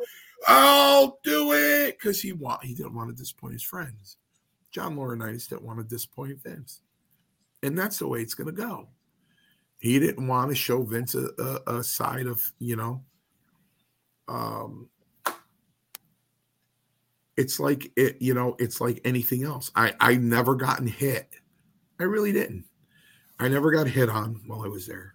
I'll 0.47 1.19
do 1.23 1.53
it 1.53 1.97
because 1.97 2.21
he 2.21 2.33
want 2.33 2.63
he 2.63 2.75
didn't 2.75 2.93
want 2.93 3.09
to 3.09 3.15
disappoint 3.15 3.53
his 3.53 3.63
friends. 3.63 4.17
John 4.75 4.97
Laurinaitis 4.97 5.47
didn't 5.47 5.63
want 5.63 5.79
to 5.79 5.85
disappoint 5.85 6.43
Vince. 6.43 6.81
And 7.63 7.79
that's 7.79 7.97
the 7.97 8.09
way 8.09 8.19
it's 8.19 8.33
going 8.33 8.53
to 8.53 8.61
go. 8.61 8.89
He 9.77 9.97
didn't 9.99 10.27
want 10.27 10.49
to 10.49 10.55
show 10.55 10.83
Vince 10.83 11.15
a, 11.15 11.29
a, 11.39 11.77
a 11.77 11.83
side 11.83 12.27
of, 12.27 12.51
you 12.59 12.75
know, 12.75 13.01
um, 14.27 14.89
it's 17.37 17.57
like 17.57 17.89
it, 17.95 18.21
you 18.21 18.33
know, 18.33 18.57
it's 18.59 18.81
like 18.81 18.99
anything 19.05 19.45
else. 19.45 19.71
I 19.77 19.93
I 20.01 20.15
never 20.15 20.55
gotten 20.55 20.87
hit. 20.87 21.29
I 21.97 22.03
really 22.03 22.33
didn't. 22.33 22.65
I 23.39 23.47
never 23.47 23.71
got 23.71 23.87
hit 23.87 24.09
on 24.09 24.41
while 24.45 24.63
I 24.63 24.67
was 24.67 24.87
there. 24.87 25.13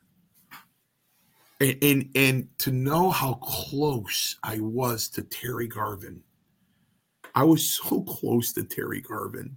And 1.60 1.76
and, 1.82 2.10
and 2.14 2.58
to 2.60 2.72
know 2.72 3.10
how 3.10 3.34
close 3.34 4.36
I 4.42 4.58
was 4.60 5.10
to 5.10 5.22
Terry 5.22 5.68
Garvin 5.68 6.22
I 7.34 7.44
was 7.44 7.70
so 7.70 8.02
close 8.02 8.52
to 8.52 8.64
Terry 8.64 9.00
Garvin. 9.00 9.56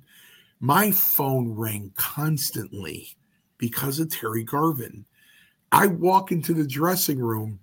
My 0.59 0.91
phone 0.91 1.49
rang 1.49 1.91
constantly 1.95 3.15
because 3.57 3.99
of 3.99 4.09
Terry 4.09 4.43
Garvin. 4.43 5.05
I 5.71 5.87
walk 5.87 6.31
into 6.31 6.53
the 6.53 6.67
dressing 6.67 7.19
room 7.19 7.59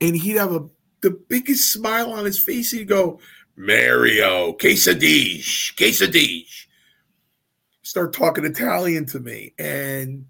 and 0.00 0.16
he'd 0.16 0.36
have 0.36 0.52
a 0.52 0.68
the 1.00 1.10
biggest 1.28 1.72
smile 1.72 2.12
on 2.12 2.24
his 2.24 2.38
face. 2.38 2.70
He'd 2.70 2.88
go, 2.88 3.20
Mario, 3.56 4.52
quesadille, 4.54 5.42
quesadille. 5.76 6.44
Start 7.82 8.12
talking 8.12 8.44
Italian 8.44 9.06
to 9.06 9.20
me. 9.20 9.54
And 9.58 10.26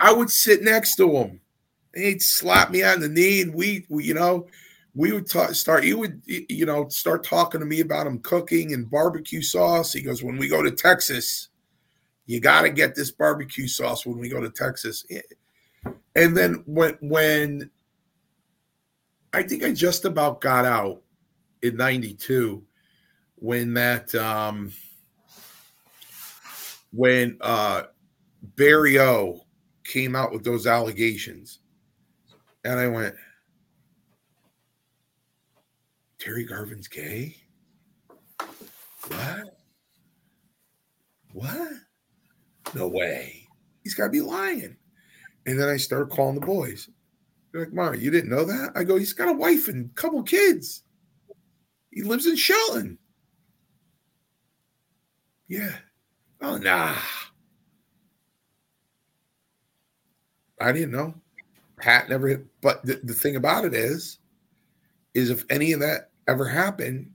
I 0.00 0.12
would 0.12 0.30
sit 0.30 0.62
next 0.62 0.96
to 0.96 1.10
him. 1.16 1.40
He'd 1.94 2.22
slap 2.22 2.70
me 2.70 2.82
on 2.82 3.00
the 3.00 3.08
knee 3.08 3.40
and 3.40 3.54
we, 3.54 3.86
we 3.88 4.04
you 4.04 4.14
know, 4.14 4.46
we 4.94 5.12
would 5.12 5.28
start 5.28 5.84
he 5.84 5.94
would 5.94 6.22
you 6.26 6.66
know 6.66 6.88
start 6.88 7.24
talking 7.24 7.60
to 7.60 7.66
me 7.66 7.80
about 7.80 8.06
him 8.06 8.18
cooking 8.20 8.72
and 8.72 8.90
barbecue 8.90 9.42
sauce. 9.42 9.92
He 9.92 10.02
goes 10.02 10.22
when 10.22 10.36
we 10.36 10.48
go 10.48 10.62
to 10.62 10.70
texas 10.70 11.48
you 12.26 12.40
got 12.40 12.62
to 12.62 12.70
get 12.70 12.94
this 12.94 13.10
barbecue 13.10 13.66
sauce 13.66 14.06
when 14.06 14.18
we 14.18 14.28
go 14.28 14.40
to 14.40 14.50
texas. 14.50 15.04
And 16.16 16.36
then 16.36 16.62
when 16.66 16.96
when 17.00 17.70
i 19.32 19.42
think 19.42 19.64
i 19.64 19.72
just 19.72 20.04
about 20.04 20.40
got 20.40 20.64
out 20.64 21.02
in 21.62 21.76
92 21.76 22.62
when 23.36 23.74
that 23.74 24.14
um 24.14 24.72
when 26.92 27.36
uh 27.40 27.82
barry 28.56 28.98
o 28.98 29.40
came 29.82 30.16
out 30.16 30.32
with 30.32 30.44
those 30.44 30.66
allegations. 30.66 31.58
And 32.64 32.78
i 32.78 32.86
went 32.86 33.16
Terry 36.24 36.44
Garvin's 36.44 36.88
gay? 36.88 37.36
What? 39.08 39.58
What? 41.34 41.72
No 42.74 42.88
way. 42.88 43.46
He's 43.82 43.92
got 43.92 44.04
to 44.04 44.10
be 44.10 44.22
lying. 44.22 44.74
And 45.44 45.60
then 45.60 45.68
I 45.68 45.76
started 45.76 46.08
calling 46.08 46.40
the 46.40 46.46
boys. 46.46 46.88
They're 47.52 47.66
like, 47.66 47.74
Mario, 47.74 48.00
you 48.00 48.10
didn't 48.10 48.30
know 48.30 48.44
that? 48.46 48.70
I 48.74 48.84
go, 48.84 48.96
he's 48.96 49.12
got 49.12 49.28
a 49.28 49.34
wife 49.34 49.68
and 49.68 49.90
a 49.90 50.00
couple 50.00 50.22
kids. 50.22 50.84
He 51.90 52.02
lives 52.02 52.26
in 52.26 52.36
Shelton. 52.36 52.96
Yeah. 55.46 55.76
Oh, 56.40 56.56
nah. 56.56 56.94
I 60.58 60.72
didn't 60.72 60.92
know. 60.92 61.12
Pat 61.76 62.08
never 62.08 62.28
hit. 62.28 62.46
But 62.62 62.82
the, 62.86 62.98
the 63.04 63.12
thing 63.12 63.36
about 63.36 63.66
it 63.66 63.74
is, 63.74 64.20
is 65.12 65.28
if 65.28 65.44
any 65.50 65.72
of 65.72 65.80
that 65.80 66.12
ever 66.28 66.46
happen, 66.46 67.14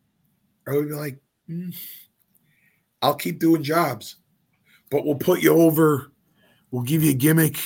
I 0.68 0.72
would 0.72 0.88
be 0.88 0.94
like, 0.94 1.20
mm, 1.50 1.76
I'll 3.02 3.16
keep 3.16 3.40
doing 3.40 3.64
jobs, 3.64 4.18
but 4.90 5.06
we'll 5.06 5.16
put 5.16 5.42
you 5.42 5.54
over. 5.54 6.12
We'll 6.72 6.84
give 6.84 7.04
you 7.04 7.12
a 7.12 7.16
gimmick. 7.16 7.58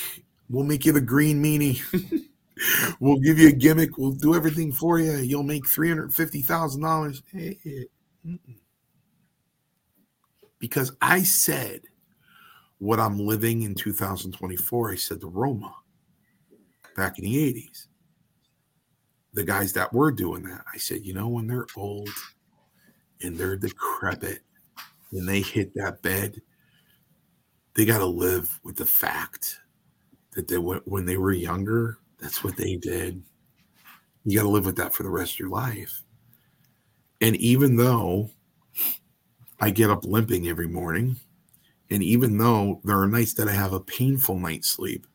We'll 0.48 0.64
make 0.64 0.84
you 0.84 0.92
the 0.92 1.00
green 1.00 1.42
meanie. 1.42 1.80
we'll 3.00 3.18
give 3.20 3.38
you 3.38 3.48
a 3.48 3.52
gimmick. 3.52 3.98
We'll 3.98 4.12
do 4.12 4.34
everything 4.34 4.72
for 4.72 4.98
you. 4.98 5.16
You'll 5.16 5.42
make 5.42 5.68
three 5.68 5.88
hundred 5.88 6.14
fifty 6.14 6.42
thousand 6.42 6.82
dollars. 6.82 7.22
Because 10.58 10.92
I 11.02 11.22
said 11.22 11.82
what 12.78 13.00
I'm 13.00 13.18
living 13.18 13.62
in 13.62 13.74
2024. 13.74 14.92
I 14.92 14.94
said 14.96 15.20
to 15.20 15.26
Roma 15.26 15.74
back 16.96 17.18
in 17.18 17.24
the 17.24 17.34
80s. 17.34 17.86
The 19.34 19.44
guys 19.44 19.72
that 19.74 19.92
were 19.92 20.12
doing 20.12 20.44
that, 20.44 20.64
I 20.72 20.78
said, 20.78 21.04
you 21.04 21.12
know, 21.12 21.28
when 21.28 21.46
they're 21.46 21.66
old 21.76 22.08
and 23.20 23.36
they're 23.36 23.56
decrepit 23.56 24.40
and 25.12 25.28
they 25.28 25.40
hit 25.40 25.74
that 25.74 26.02
bed, 26.02 26.40
they 27.74 27.84
got 27.84 27.98
to 27.98 28.06
live 28.06 28.60
with 28.62 28.76
the 28.76 28.86
fact 28.86 29.58
that 30.32 30.48
they 30.48 30.56
when 30.56 31.04
they 31.04 31.16
were 31.16 31.32
younger, 31.32 31.98
that's 32.18 32.44
what 32.44 32.56
they 32.56 32.76
did. 32.76 33.22
You 34.24 34.38
got 34.38 34.44
to 34.44 34.48
live 34.48 34.66
with 34.66 34.76
that 34.76 34.94
for 34.94 35.02
the 35.02 35.10
rest 35.10 35.34
of 35.34 35.38
your 35.40 35.50
life. 35.50 36.02
And 37.20 37.36
even 37.36 37.76
though 37.76 38.30
I 39.60 39.70
get 39.70 39.90
up 39.90 40.04
limping 40.04 40.48
every 40.48 40.68
morning, 40.68 41.16
and 41.90 42.02
even 42.02 42.38
though 42.38 42.80
there 42.84 42.98
are 42.98 43.06
nights 43.06 43.34
that 43.34 43.48
I 43.48 43.52
have 43.52 43.72
a 43.72 43.80
painful 43.80 44.38
night's 44.38 44.70
sleep, 44.70 45.06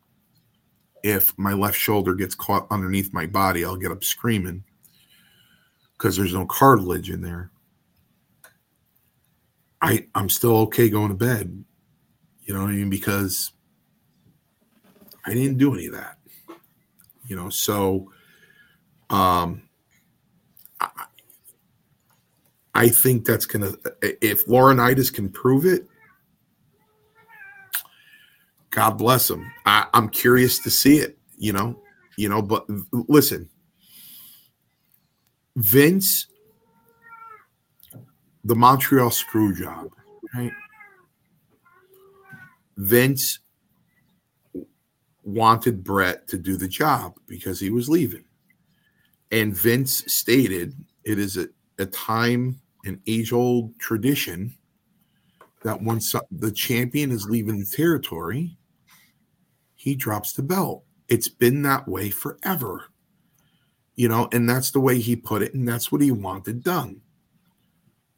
if 1.04 1.38
my 1.38 1.54
left 1.54 1.78
shoulder 1.78 2.16
gets 2.16 2.36
caught 2.36 2.68
underneath 2.70 3.14
my 3.14 3.26
body, 3.26 3.64
I'll 3.64 3.76
get 3.76 3.92
up 3.92 4.04
screaming 4.04 4.64
because 5.98 6.16
there's 6.16 6.34
no 6.34 6.46
cartilage 6.46 7.10
in 7.10 7.22
there. 7.22 7.52
I 9.82 10.08
I'm 10.16 10.30
still 10.30 10.58
okay 10.58 10.90
going 10.90 11.10
to 11.10 11.16
bed. 11.16 11.64
You 12.44 12.54
know 12.54 12.62
what 12.62 12.72
I 12.72 12.74
mean? 12.74 12.90
Because 12.90 13.52
I 15.26 15.34
didn't 15.34 15.58
do 15.58 15.74
any 15.74 15.88
of 15.88 15.94
that. 15.94 16.18
You 17.28 17.36
know, 17.36 17.50
so 17.50 18.12
um 19.10 19.64
I, 20.80 21.06
I 22.74 22.90
think 22.90 23.26
that's 23.26 23.46
gonna 23.46 23.74
if 24.02 24.46
Laurinaitis 24.48 25.14
can 25.14 25.30
prove 25.30 25.66
it, 25.66 25.88
God 28.72 28.98
bless 28.98 29.30
him. 29.30 29.52
I, 29.66 29.86
I'm 29.94 30.10
curious 30.10 30.60
to 30.60 30.70
see 30.70 30.98
it, 30.98 31.18
you 31.38 31.54
know, 31.54 31.80
you 32.18 32.30
know, 32.30 32.42
but 32.42 32.66
listen, 32.92 33.50
Vince, 35.56 36.28
the 38.44 38.56
Montreal 38.56 39.12
screw 39.12 39.54
job, 39.54 39.90
right? 40.36 40.52
Vince 42.78 43.40
wanted 45.24 45.84
Bret 45.84 46.28
to 46.30 46.38
do 46.38 46.58
the 46.58 46.68
job 46.68 47.16
because 47.28 47.60
he 47.60 47.70
was 47.70 47.90
leaving. 47.90 48.24
And 49.32 49.56
Vince 49.56 50.04
stated 50.08 50.74
it 51.04 51.20
is 51.20 51.38
a, 51.38 51.50
a 51.78 51.86
time 51.86 52.62
an 52.86 53.02
age 53.08 53.34
old 53.34 53.78
tradition 53.80 54.56
that 55.64 55.82
once 55.82 56.16
the 56.32 56.52
champion 56.52 57.12
is 57.12 57.30
leaving 57.30 57.60
the 57.60 57.66
territory, 57.66 58.58
he 59.80 59.96
drops 59.96 60.34
the 60.34 60.44
belt. 60.44 60.84
It's 61.08 61.30
been 61.30 61.62
that 61.62 61.88
way 61.88 62.10
forever. 62.10 62.92
You 63.96 64.10
know, 64.10 64.28
and 64.34 64.48
that's 64.48 64.72
the 64.72 64.82
way 64.82 65.00
he 65.00 65.16
put 65.16 65.42
it, 65.42 65.54
and 65.54 65.66
that's 65.66 65.90
what 65.90 66.02
he 66.02 66.12
wanted 66.12 66.66
done. 66.66 67.00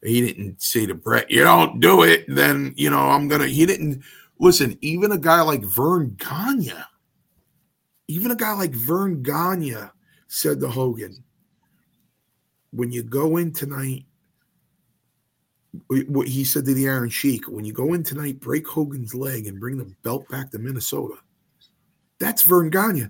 He 0.04 0.22
didn't 0.22 0.60
say 0.60 0.88
to 0.88 0.96
Bret, 0.96 1.30
You 1.30 1.44
don't 1.44 1.80
do 1.80 2.02
it, 2.02 2.26
then, 2.28 2.74
you 2.76 2.90
know, 2.90 2.98
I'm 2.98 3.30
to. 3.30 3.46
He 3.46 3.68
didn't 3.68 4.02
listen. 4.40 4.76
Even 4.82 5.12
a 5.12 5.20
guy 5.20 5.42
like 5.42 5.62
Verne 5.62 6.16
Gagne, 6.18 6.74
even 8.08 8.32
a 8.32 8.36
guy 8.36 8.54
like 8.54 8.74
Verne 8.74 9.22
Gagne 9.22 9.76
said 10.28 10.60
to 10.62 10.68
Hogan, 10.68 11.24
When 12.72 12.92
you 12.92 13.04
go 13.04 13.38
in 13.38 13.54
tonight, 13.54 14.06
what 16.08 16.28
he 16.28 16.44
said 16.44 16.66
to 16.66 16.74
the 16.74 16.90
Iron 16.90 17.12
Sheik, 17.12 17.46
when 17.48 17.66
you 17.66 17.74
go 17.74 17.94
in 17.94 18.04
tonight, 18.04 18.40
break 18.40 18.68
Hogan's 18.68 19.14
leg 19.14 19.46
and 19.46 19.60
bring 19.60 19.78
the 19.78 19.94
belt 20.02 20.28
back 20.28 20.50
to 20.52 20.58
Minnesota. 20.58 21.16
That's 22.22 22.44
Verne 22.44 22.70
Gagne. 22.70 23.08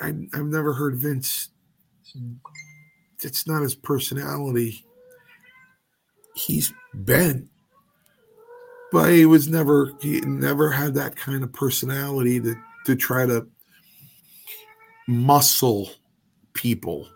I, 0.00 0.08
I've 0.08 0.46
never 0.46 0.72
heard 0.72 0.96
Vince. 0.96 1.50
It's 3.22 3.46
not 3.46 3.60
his 3.60 3.74
personality. 3.74 4.86
He's 6.34 6.72
bent, 6.94 7.48
but 8.90 9.10
he 9.10 9.26
was 9.26 9.46
never. 9.46 9.92
He 10.00 10.22
never 10.22 10.70
had 10.70 10.94
that 10.94 11.16
kind 11.16 11.44
of 11.44 11.52
personality 11.52 12.40
to 12.40 12.54
to 12.86 12.96
try 12.96 13.26
to 13.26 13.46
muscle 15.06 15.90
people. 16.54 17.06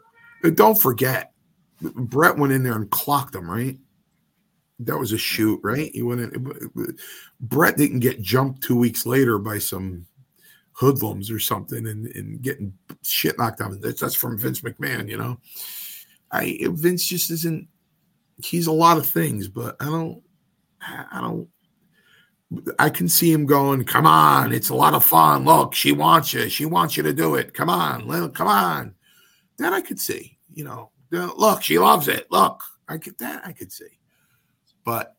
But 0.42 0.56
don't 0.56 0.78
forget, 0.78 1.32
Bret 1.80 2.36
went 2.36 2.52
in 2.52 2.62
there 2.62 2.76
and 2.76 2.90
clocked 2.90 3.34
him, 3.34 3.50
right? 3.50 3.78
That 4.80 4.98
was 4.98 5.12
a 5.12 5.18
shoot, 5.18 5.58
right? 5.64 5.90
He 5.94 6.02
went 6.02 6.20
in. 6.20 6.96
Bret 7.40 7.78
didn't 7.78 8.00
get 8.00 8.20
jumped 8.20 8.62
two 8.62 8.76
weeks 8.76 9.06
later 9.06 9.38
by 9.38 9.58
some 9.58 10.06
hoodlums 10.76 11.30
or 11.30 11.38
something 11.38 11.86
and, 11.86 12.06
and 12.08 12.42
getting 12.42 12.72
shit 13.02 13.38
knocked 13.38 13.62
out. 13.62 13.80
That's, 13.80 14.00
that's 14.00 14.14
from 14.14 14.36
Vince 14.36 14.60
McMahon, 14.60 15.08
you 15.08 15.16
know. 15.16 15.38
I 16.30 16.58
Vince 16.62 17.06
just 17.06 17.30
isn't. 17.30 17.68
He's 18.44 18.66
a 18.66 18.72
lot 18.72 18.98
of 18.98 19.06
things, 19.06 19.48
but 19.48 19.76
I 19.80 19.86
don't. 19.86 20.22
I 20.82 21.20
don't. 21.20 21.48
I 22.78 22.90
can 22.90 23.08
see 23.08 23.32
him 23.32 23.46
going. 23.46 23.84
Come 23.84 24.06
on, 24.06 24.52
it's 24.52 24.68
a 24.68 24.74
lot 24.74 24.94
of 24.94 25.04
fun. 25.04 25.44
Look, 25.44 25.74
she 25.74 25.92
wants 25.92 26.32
you. 26.34 26.48
She 26.48 26.66
wants 26.66 26.96
you 26.96 27.02
to 27.04 27.12
do 27.12 27.36
it. 27.36 27.54
Come 27.54 27.70
on, 27.70 28.06
little, 28.06 28.28
come 28.28 28.48
on. 28.48 28.94
That 29.58 29.72
I 29.72 29.80
could 29.80 29.98
see. 29.98 30.38
You 30.52 30.64
know, 30.64 30.90
look, 31.10 31.62
she 31.62 31.78
loves 31.78 32.08
it. 32.08 32.26
Look, 32.30 32.62
I 32.88 32.98
get 32.98 33.18
that. 33.18 33.46
I 33.46 33.52
could 33.52 33.72
see, 33.72 33.98
but 34.84 35.14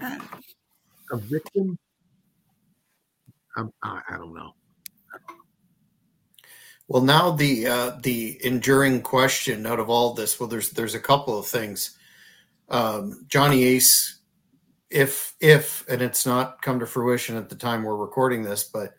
a 0.00 1.16
victim 1.16 1.78
I'm, 3.56 3.72
I, 3.82 4.00
I 4.10 4.16
don't 4.16 4.34
know. 4.34 4.54
Well, 6.88 7.02
now 7.02 7.32
the 7.32 7.66
uh, 7.66 7.90
the 8.02 8.38
enduring 8.44 9.02
question 9.02 9.66
out 9.66 9.80
of 9.80 9.90
all 9.90 10.14
this, 10.14 10.38
well, 10.38 10.48
there's 10.48 10.70
there's 10.70 10.94
a 10.94 11.00
couple 11.00 11.36
of 11.36 11.46
things. 11.46 11.98
Um, 12.68 13.26
Johnny 13.28 13.64
Ace, 13.64 14.20
if 14.88 15.34
if 15.40 15.84
and 15.88 16.00
it's 16.00 16.24
not 16.24 16.62
come 16.62 16.78
to 16.78 16.86
fruition 16.86 17.36
at 17.36 17.48
the 17.48 17.56
time 17.56 17.82
we're 17.82 17.96
recording 17.96 18.42
this, 18.42 18.62
but 18.62 18.94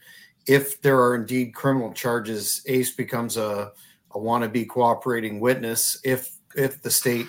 if 0.48 0.82
there 0.82 1.00
are 1.00 1.16
indeed 1.16 1.54
criminal 1.54 1.94
charges, 1.94 2.62
Ace 2.68 2.94
becomes 2.94 3.38
a 3.38 3.72
a 4.12 4.20
wannabe 4.20 4.68
cooperating 4.68 5.40
witness. 5.40 5.98
If 6.04 6.36
if 6.56 6.82
the 6.82 6.92
state 6.92 7.28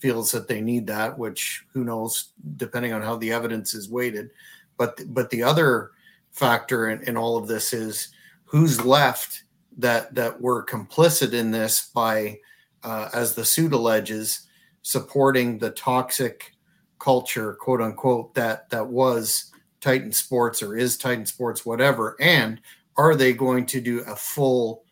feels 0.00 0.32
that 0.32 0.48
they 0.48 0.60
need 0.60 0.86
that, 0.88 1.18
which 1.18 1.64
who 1.72 1.82
knows, 1.82 2.32
depending 2.58 2.92
on 2.92 3.00
how 3.00 3.16
the 3.16 3.32
evidence 3.32 3.72
is 3.72 3.88
weighted. 3.88 4.28
But 4.76 5.00
but 5.14 5.30
the 5.30 5.44
other 5.44 5.92
factor 6.34 6.90
in, 6.90 7.02
in 7.04 7.16
all 7.16 7.36
of 7.36 7.46
this 7.46 7.72
is 7.72 8.08
who's 8.44 8.84
left 8.84 9.44
that 9.78 10.14
that 10.14 10.40
were 10.40 10.64
complicit 10.64 11.32
in 11.32 11.50
this 11.50 11.90
by, 11.94 12.38
uh, 12.82 13.08
as 13.14 13.34
the 13.34 13.44
suit 13.44 13.72
alleges, 13.72 14.46
supporting 14.82 15.58
the 15.58 15.70
toxic 15.70 16.52
culture, 16.98 17.54
quote 17.54 17.80
unquote, 17.80 18.34
that 18.34 18.68
that 18.70 18.86
was 18.86 19.52
Titan 19.80 20.12
Sports 20.12 20.62
or 20.62 20.76
is 20.76 20.96
Titan 20.96 21.26
Sports, 21.26 21.64
whatever. 21.64 22.16
And 22.20 22.60
are 22.96 23.14
they 23.14 23.32
going 23.32 23.66
to 23.66 23.80
do 23.80 24.00
a 24.00 24.16
full 24.16 24.84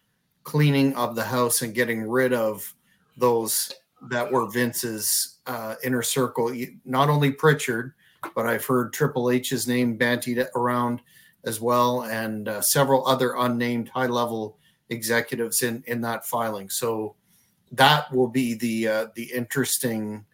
cleaning 0.44 0.94
of 0.94 1.14
the 1.14 1.24
house 1.24 1.62
and 1.62 1.74
getting 1.74 2.02
rid 2.02 2.32
of 2.32 2.74
those 3.16 3.72
that 4.10 4.30
were 4.30 4.50
Vince's 4.50 5.38
uh, 5.46 5.76
inner 5.84 6.02
circle? 6.02 6.54
Not 6.84 7.08
only 7.08 7.30
Pritchard, 7.30 7.94
but 8.34 8.46
I've 8.46 8.64
heard 8.64 8.92
Triple 8.92 9.30
H's 9.30 9.68
name 9.68 9.98
bantied 9.98 10.44
around 10.54 11.00
as 11.44 11.60
well, 11.60 12.02
and 12.02 12.48
uh, 12.48 12.60
several 12.60 13.06
other 13.06 13.34
unnamed 13.36 13.88
high 13.88 14.06
level 14.06 14.58
executives 14.90 15.62
in 15.62 15.82
in 15.86 16.00
that 16.02 16.26
filing. 16.26 16.68
So 16.68 17.16
that 17.72 18.12
will 18.12 18.28
be 18.28 18.54
the 18.54 18.88
uh, 18.88 19.06
the 19.14 19.24
interesting 19.32 20.24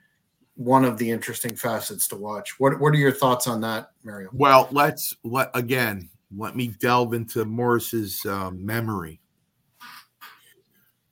one 0.55 0.85
of 0.85 0.99
the 0.99 1.11
interesting 1.11 1.55
facets 1.55 2.09
to 2.09 2.17
watch. 2.17 2.59
What 2.59 2.81
what 2.81 2.93
are 2.93 2.99
your 2.99 3.13
thoughts 3.13 3.47
on 3.47 3.61
that, 3.63 3.91
Mario? 4.05 4.29
Well, 4.33 4.69
let's 4.71 5.15
let 5.25 5.51
again. 5.55 6.09
let 6.37 6.57
me 6.57 6.69
delve 6.81 7.15
into 7.15 7.45
Morris's 7.45 8.25
uh, 8.27 8.51
memory. 8.51 9.21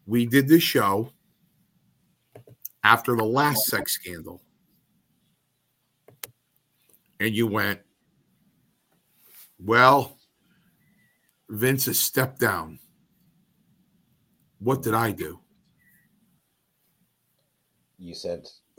We 0.07 0.27
did 0.27 0.47
this 0.47 0.63
show 0.63 1.11
after 2.85 3.17
the 3.17 3.25
last 3.25 3.65
sex 3.65 3.93
scandal. 3.93 4.41
And 7.19 7.35
you 7.35 7.47
went, 7.47 7.81
well, 9.67 10.19
Vince 11.49 11.87
has 11.87 11.99
stepped 11.99 12.41
down. 12.41 12.79
What 14.59 14.83
did 14.83 14.95
I 14.95 15.11
do? 15.11 15.41
You 17.99 18.15
said 18.15 18.47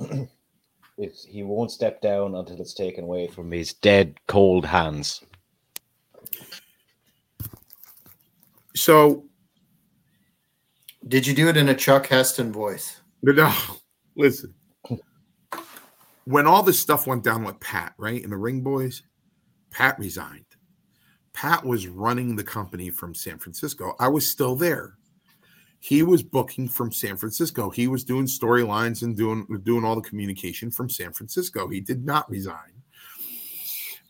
if 0.98 1.14
he 1.28 1.44
won't 1.44 1.72
step 1.72 2.02
down 2.02 2.36
until 2.36 2.60
it's 2.62 2.74
taken 2.74 3.04
away 3.04 3.28
from 3.28 3.52
his 3.52 3.74
dead, 3.74 4.18
cold 4.28 4.66
hands. 4.66 5.22
So, 8.76 9.26
did 11.08 11.26
you 11.26 11.34
do 11.34 11.48
it 11.48 11.58
in 11.58 11.70
a 11.70 11.76
Chuck 11.76 12.08
Heston 12.08 12.52
voice? 12.52 13.02
No, 13.24 13.52
listen. 14.16 14.54
When 16.26 16.46
all 16.46 16.62
this 16.62 16.80
stuff 16.80 17.08
went 17.08 17.24
down 17.24 17.44
with 17.44 17.60
Pat, 17.60 17.94
right, 17.98 18.22
in 18.22 18.30
the 18.30 18.38
Ring 18.38 18.62
Boys, 18.62 19.02
Pat 19.72 19.98
resigned. 19.98 20.47
Pat 21.38 21.64
was 21.64 21.88
running 21.88 22.36
the 22.36 22.44
company 22.44 22.90
from 22.90 23.14
San 23.14 23.38
Francisco. 23.38 23.96
I 24.00 24.08
was 24.08 24.28
still 24.28 24.56
there. 24.56 24.96
He 25.80 26.02
was 26.02 26.24
booking 26.24 26.68
from 26.68 26.92
San 26.92 27.16
Francisco. 27.16 27.70
He 27.70 27.88
was 27.88 28.04
doing 28.04 28.26
storylines 28.26 29.04
and 29.04 29.16
doing 29.16 29.46
doing 29.62 29.86
all 29.86 29.94
the 29.96 30.02
communication 30.02 30.72
from 30.72 30.90
San 30.90 31.14
Francisco. 31.14 31.68
He 31.68 31.80
did 31.80 32.04
not 32.04 32.28
resign. 32.28 32.82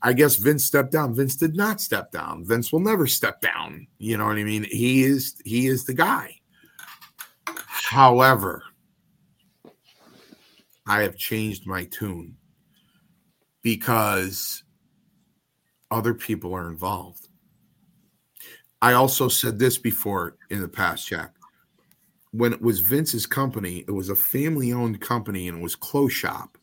I 0.02 0.14
guess 0.14 0.38
Vince 0.38 0.64
stepped 0.64 0.94
down. 0.94 1.14
Vince 1.14 1.36
did 1.36 1.54
not 1.54 1.82
step 1.82 2.14
down. 2.14 2.46
Vince 2.46 2.72
will 2.72 2.80
never 2.80 3.08
step 3.08 3.42
down. 3.42 3.88
You 3.98 4.18
know 4.18 4.26
what 4.26 4.38
I 4.38 4.46
mean? 4.46 4.64
He 4.64 5.04
is 5.04 5.36
he 5.44 5.68
is 5.68 5.84
the 5.84 5.94
guy. 5.94 6.40
However, 7.46 8.64
I 10.88 11.02
have 11.02 11.18
changed 11.18 11.68
my 11.68 11.84
tune 11.92 12.38
because 13.64 14.64
other 15.92 16.14
people 16.14 16.54
are 16.54 16.70
involved. 16.70 17.28
I 18.82 18.94
also 18.94 19.28
said 19.28 19.58
this 19.58 19.78
before 19.78 20.38
in 20.50 20.62
the 20.62 20.68
past, 20.68 21.08
Jack. 21.08 21.34
When 22.32 22.54
it 22.54 22.62
was 22.62 22.82
Vince's 22.82 23.26
company, 23.26 23.84
it 23.88 23.92
was 23.92 24.10
a 24.10 24.16
family 24.16 24.74
owned 24.74 25.02
company 25.02 25.48
and 25.48 25.60
it 25.60 25.64
was 25.64 25.76
close 25.76 26.14
shop. 26.14 26.58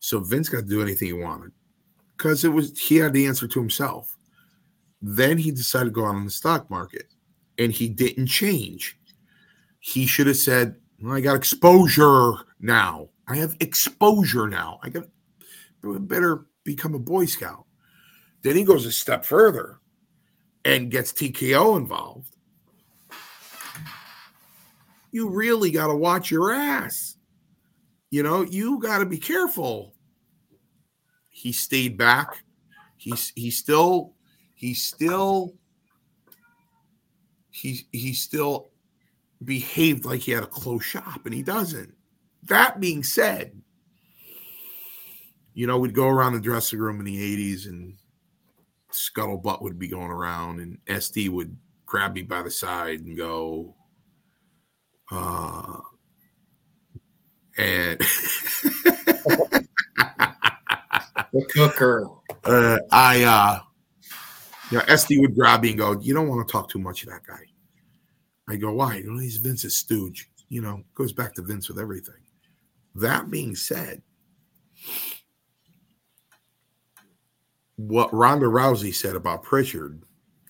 So 0.00 0.20
Vince 0.20 0.48
got 0.48 0.58
to 0.58 0.66
do 0.66 0.82
anything 0.82 1.08
he 1.08 1.14
wanted 1.14 1.52
because 2.16 2.44
it 2.44 2.52
was 2.52 2.78
he 2.78 2.96
had 2.96 3.12
the 3.12 3.26
answer 3.26 3.48
to 3.48 3.60
himself. 3.60 4.16
Then 5.00 5.38
he 5.38 5.50
decided 5.50 5.86
to 5.86 5.90
go 5.92 6.04
out 6.04 6.14
on 6.14 6.24
the 6.24 6.30
stock 6.30 6.68
market 6.70 7.06
and 7.58 7.72
he 7.72 7.88
didn't 7.88 8.26
change. 8.26 8.98
He 9.80 10.06
should 10.06 10.26
have 10.26 10.36
said, 10.36 10.76
well, 11.00 11.14
I 11.14 11.20
got 11.20 11.36
exposure 11.36 12.34
now. 12.60 13.08
I 13.28 13.36
have 13.36 13.56
exposure 13.60 14.48
now. 14.48 14.78
I 14.82 14.90
got 14.90 15.04
better 15.82 16.46
become 16.64 16.94
a 16.94 16.98
Boy 16.98 17.26
Scout. 17.26 17.64
Then 18.44 18.56
he 18.56 18.62
goes 18.62 18.84
a 18.84 18.92
step 18.92 19.24
further 19.24 19.80
and 20.66 20.90
gets 20.90 21.12
TKO 21.12 21.78
involved. 21.78 22.36
You 25.10 25.30
really 25.30 25.70
got 25.70 25.86
to 25.86 25.96
watch 25.96 26.30
your 26.30 26.52
ass. 26.52 27.16
You 28.10 28.22
know, 28.22 28.42
you 28.42 28.78
got 28.80 28.98
to 28.98 29.06
be 29.06 29.16
careful. 29.16 29.94
He 31.30 31.52
stayed 31.52 31.96
back. 31.96 32.44
He's 32.98 33.32
he 33.34 33.50
still 33.50 34.12
he 34.54 34.74
still 34.74 35.54
he 37.50 37.86
he 37.92 38.12
still 38.12 38.70
behaved 39.42 40.04
like 40.04 40.20
he 40.20 40.32
had 40.32 40.42
a 40.42 40.48
close 40.48 40.84
shop 40.84 41.22
and 41.24 41.34
he 41.34 41.42
doesn't. 41.42 41.94
That 42.44 42.78
being 42.78 43.02
said, 43.04 43.58
you 45.54 45.66
know, 45.66 45.78
we'd 45.78 45.94
go 45.94 46.08
around 46.08 46.34
the 46.34 46.40
dressing 46.40 46.78
room 46.78 46.98
in 46.98 47.06
the 47.06 47.54
80s 47.54 47.66
and 47.66 47.94
scuttlebutt 48.94 49.62
would 49.62 49.78
be 49.78 49.88
going 49.88 50.10
around 50.10 50.60
and 50.60 50.78
SD 50.86 51.28
would 51.30 51.56
grab 51.86 52.14
me 52.14 52.22
by 52.22 52.42
the 52.42 52.50
side 52.50 53.00
and 53.00 53.16
go, 53.16 53.74
uh, 55.10 55.78
and 57.56 58.00
the 61.32 61.46
cooker. 61.52 62.08
Uh, 62.46 62.76
I, 62.92 63.22
uh, 63.22 63.58
you 64.70 64.76
know, 64.76 64.84
SD 64.84 65.18
would 65.20 65.34
grab 65.34 65.62
me 65.62 65.70
and 65.70 65.78
go, 65.78 65.98
You 65.98 66.12
don't 66.12 66.28
want 66.28 66.46
to 66.46 66.52
talk 66.52 66.68
too 66.68 66.78
much 66.78 67.02
of 67.02 67.08
that 67.08 67.24
guy. 67.26 67.40
I 68.46 68.56
go, 68.56 68.74
Why? 68.74 68.96
You 68.96 69.12
know, 69.12 69.18
he's 69.18 69.38
Vince's 69.38 69.76
stooge. 69.76 70.28
You 70.50 70.60
know, 70.60 70.82
goes 70.94 71.14
back 71.14 71.32
to 71.34 71.42
Vince 71.42 71.68
with 71.68 71.78
everything. 71.78 72.20
That 72.94 73.30
being 73.30 73.54
said, 73.54 74.02
what 77.76 78.12
Ronda 78.12 78.46
Rousey 78.46 78.94
said 78.94 79.16
about 79.16 79.42
Pritchard, 79.42 80.02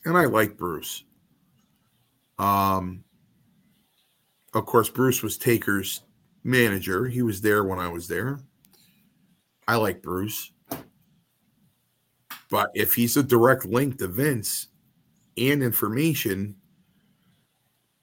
and 0.05 0.17
I 0.17 0.27
like 0.27 0.57
Bruce. 0.57 1.05
Um, 2.39 3.05
of 4.53 4.67
course, 4.67 4.89
Bruce 4.89 5.23
was 5.23 5.39
Taker's 5.39 6.03
manager. 6.43 7.07
He 7.07 7.23
was 7.23 7.41
there 7.41 7.65
when 7.65 7.79
I 7.79 7.89
was 7.89 8.07
there. 8.09 8.41
I 9.67 9.77
like 9.77 10.03
Bruce. 10.03 10.53
But 12.51 12.71
if 12.75 12.95
he's 12.95 13.17
a 13.17 13.23
direct 13.23 13.65
link 13.65 13.99
to 13.99 14.07
Vince 14.07 14.69
and 15.37 15.63
information, 15.63 16.55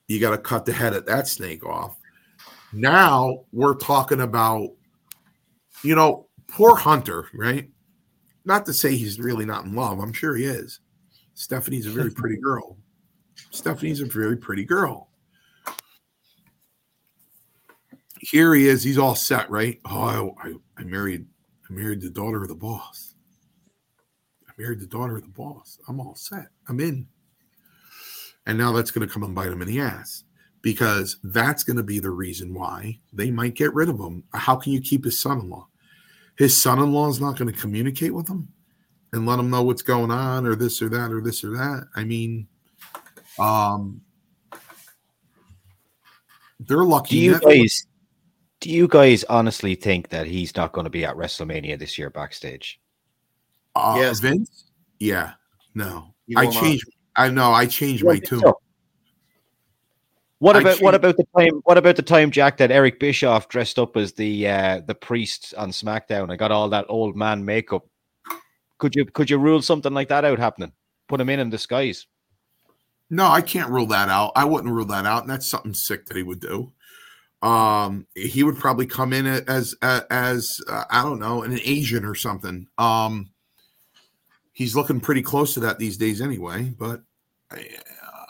you 0.08 0.20
got 0.20 0.32
to 0.32 0.38
cut 0.38 0.66
the 0.66 0.74
head 0.74 0.94
of 0.94 1.06
that 1.06 1.28
snake 1.28 1.66
off. 1.66 1.98
Now 2.74 3.46
we're 3.52 3.76
talking 3.76 4.22
about, 4.22 4.70
you 5.84 5.96
know, 5.96 6.28
poor 6.48 6.76
Hunter, 6.76 7.28
right? 7.34 7.70
Not 8.46 8.66
to 8.66 8.74
say 8.74 8.96
he's 8.96 9.20
really 9.20 9.46
not 9.46 9.66
in 9.66 9.76
love. 9.76 10.00
I'm 10.00 10.14
sure 10.14 10.36
he 10.36 10.46
is. 10.46 10.80
Stephanie's 11.34 11.86
a 11.86 11.92
very 11.92 12.12
pretty 12.16 12.38
girl. 12.38 12.78
Stephanie's 13.52 14.02
a 14.02 14.06
very 14.06 14.38
pretty 14.38 14.66
girl. 14.66 15.10
Here 18.20 18.54
he 18.54 18.68
is. 18.68 18.84
He's 18.84 18.98
all 19.00 19.16
set, 19.16 19.50
right? 19.50 19.80
Oh, 19.86 20.36
I, 20.44 20.50
I, 20.50 20.54
I 20.78 20.84
married. 20.84 21.26
I 21.70 21.74
married 21.74 22.02
the 22.02 22.10
daughter 22.10 22.42
of 22.44 22.50
the 22.50 22.56
boss. 22.56 23.16
I 24.48 24.52
married 24.58 24.80
the 24.80 24.88
daughter 24.88 25.16
of 25.16 25.24
the 25.24 25.30
boss. 25.30 25.80
I'm 25.88 26.00
all 26.00 26.16
set. 26.16 26.48
I'm 26.68 26.80
in. 26.80 27.08
And 28.46 28.58
now 28.58 28.74
that's 28.74 28.92
going 28.92 29.08
to 29.08 29.12
come 29.12 29.24
and 29.24 29.34
bite 29.34 29.48
him 29.48 29.62
in 29.62 29.68
the 29.68 29.80
ass 29.80 30.24
because 30.62 31.18
that's 31.24 31.64
going 31.64 31.78
to 31.78 31.84
be 31.84 32.00
the 32.00 32.12
reason 32.12 32.54
why 32.54 33.00
they 33.14 33.32
might 33.32 33.56
get 33.56 33.74
rid 33.74 33.90
of 33.90 34.00
him. 34.00 34.24
How 34.34 34.56
can 34.56 34.72
you 34.72 34.82
keep 34.82 35.04
his 35.04 35.20
son-in-law? 35.20 35.68
His 36.38 36.60
son-in-law 36.62 37.10
is 37.10 37.22
not 37.22 37.38
going 37.38 37.54
to 37.54 37.60
communicate 37.60 38.14
with 38.14 38.28
him 38.28 38.48
and 39.14 39.26
let 39.26 39.40
him 39.40 39.50
know 39.50 39.64
what's 39.64 39.82
going 39.82 40.12
on 40.12 40.46
or 40.46 40.56
this 40.56 40.82
or 40.82 40.90
that 40.90 41.12
or 41.12 41.22
this 41.22 41.44
or 41.44 41.52
that. 41.52 41.88
I 41.96 42.04
mean, 42.04 42.48
um, 43.38 44.02
they're 46.60 46.84
lucky. 46.84 47.16
Do 47.16 47.22
you 47.22 47.40
guys? 47.40 47.86
Do 48.60 48.70
you 48.70 48.88
guys 48.88 49.24
honestly 49.24 49.74
think 49.74 50.10
that 50.10 50.28
he's 50.28 50.56
not 50.56 50.72
going 50.72 50.86
to 50.86 50.92
be 50.92 51.04
at 51.04 51.16
WrestleMania 51.16 51.80
this 51.80 51.98
year 51.98 52.12
backstage? 52.12 52.80
Uh, 53.76 53.96
yes, 53.98 54.20
Vince. 54.20 54.66
Yeah, 55.00 55.34
no. 55.74 56.14
I 56.38 56.48
changed. 56.48 56.86
I 57.16 57.30
know. 57.30 57.52
I 57.52 57.66
changed 57.66 58.06
my 58.06 58.20
tune. 58.20 58.40
So. 58.40 58.61
What 60.42 60.56
about 60.56 60.82
what 60.82 60.96
about 60.96 61.18
the 61.18 61.26
time? 61.38 61.62
What 61.66 61.78
about 61.78 61.98
the 61.98 62.02
time, 62.02 62.32
Jack, 62.32 62.58
that 62.58 62.72
Eric 62.72 63.00
Bischoff 63.00 63.48
dressed 63.48 63.78
up 63.78 63.96
as 63.96 64.14
the 64.14 64.48
uh, 64.48 64.82
the 64.88 64.96
priest 64.96 65.54
on 65.56 65.70
SmackDown? 65.70 66.32
I 66.32 66.36
got 66.36 66.52
all 66.52 66.68
that 66.70 66.88
old 66.90 67.16
man 67.16 67.46
makeup. 67.46 67.86
Could 68.80 68.96
you 68.96 69.06
could 69.06 69.30
you 69.30 69.38
rule 69.38 69.62
something 69.62 69.94
like 69.94 70.10
that 70.10 70.26
out 70.26 70.40
happening? 70.40 70.72
Put 71.08 71.22
him 71.22 71.30
in 71.30 71.40
in 71.40 71.52
disguise. 71.52 72.08
No, 73.12 73.28
I 73.28 73.42
can't 73.42 73.70
rule 73.70 73.86
that 73.88 74.10
out. 74.10 74.32
I 74.36 74.46
wouldn't 74.46 74.74
rule 74.74 74.86
that 74.86 75.06
out, 75.06 75.22
and 75.22 75.30
that's 75.30 75.48
something 75.48 75.76
sick 75.76 76.08
that 76.08 76.18
he 76.18 76.24
would 76.24 76.40
do. 76.40 76.72
Um, 77.44 78.08
he 78.16 78.42
would 78.42 78.58
probably 78.58 78.88
come 78.88 79.14
in 79.14 79.28
as 79.28 79.76
as, 79.84 80.02
as 80.10 80.60
uh, 80.68 80.86
I 80.90 81.04
don't 81.04 81.20
know, 81.20 81.44
an 81.44 81.60
Asian 81.64 82.04
or 82.04 82.16
something. 82.16 82.66
Um, 82.80 83.30
he's 84.54 84.76
looking 84.76 85.02
pretty 85.02 85.22
close 85.22 85.54
to 85.54 85.60
that 85.60 85.78
these 85.78 85.98
days, 85.98 86.20
anyway. 86.20 86.74
But 86.80 87.04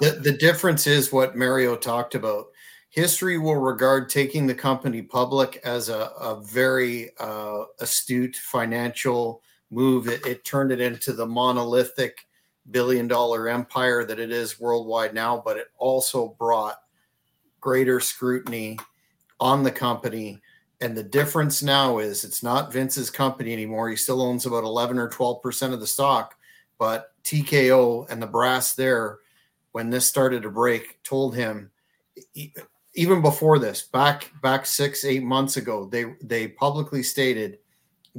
the, 0.02 0.20
the 0.20 0.32
difference 0.32 0.88
is 0.88 1.12
what 1.12 1.38
Mario 1.38 1.76
talked 1.76 2.16
about. 2.16 2.48
History 2.90 3.38
will 3.38 3.56
regard 3.56 4.10
taking 4.10 4.48
the 4.48 4.56
company 4.56 5.04
public 5.04 5.62
as 5.64 5.90
a, 5.90 6.12
a 6.20 6.42
very 6.42 7.12
uh, 7.20 7.66
astute 7.80 8.36
financial 8.36 9.44
move. 9.70 10.08
It, 10.08 10.26
it 10.26 10.44
turned 10.44 10.72
it 10.72 10.82
into 10.82 11.14
the 11.14 11.28
monolithic 11.28 12.28
billion 12.72 13.08
dollar 13.08 13.48
empire 13.48 14.04
that 14.04 14.20
it 14.20 14.32
is 14.32 14.60
worldwide 14.60 15.14
now, 15.14 15.42
but 15.46 15.58
it 15.58 15.68
also 15.78 16.36
brought 16.40 16.82
greater 17.60 18.00
scrutiny 18.00 18.80
on 19.40 19.62
the 19.62 19.72
company. 19.72 20.42
And 20.82 20.98
the 20.98 21.04
difference 21.04 21.62
now 21.62 22.00
is 22.00 22.24
it's 22.24 22.42
not 22.42 22.74
Vince's 22.74 23.12
company 23.12 23.54
anymore. 23.54 23.90
He 23.90 23.96
still 23.96 24.22
owns 24.22 24.48
about 24.48 24.64
11 24.64 24.98
or 24.98 25.10
12% 25.10 25.74
of 25.74 25.80
the 25.80 25.86
stock, 25.86 26.36
but 26.80 27.12
TKO 27.24 28.10
and 28.10 28.20
the 28.20 28.28
brass 28.28 28.74
there, 28.74 29.20
when 29.72 29.90
this 29.90 30.06
started 30.06 30.44
to 30.44 30.50
break, 30.50 31.02
told 31.04 31.36
him 31.36 31.72
even 32.94 33.22
before 33.22 33.58
this, 33.58 33.84
back 33.84 34.32
back 34.42 34.66
six 34.66 35.06
eight 35.06 35.24
months 35.24 35.58
ago, 35.58 35.86
they 35.86 36.16
they 36.22 36.48
publicly 36.48 37.04
stated, 37.04 37.60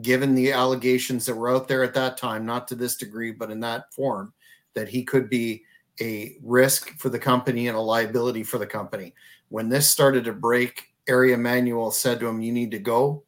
given 0.00 0.34
the 0.34 0.52
allegations 0.52 1.26
that 1.26 1.34
were 1.34 1.50
out 1.50 1.68
there 1.68 1.82
at 1.82 1.94
that 1.94 2.16
time, 2.16 2.46
not 2.46 2.66
to 2.68 2.74
this 2.74 2.96
degree, 2.96 3.32
but 3.32 3.50
in 3.50 3.60
that 3.60 3.92
form, 3.92 4.32
that 4.74 4.88
he 4.88 5.04
could 5.04 5.28
be 5.28 5.62
a 6.00 6.36
risk 6.42 6.98
for 6.98 7.10
the 7.10 7.18
company 7.18 7.68
and 7.68 7.76
a 7.76 7.80
liability 7.80 8.42
for 8.42 8.58
the 8.58 8.66
company. 8.66 9.14
When 9.50 9.68
this 9.68 9.90
started 9.90 10.24
to 10.24 10.32
break, 10.32 10.84
Ari 11.08 11.34
Emanuel 11.34 11.90
said 11.90 12.18
to 12.20 12.26
him, 12.26 12.40
"You 12.40 12.52
need 12.52 12.70
to 12.70 12.78
go," 12.78 13.24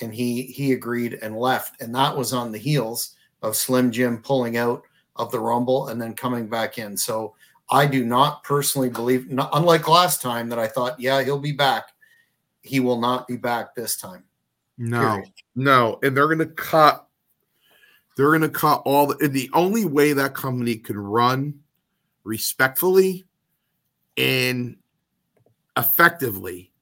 and 0.00 0.14
he 0.14 0.42
he 0.42 0.72
agreed 0.72 1.18
and 1.20 1.36
left, 1.36 1.82
and 1.82 1.94
that 1.94 2.16
was 2.16 2.32
on 2.32 2.50
the 2.50 2.58
heels 2.58 3.14
of 3.42 3.56
Slim 3.56 3.92
Jim 3.92 4.22
pulling 4.22 4.56
out 4.56 4.84
of 5.16 5.30
the 5.30 5.40
Rumble 5.40 5.88
and 5.88 6.00
then 6.00 6.14
coming 6.14 6.48
back 6.48 6.78
in. 6.78 6.96
So 6.96 7.34
I 7.70 7.86
do 7.86 8.04
not 8.04 8.44
personally 8.44 8.88
believe, 8.88 9.30
not, 9.30 9.50
unlike 9.52 9.88
last 9.88 10.22
time 10.22 10.48
that 10.48 10.58
I 10.58 10.66
thought, 10.68 10.98
yeah, 10.98 11.22
he'll 11.22 11.38
be 11.38 11.52
back. 11.52 11.84
He 12.62 12.80
will 12.80 13.00
not 13.00 13.28
be 13.28 13.36
back 13.36 13.74
this 13.74 13.96
time. 13.96 14.24
No, 14.78 15.00
period. 15.00 15.32
no, 15.54 15.98
and 16.02 16.16
they're 16.16 16.26
going 16.26 16.38
to 16.38 16.46
cut. 16.46 17.06
They're 18.16 18.28
going 18.28 18.40
to 18.42 18.48
cut 18.48 18.82
all 18.84 19.08
the. 19.08 19.28
The 19.28 19.50
only 19.52 19.84
way 19.84 20.12
that 20.12 20.34
company 20.34 20.76
can 20.76 20.98
run 20.98 21.60
respectfully 22.24 23.26
and 24.16 24.76
effectively, 25.76 26.72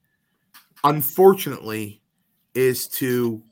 unfortunately, 0.85 2.01
is 2.55 2.89
to 2.89 3.43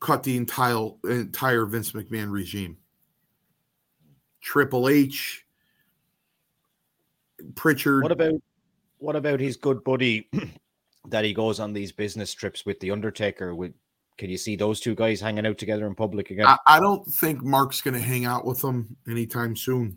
cut 0.00 0.22
the 0.22 0.36
entire 0.36 0.88
entire 1.04 1.66
Vince 1.66 1.92
McMahon 1.92 2.30
regime. 2.30 2.78
Triple 4.40 4.88
H, 4.88 5.46
Pritchard. 7.54 8.02
What 8.02 8.12
about 8.12 8.40
what 8.98 9.16
about 9.16 9.40
his 9.40 9.56
good 9.56 9.82
buddy 9.84 10.28
that 11.08 11.24
he 11.24 11.32
goes 11.32 11.60
on 11.60 11.72
these 11.72 11.92
business 11.92 12.32
trips 12.34 12.66
with 12.66 12.78
the 12.80 12.90
Undertaker? 12.90 13.54
With 13.54 13.72
can 14.18 14.28
you 14.30 14.36
see 14.36 14.56
those 14.56 14.80
two 14.80 14.94
guys 14.94 15.20
hanging 15.20 15.46
out 15.46 15.58
together 15.58 15.86
in 15.86 15.94
public 15.94 16.30
again? 16.30 16.46
I, 16.46 16.58
I 16.66 16.80
don't 16.80 17.06
think 17.06 17.42
Mark's 17.42 17.80
going 17.80 17.94
to 17.94 18.00
hang 18.00 18.26
out 18.26 18.44
with 18.44 18.60
them 18.60 18.96
anytime 19.08 19.56
soon. 19.56 19.96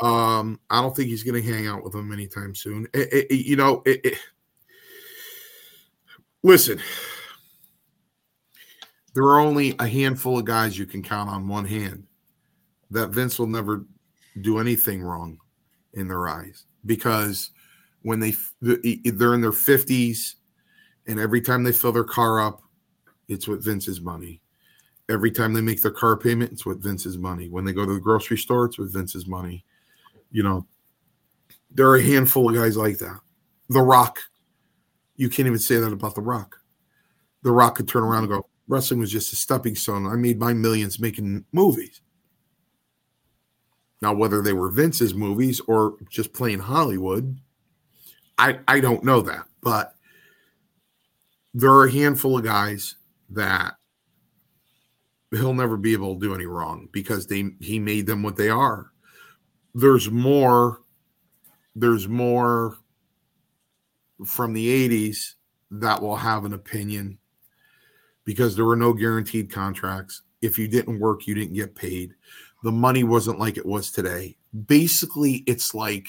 Um, 0.00 0.58
I 0.68 0.82
don't 0.82 0.94
think 0.96 1.08
he's 1.08 1.22
going 1.22 1.40
to 1.40 1.52
hang 1.52 1.68
out 1.68 1.84
with 1.84 1.92
them 1.92 2.12
anytime 2.12 2.54
soon. 2.56 2.88
It, 2.92 3.30
it, 3.30 3.46
you 3.46 3.54
know, 3.54 3.82
it, 3.86 4.18
listen, 6.42 6.80
there 9.14 9.22
are 9.22 9.38
only 9.38 9.76
a 9.78 9.86
handful 9.86 10.38
of 10.38 10.44
guys 10.44 10.76
you 10.76 10.86
can 10.86 11.02
count 11.02 11.30
on 11.30 11.46
one 11.46 11.64
hand 11.64 12.08
that 12.90 13.10
Vince 13.10 13.38
will 13.38 13.46
never 13.46 13.86
do 14.40 14.58
anything 14.58 15.02
wrong 15.02 15.38
in 15.94 16.08
their 16.08 16.28
eyes 16.28 16.64
because 16.86 17.50
when 18.02 18.20
they 18.20 18.34
they're 18.60 19.34
in 19.34 19.40
their 19.40 19.50
50s 19.50 20.34
and 21.06 21.18
every 21.18 21.40
time 21.40 21.62
they 21.62 21.72
fill 21.72 21.92
their 21.92 22.04
car 22.04 22.40
up 22.40 22.62
it's 23.28 23.46
with 23.46 23.64
Vince's 23.64 24.00
money. 24.00 24.40
Every 25.08 25.30
time 25.30 25.52
they 25.52 25.60
make 25.60 25.82
their 25.82 25.90
car 25.90 26.16
payment 26.16 26.52
it's 26.52 26.66
with 26.66 26.82
Vince's 26.82 27.18
money. 27.18 27.48
When 27.48 27.64
they 27.64 27.72
go 27.72 27.86
to 27.86 27.94
the 27.94 28.00
grocery 28.00 28.38
store 28.38 28.66
it's 28.66 28.78
with 28.78 28.92
Vince's 28.92 29.26
money. 29.26 29.64
You 30.30 30.42
know, 30.42 30.66
there 31.70 31.88
are 31.88 31.96
a 31.96 32.02
handful 32.02 32.48
of 32.48 32.54
guys 32.54 32.76
like 32.76 32.98
that. 32.98 33.20
The 33.68 33.80
Rock, 33.80 34.18
you 35.16 35.28
can't 35.28 35.46
even 35.46 35.58
say 35.58 35.76
that 35.76 35.92
about 35.92 36.14
The 36.14 36.22
Rock. 36.22 36.56
The 37.42 37.52
Rock 37.52 37.76
could 37.76 37.88
turn 37.88 38.02
around 38.02 38.24
and 38.24 38.32
go, 38.32 38.46
wrestling 38.68 39.00
was 39.00 39.10
just 39.10 39.32
a 39.32 39.36
stepping 39.36 39.74
stone. 39.74 40.06
I 40.06 40.16
made 40.16 40.38
my 40.38 40.52
millions 40.54 41.00
making 41.00 41.44
movies. 41.52 42.00
Now, 44.02 44.14
whether 44.14 44.40
they 44.40 44.52
were 44.52 44.70
Vince's 44.70 45.14
movies 45.14 45.60
or 45.66 45.96
just 46.08 46.32
plain 46.32 46.58
Hollywood, 46.58 47.38
I, 48.38 48.58
I 48.66 48.80
don't 48.80 49.04
know 49.04 49.20
that. 49.22 49.44
But 49.62 49.94
there 51.52 51.70
are 51.70 51.84
a 51.84 51.92
handful 51.92 52.38
of 52.38 52.44
guys 52.44 52.96
that 53.30 53.74
he'll 55.30 55.54
never 55.54 55.76
be 55.76 55.92
able 55.92 56.14
to 56.14 56.20
do 56.20 56.34
any 56.34 56.46
wrong 56.46 56.88
because 56.92 57.26
they 57.26 57.50
he 57.60 57.78
made 57.78 58.06
them 58.06 58.22
what 58.22 58.36
they 58.36 58.48
are. 58.48 58.90
There's 59.74 60.10
more, 60.10 60.80
there's 61.76 62.08
more 62.08 62.78
from 64.24 64.52
the 64.52 64.88
80s 64.88 65.34
that 65.70 66.00
will 66.00 66.16
have 66.16 66.44
an 66.44 66.54
opinion 66.54 67.18
because 68.24 68.56
there 68.56 68.64
were 68.64 68.76
no 68.76 68.92
guaranteed 68.92 69.52
contracts. 69.52 70.22
If 70.42 70.58
you 70.58 70.66
didn't 70.66 70.98
work, 70.98 71.26
you 71.26 71.34
didn't 71.34 71.54
get 71.54 71.74
paid 71.74 72.14
the 72.62 72.72
money 72.72 73.04
wasn't 73.04 73.38
like 73.38 73.56
it 73.56 73.66
was 73.66 73.90
today. 73.90 74.36
Basically, 74.66 75.44
it's 75.46 75.74
like, 75.74 76.06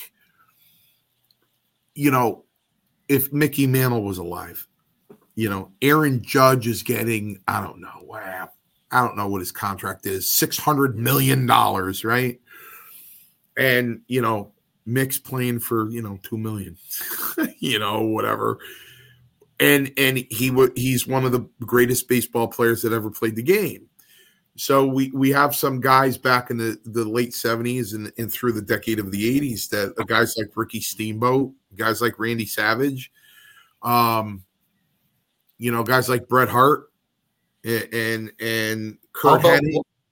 you 1.96 2.12
know, 2.12 2.46
if 3.08 3.32
Mickey 3.32 3.68
Mantle 3.68 4.04
was 4.04 4.18
alive, 4.18 4.68
you 5.36 5.50
know, 5.50 5.72
Aaron 5.82 6.22
Judge 6.24 6.68
is 6.68 6.84
getting, 6.84 7.40
I 7.48 7.62
don't 7.62 7.80
know, 7.80 8.02
I 8.92 9.02
don't 9.02 9.16
know 9.16 9.28
what 9.28 9.40
his 9.40 9.52
contract 9.52 10.06
is, 10.06 10.36
$600 10.40 10.96
million, 10.96 11.48
right? 11.48 12.40
And, 13.58 14.02
you 14.08 14.22
know, 14.22 14.52
Mick's 14.86 15.18
playing 15.18 15.60
for, 15.60 15.90
you 15.90 16.02
know, 16.02 16.20
2 16.24 16.38
million, 16.38 16.78
you 17.60 17.80
know, 17.80 18.02
whatever. 18.02 18.60
And, 19.60 19.92
and 19.98 20.26
he 20.30 20.52
would, 20.52 20.74
he's 20.76 21.08
one 21.08 21.24
of 21.24 21.32
the 21.32 21.48
greatest 21.62 22.10
baseball 22.10 22.48
players 22.48 22.82
that 22.82 22.92
ever 22.92 23.10
played 23.10 23.36
the 23.36 23.44
game 23.44 23.88
so 24.56 24.86
we 24.86 25.12
we 25.12 25.30
have 25.30 25.56
some 25.56 25.80
guys 25.80 26.18
back 26.18 26.50
in 26.50 26.58
the, 26.58 26.78
the 26.86 27.06
late 27.06 27.32
70s 27.32 27.96
and, 27.96 28.12
and 28.18 28.32
through 28.32 28.52
the 28.52 28.62
decade 28.62 29.00
of 29.00 29.12
the 29.12 29.40
80s 29.40 29.70
that 29.70 29.94
uh, 29.98 30.04
guys 30.04 30.36
like 30.38 30.52
Ricky 30.56 30.82
Steamboat, 30.82 31.52
guys 31.76 32.02
like 32.02 32.20
Randy 32.20 32.46
Savage, 32.46 33.12
um, 33.82 34.44
you 35.58 35.72
know, 35.72 35.84
guys 35.84 36.10
like 36.10 36.28
Bret 36.28 36.50
Hart 36.50 36.92
and 37.64 37.94
and, 37.94 38.32
and 38.40 38.98
Curt 39.14 39.42
how 39.42 39.56
about, 39.56 39.62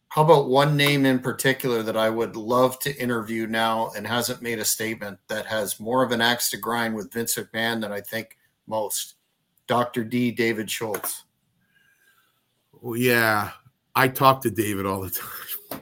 how 0.09 0.23
about 0.23 0.49
one 0.49 0.77
name 0.77 1.05
in 1.05 1.19
particular 1.19 1.83
that 1.83 1.97
I 1.97 2.09
would 2.09 2.35
love 2.35 2.79
to 2.79 2.95
interview 2.97 3.45
now 3.45 3.91
and 3.95 4.07
hasn't 4.07 4.41
made 4.41 4.59
a 4.59 4.65
statement 4.65 5.19
that 5.27 5.45
has 5.47 5.79
more 5.79 6.03
of 6.03 6.11
an 6.11 6.21
axe 6.21 6.49
to 6.51 6.57
grind 6.57 6.95
with 6.95 7.13
Vince 7.13 7.35
McMahon 7.35 7.81
than 7.81 7.91
I 7.91 8.01
think 8.01 8.37
most? 8.67 9.15
Dr. 9.67 10.03
D. 10.03 10.31
David 10.31 10.71
Schultz. 10.71 11.25
Well, 12.81 12.97
yeah, 12.97 13.51
I 13.95 14.07
talk 14.07 14.41
to 14.43 14.51
David 14.51 14.85
all 14.85 15.01
the 15.01 15.09
time. 15.09 15.81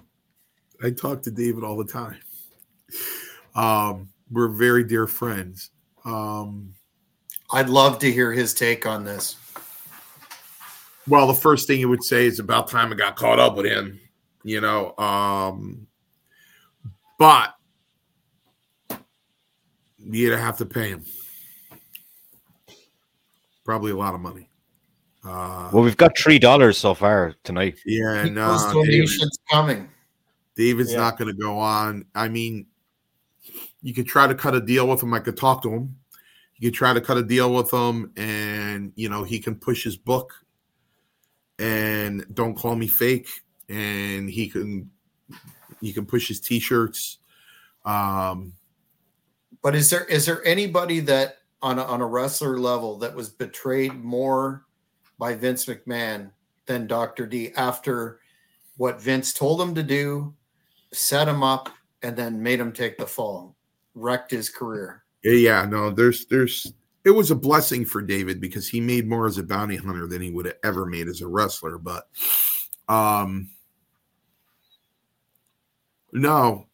I 0.84 0.92
talk 0.92 1.24
to 1.24 1.32
David 1.32 1.64
all 1.64 1.78
the 1.78 1.86
time. 1.86 2.18
Um, 3.56 4.10
we're 4.30 4.50
very 4.50 4.84
dear 4.84 5.08
friends. 5.08 5.72
Um, 6.06 6.74
I'd 7.52 7.70
love 7.70 8.00
to 8.00 8.12
hear 8.12 8.32
his 8.32 8.54
take 8.54 8.86
on 8.86 9.04
this. 9.04 9.36
Well, 11.08 11.28
the 11.28 11.34
first 11.34 11.68
thing 11.68 11.78
he 11.78 11.86
would 11.86 12.04
say 12.04 12.28
is 12.28 12.40
about 12.40 12.70
time 12.70 12.92
I 12.92 12.96
got 12.96 13.16
caught 13.16 13.40
up 13.40 13.56
with 13.56 13.66
him, 13.66 14.00
you 14.44 14.62
know. 14.62 14.96
Um, 14.98 15.88
but 17.18 17.54
you'd 19.98 20.38
have 20.38 20.58
to 20.58 20.66
pay 20.66 20.90
him 20.90 21.04
probably 23.66 23.92
a 23.92 23.98
lot 23.98 24.14
of 24.14 24.22
money. 24.22 24.47
Uh, 25.24 25.70
well, 25.74 25.84
we've 25.84 25.98
got 25.98 26.18
three 26.18 26.40
dollars 26.40 26.78
so 26.78 26.94
far 26.94 27.34
tonight. 27.44 27.80
Yeah, 27.86 28.24
no, 28.26 28.58
donations 28.72 29.38
coming. 29.50 29.90
David's 30.56 30.92
yeah. 30.92 31.00
not 31.00 31.18
going 31.18 31.28
to 31.28 31.40
go 31.40 31.60
on. 31.60 32.06
I 32.16 32.28
mean, 32.28 32.66
you 33.82 33.94
could 33.94 34.08
try 34.08 34.28
to 34.28 34.36
cut 34.36 34.56
a 34.56 34.62
deal 34.62 34.88
with 34.88 35.04
him. 35.04 35.14
I 35.14 35.20
could 35.20 35.38
talk 35.38 35.62
to 35.64 35.72
him. 35.72 35.98
You 36.58 36.70
could 36.70 36.78
try 36.78 36.94
to 36.94 37.02
cut 37.02 37.18
a 37.18 37.24
deal 37.24 37.54
with 37.54 37.72
him, 37.72 38.12
and 38.18 38.92
you 38.96 39.10
know 39.10 39.24
he 39.24 39.40
can 39.40 39.56
push 39.56 39.84
his 39.84 39.98
book. 39.98 40.34
And 41.60 42.26
don't 42.34 42.56
call 42.56 42.76
me 42.76 42.88
fake. 42.88 43.28
And 43.68 44.30
he 44.30 44.48
can, 44.48 44.90
you 45.82 45.94
can 45.94 46.06
push 46.06 46.28
his 46.28 46.40
t-shirts. 46.40 47.18
Um, 47.84 48.54
but 49.62 49.76
is 49.76 49.90
there 49.90 50.06
is 50.06 50.26
there 50.26 50.46
anybody 50.46 51.00
that 51.02 51.38
on 51.62 51.80
a, 51.80 51.84
on 51.84 52.02
a 52.02 52.06
wrestler 52.06 52.60
level 52.60 52.98
that 53.00 53.16
was 53.16 53.30
betrayed 53.30 53.94
more 53.94 54.67
by 55.18 55.36
Vince 55.36 55.66
McMahon 55.66 56.32
than 56.66 56.88
Dr. 56.88 57.26
D 57.26 57.52
after 57.56 58.20
what 58.78 59.02
Vince 59.02 59.34
told 59.34 59.62
him 59.62 59.74
to 59.76 59.84
do, 59.84 60.34
set 60.94 61.28
him 61.28 61.44
up, 61.44 61.70
and 62.04 62.16
then 62.16 62.42
made 62.42 62.60
him 62.60 62.72
take 62.72 62.98
the 62.98 63.08
fall, 63.08 63.56
wrecked 63.96 64.32
his 64.32 64.50
career. 64.50 65.04
Yeah, 65.24 65.66
no, 65.66 65.90
there's 65.90 66.26
there's 66.28 66.72
it 67.04 67.12
was 67.12 67.32
a 67.32 67.36
blessing 67.36 67.86
for 67.86 68.02
David 68.02 68.40
because 68.40 68.68
he 68.68 68.80
made 68.80 69.08
more 69.08 69.28
as 69.28 69.38
a 69.38 69.44
bounty 69.44 69.78
hunter 69.78 70.08
than 70.08 70.22
he 70.22 70.30
would 70.30 70.46
have 70.46 70.58
ever 70.64 70.86
made 70.86 71.08
as 71.08 71.22
a 71.22 71.28
wrestler. 71.28 71.78
But 71.78 72.08
um 72.88 73.50
no, 76.12 76.68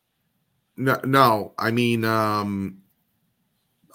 no, 0.77 0.99
no. 1.03 1.53
I 1.57 1.71
mean, 1.71 2.05
um, 2.05 2.79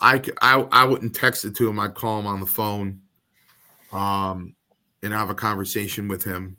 I, 0.00 0.22
I 0.40 0.60
I 0.72 0.84
wouldn't 0.84 1.14
text 1.14 1.44
it 1.44 1.56
to 1.56 1.68
him. 1.68 1.80
I'd 1.80 1.94
call 1.94 2.20
him 2.20 2.26
on 2.26 2.40
the 2.40 2.46
phone 2.46 3.00
um, 3.92 4.54
and 5.02 5.12
have 5.12 5.30
a 5.30 5.34
conversation 5.34 6.08
with 6.08 6.22
him 6.22 6.56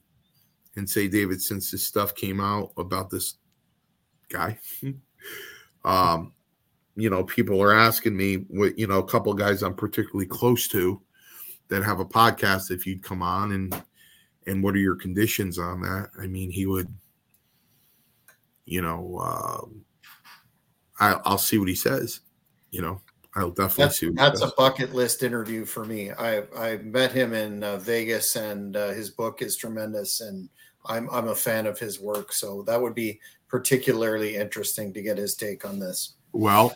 and 0.75 0.89
say, 0.89 1.07
David, 1.07 1.41
since 1.41 1.71
this 1.71 1.86
stuff 1.86 2.15
came 2.15 2.39
out 2.39 2.71
about 2.77 3.09
this 3.09 3.36
guy, 4.30 4.57
um, 5.84 6.34
you 6.95 7.09
know, 7.09 7.23
people 7.23 7.61
are 7.61 7.73
asking 7.73 8.15
me 8.15 8.45
what 8.49 8.77
you 8.77 8.88
know, 8.88 8.99
a 8.99 9.07
couple 9.07 9.34
guys 9.34 9.63
I'm 9.63 9.75
particularly 9.75 10.25
close 10.25 10.67
to 10.69 11.01
that 11.69 11.84
have 11.84 11.99
a 11.99 12.05
podcast 12.05 12.71
if 12.71 12.86
you'd 12.86 13.03
come 13.03 13.21
on 13.21 13.51
and 13.53 13.84
and 14.47 14.63
what 14.63 14.75
are 14.75 14.80
your 14.80 14.95
conditions 14.95 15.59
on 15.59 15.82
that? 15.82 16.09
I 16.19 16.27
mean, 16.27 16.49
he 16.49 16.65
would, 16.65 16.91
you 18.65 18.82
know, 18.82 19.19
uh, 19.21 19.65
I, 20.99 21.19
I'll 21.23 21.38
see 21.38 21.57
what 21.57 21.67
he 21.67 21.75
says. 21.75 22.21
You 22.71 22.82
know, 22.82 23.01
I'll 23.39 23.49
definitely 23.49 23.83
That's, 23.85 23.99
see. 23.99 24.09
That's 24.11 24.41
a 24.41 24.51
bucket 24.57 24.93
list 24.93 25.23
interview 25.23 25.65
for 25.65 25.85
me. 25.85 26.11
I 26.11 26.43
I 26.57 26.77
met 26.77 27.11
him 27.11 27.33
in 27.33 27.63
uh, 27.63 27.77
Vegas, 27.77 28.35
and 28.35 28.75
uh, 28.75 28.89
his 28.89 29.09
book 29.09 29.41
is 29.41 29.55
tremendous, 29.55 30.21
and 30.21 30.49
I'm 30.85 31.09
I'm 31.09 31.27
a 31.27 31.35
fan 31.35 31.65
of 31.65 31.79
his 31.79 31.99
work. 31.99 32.33
So 32.33 32.63
that 32.63 32.81
would 32.81 32.95
be 32.95 33.19
particularly 33.47 34.35
interesting 34.35 34.93
to 34.93 35.01
get 35.01 35.17
his 35.17 35.35
take 35.35 35.65
on 35.65 35.79
this. 35.79 36.15
Well, 36.31 36.75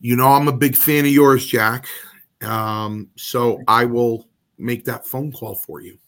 you 0.00 0.16
know, 0.16 0.28
I'm 0.28 0.48
a 0.48 0.52
big 0.52 0.76
fan 0.76 1.04
of 1.04 1.10
yours, 1.10 1.46
Jack. 1.46 1.86
Um, 2.42 3.08
so 3.16 3.60
I 3.66 3.84
will 3.84 4.28
make 4.58 4.84
that 4.84 5.06
phone 5.06 5.32
call 5.32 5.54
for 5.54 5.80
you. 5.80 5.98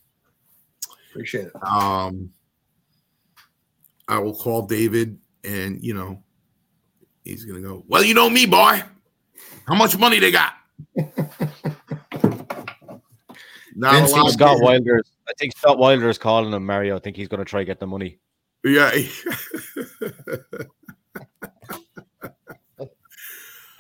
Appreciate 1.10 1.46
it. 1.46 1.52
Um, 1.62 2.30
I 4.06 4.18
will 4.18 4.34
call 4.34 4.66
David, 4.66 5.18
and 5.44 5.82
you 5.82 5.94
know, 5.94 6.22
he's 7.24 7.44
gonna 7.44 7.60
go. 7.60 7.84
Well, 7.88 8.02
you 8.02 8.14
know 8.14 8.30
me, 8.30 8.46
boy. 8.46 8.82
How 9.66 9.74
much 9.74 9.96
money 9.98 10.18
they 10.18 10.30
got? 10.30 10.54
Not 13.76 13.94
Vince, 13.94 14.12
a 14.12 14.16
lot. 14.16 14.32
Scott. 14.32 14.58
Wilder's. 14.60 15.10
I 15.28 15.32
think 15.38 15.56
Scott 15.56 15.78
Wilder 15.78 16.08
is 16.08 16.18
calling 16.18 16.52
him 16.52 16.66
Mario. 16.66 16.96
I 16.96 16.98
think 16.98 17.16
he's 17.16 17.28
going 17.28 17.38
to 17.38 17.44
try 17.44 17.60
to 17.60 17.64
get 17.64 17.78
the 17.80 17.86
money. 17.86 18.18
Yeah. 18.64 18.90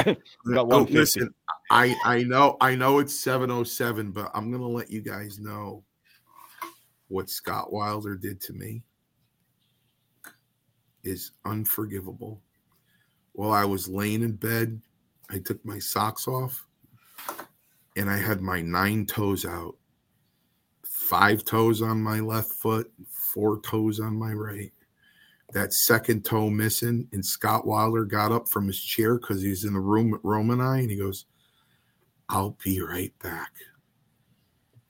Got 0.04 0.72
Oh, 0.72 0.86
listen, 0.88 1.34
I 1.70 1.94
I 2.04 2.22
know 2.22 2.56
I 2.60 2.74
know 2.74 3.00
it's 3.00 3.14
707, 3.20 4.12
but 4.12 4.30
I'm 4.32 4.50
gonna 4.50 4.66
let 4.66 4.90
you 4.90 5.02
guys 5.02 5.38
know 5.38 5.84
what 7.08 7.28
Scott 7.28 7.70
Wilder 7.72 8.16
did 8.16 8.40
to 8.42 8.54
me 8.54 8.82
is 11.04 11.32
unforgivable. 11.44 12.40
While 13.40 13.52
I 13.52 13.64
was 13.64 13.88
laying 13.88 14.22
in 14.22 14.32
bed, 14.32 14.82
I 15.30 15.38
took 15.38 15.64
my 15.64 15.78
socks 15.78 16.28
off 16.28 16.66
and 17.96 18.10
I 18.10 18.18
had 18.18 18.42
my 18.42 18.60
nine 18.60 19.06
toes 19.06 19.46
out. 19.46 19.76
Five 20.84 21.46
toes 21.46 21.80
on 21.80 22.02
my 22.02 22.20
left 22.20 22.52
foot, 22.52 22.92
four 23.08 23.62
toes 23.62 23.98
on 23.98 24.14
my 24.14 24.34
right 24.34 24.70
that 25.54 25.72
second 25.72 26.26
toe 26.26 26.50
missing. 26.50 27.08
And 27.14 27.24
Scott 27.24 27.66
Wilder 27.66 28.04
got 28.04 28.30
up 28.30 28.46
from 28.46 28.66
his 28.66 28.78
chair 28.78 29.18
because 29.18 29.40
he's 29.40 29.64
in 29.64 29.72
the 29.72 29.80
room 29.80 30.10
with 30.10 30.20
Roma 30.22 30.52
and 30.52 30.62
I, 30.62 30.80
and 30.80 30.90
he 30.90 30.96
goes, 30.98 31.24
I'll 32.28 32.58
be 32.62 32.82
right 32.82 33.18
back. 33.22 33.52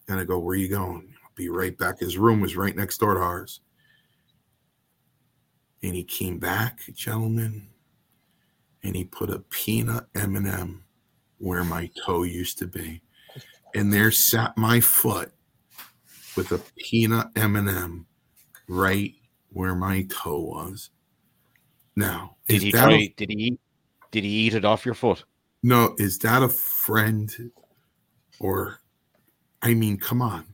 And 0.08 0.18
I 0.18 0.24
go, 0.24 0.40
Where 0.40 0.56
you 0.56 0.66
going? 0.66 1.14
I'll 1.22 1.30
be 1.36 1.50
right 1.50 1.78
back. 1.78 2.00
His 2.00 2.18
room 2.18 2.40
was 2.40 2.56
right 2.56 2.74
next 2.74 2.98
door 2.98 3.14
to 3.14 3.20
ours. 3.20 3.60
And 5.84 5.94
he 5.94 6.02
came 6.02 6.40
back, 6.40 6.80
gentlemen, 6.96 7.69
and 8.82 8.96
he 8.96 9.04
put 9.04 9.30
a 9.30 9.38
peanut 9.50 10.06
M&M 10.14 10.84
where 11.38 11.64
my 11.64 11.90
toe 12.04 12.22
used 12.22 12.58
to 12.58 12.66
be. 12.66 13.02
And 13.74 13.92
there 13.92 14.10
sat 14.10 14.56
my 14.56 14.80
foot 14.80 15.32
with 16.36 16.52
a 16.52 16.60
peanut 16.76 17.28
M&M 17.36 18.06
right 18.68 19.14
where 19.52 19.74
my 19.74 20.02
toe 20.10 20.40
was. 20.40 20.90
Now, 21.96 22.36
Did 22.48 22.62
he 22.62 22.70
that 22.72 22.84
try? 22.84 22.92
a, 22.94 23.08
did 23.16 23.30
he? 23.30 23.36
eat- 23.36 23.60
Did 24.10 24.24
he 24.24 24.30
eat 24.30 24.54
it 24.54 24.64
off 24.64 24.84
your 24.84 24.94
foot? 24.94 25.24
no? 25.62 25.94
Is 25.98 26.18
that 26.18 26.42
a 26.42 26.48
friend, 26.48 27.30
or 28.38 28.80
I 29.62 29.74
mean, 29.74 29.98
come 29.98 30.22
on, 30.22 30.46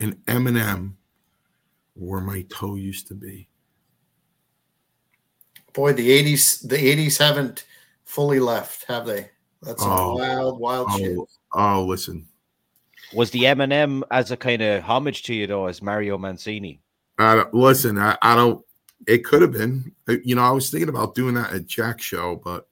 an 0.00 0.22
M 0.26 0.46
and 0.46 0.56
M 0.56 0.96
where 1.94 2.20
my 2.20 2.42
toe 2.50 2.74
used 2.76 3.06
to 3.08 3.14
be. 3.14 3.48
Boy, 5.74 5.92
the 5.92 6.08
'80s 6.08 6.66
the 6.68 6.76
'80s 6.76 7.18
haven't 7.18 7.66
fully 8.04 8.38
left, 8.40 8.84
have 8.86 9.06
they? 9.06 9.30
That's 9.62 9.82
some 9.82 9.92
Oh. 9.92 10.14
wild, 10.16 10.60
wild 10.60 10.90
shit. 10.92 11.16
Oh, 11.18 11.26
oh, 11.54 11.84
listen, 11.84 12.26
Was 13.12 13.30
the 13.30 13.46
M&M 13.46 14.04
as 14.10 14.30
a 14.30 14.36
kind 14.36 14.60
of 14.62 14.82
homage 14.82 15.22
to 15.24 15.34
you 15.34 15.46
though, 15.46 15.66
as 15.66 15.82
Mario 15.82 16.16
Mancini? 16.18 16.80
I 17.18 17.36
don't, 17.36 17.54
listen. 17.54 17.98
I, 17.98 18.16
I 18.22 18.34
don't. 18.34 18.64
It 19.06 19.24
could 19.24 19.42
have 19.42 19.52
been. 19.52 19.92
Uh, 20.08 20.16
You 20.24 20.34
know, 20.34 20.42
I 20.42 20.50
was 20.50 20.70
thinking 20.70 20.88
about 20.88 21.14
doing 21.14 21.34
that 21.34 21.52
at 21.52 21.66
Jack 21.66 22.00
show, 22.00 22.40
but 22.44 22.68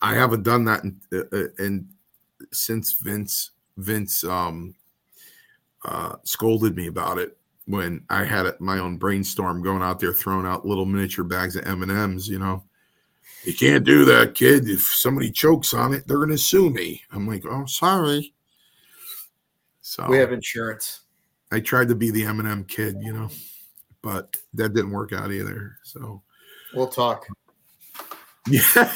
I 0.00 0.14
haven't 0.14 0.42
done 0.44 0.64
that 0.66 0.84
in, 0.84 1.00
uh, 1.12 1.24
uh, 1.32 1.48
in 1.58 1.88
since 2.52 2.92
Vince 3.02 3.50
Vince 3.76 4.24
um 4.24 4.74
uh 5.84 6.16
scolded 6.24 6.74
me 6.76 6.86
about 6.86 7.18
it 7.18 7.36
when 7.68 8.02
I 8.08 8.24
had 8.24 8.46
my 8.60 8.78
own 8.78 8.96
brainstorm 8.96 9.62
going 9.62 9.82
out 9.82 10.00
there 10.00 10.14
throwing 10.14 10.46
out 10.46 10.66
little 10.66 10.86
miniature 10.86 11.24
bags 11.24 11.54
of 11.54 11.66
M 11.66 11.82
and 11.82 11.92
M's. 11.92 12.26
You 12.26 12.38
know, 12.38 12.64
you 13.44 13.54
can't 13.54 13.84
do 13.84 14.06
that, 14.06 14.34
kid. 14.34 14.68
If 14.68 14.80
somebody 14.80 15.30
chokes 15.30 15.74
on 15.74 15.92
it, 15.92 16.06
they're 16.06 16.16
going 16.16 16.30
to 16.30 16.38
sue 16.38 16.70
me. 16.70 17.02
I'm 17.12 17.28
like, 17.28 17.44
oh, 17.46 17.66
sorry. 17.66 18.32
So 19.82 20.06
We 20.08 20.16
have 20.16 20.32
insurance. 20.32 21.00
I 21.52 21.60
tried 21.60 21.88
to 21.88 21.94
be 21.94 22.10
the 22.10 22.24
M 22.24 22.40
and 22.40 22.48
M 22.48 22.64
kid, 22.64 22.96
you 23.00 23.12
know, 23.12 23.28
but 24.02 24.34
that 24.54 24.74
didn't 24.74 24.90
work 24.90 25.12
out 25.12 25.30
either. 25.30 25.76
So 25.82 26.22
We'll 26.74 26.88
talk. 26.88 27.26
yeah, 28.48 28.92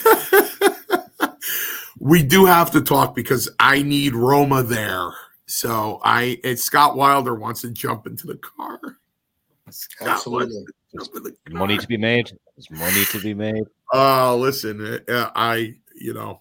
we 1.99 2.23
do 2.23 2.47
have 2.47 2.70
to 2.73 2.81
talk 2.81 3.14
because 3.14 3.51
I 3.59 3.83
need 3.83 4.14
Roma 4.14 4.62
there. 4.62 5.11
So 5.55 6.00
I 6.03 6.40
and 6.44 6.59
Scott 6.59 6.96
Wilder 6.96 7.34
wants 7.34 7.61
to 7.61 7.70
jump 7.70 8.07
into 8.07 8.26
the 8.26 8.38
car. 8.38 8.80
Scott 9.68 10.09
Absolutely. 10.09 10.64
to 10.94 11.20
the 11.20 11.36
car. 11.50 11.59
Money 11.59 11.76
to 11.76 11.86
be 11.86 11.98
made. 11.98 12.32
There's 12.57 12.70
money 12.70 13.05
to 13.11 13.20
be 13.20 13.34
made. 13.34 13.64
Oh, 13.92 14.38
listen, 14.40 15.00
uh, 15.07 15.30
I 15.36 15.74
you 15.94 16.14
know, 16.14 16.40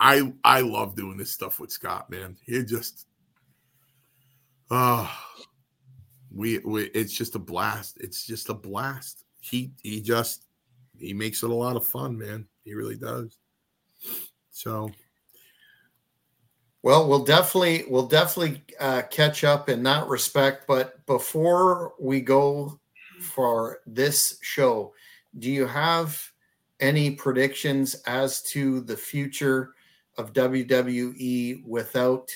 I 0.00 0.32
I 0.42 0.62
love 0.62 0.96
doing 0.96 1.16
this 1.16 1.30
stuff 1.30 1.60
with 1.60 1.70
Scott, 1.70 2.10
man. 2.10 2.36
He 2.44 2.64
just, 2.64 3.06
uh 4.72 5.08
we 6.32 6.58
we 6.58 6.86
it's 6.86 7.12
just 7.12 7.36
a 7.36 7.38
blast. 7.38 7.96
It's 8.00 8.26
just 8.26 8.48
a 8.48 8.54
blast. 8.54 9.24
He 9.38 9.70
he 9.84 10.00
just 10.00 10.46
he 10.98 11.14
makes 11.14 11.44
it 11.44 11.50
a 11.50 11.54
lot 11.54 11.76
of 11.76 11.86
fun, 11.86 12.18
man. 12.18 12.48
He 12.64 12.74
really 12.74 12.96
does. 12.96 13.38
So 14.50 14.90
Well, 16.84 17.08
we'll 17.08 17.24
definitely 17.24 17.86
we'll 17.88 18.08
definitely 18.08 18.62
uh, 18.78 19.00
catch 19.10 19.42
up 19.42 19.70
in 19.70 19.82
that 19.84 20.06
respect. 20.06 20.66
But 20.66 21.04
before 21.06 21.94
we 21.98 22.20
go 22.20 22.78
for 23.22 23.80
this 23.86 24.38
show, 24.42 24.92
do 25.38 25.50
you 25.50 25.66
have 25.66 26.22
any 26.80 27.12
predictions 27.12 27.94
as 28.06 28.42
to 28.42 28.82
the 28.82 28.98
future 28.98 29.70
of 30.18 30.34
WWE 30.34 31.64
without 31.64 32.30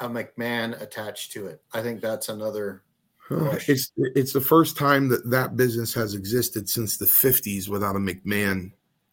a 0.00 0.08
McMahon 0.10 0.78
attached 0.82 1.32
to 1.32 1.46
it? 1.46 1.62
I 1.72 1.80
think 1.80 2.02
that's 2.02 2.28
another. 2.28 2.82
Question. 3.26 3.74
it's 3.74 3.90
it's 3.96 4.32
the 4.34 4.40
first 4.42 4.76
time 4.76 5.08
that 5.08 5.30
that 5.30 5.56
business 5.56 5.94
has 5.94 6.14
existed 6.14 6.68
since 6.68 6.98
the 6.98 7.06
50s 7.06 7.70
without 7.70 7.96
a 7.96 8.00
McMahon 8.00 8.72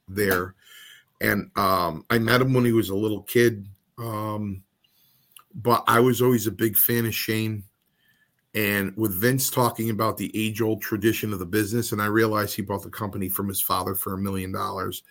there. 0.09 0.55
And 1.21 1.49
um, 1.55 2.03
I 2.09 2.19
met 2.19 2.41
him 2.41 2.53
when 2.53 2.65
he 2.65 2.73
was 2.73 2.89
a 2.89 2.95
little 2.95 3.21
kid. 3.21 3.69
Um, 3.97 4.63
but 5.53 5.83
I 5.87 5.99
was 5.99 6.21
always 6.21 6.47
a 6.47 6.51
big 6.51 6.77
fan 6.77 7.05
of 7.05 7.13
Shane. 7.13 7.63
And 8.55 8.95
with 8.95 9.19
Vince 9.19 9.49
talking 9.49 9.89
about 9.89 10.17
the 10.17 10.31
age 10.35 10.61
old 10.61 10.81
tradition 10.81 11.33
of 11.33 11.39
the 11.39 11.45
business, 11.45 11.91
and 11.91 12.01
I 12.01 12.05
realized 12.05 12.55
he 12.55 12.61
bought 12.61 12.83
the 12.83 12.89
company 12.89 13.27
from 13.27 13.47
his 13.47 13.61
father 13.61 13.95
for 13.95 14.13
a 14.13 14.17
million 14.17 14.51
dollars. 14.51 15.03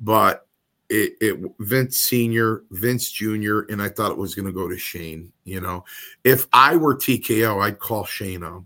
But 0.00 0.46
it, 0.88 1.12
it 1.20 1.38
Vince 1.58 1.98
Senior, 1.98 2.64
Vince 2.70 3.10
Junior, 3.10 3.62
and 3.62 3.82
I 3.82 3.90
thought 3.90 4.10
it 4.10 4.16
was 4.16 4.34
going 4.34 4.46
to 4.46 4.52
go 4.52 4.66
to 4.66 4.78
Shane. 4.78 5.30
You 5.44 5.60
know, 5.60 5.84
if 6.24 6.46
I 6.52 6.76
were 6.76 6.96
TKO, 6.96 7.62
I'd 7.62 7.78
call 7.78 8.04
Shane 8.04 8.42
up 8.42 8.64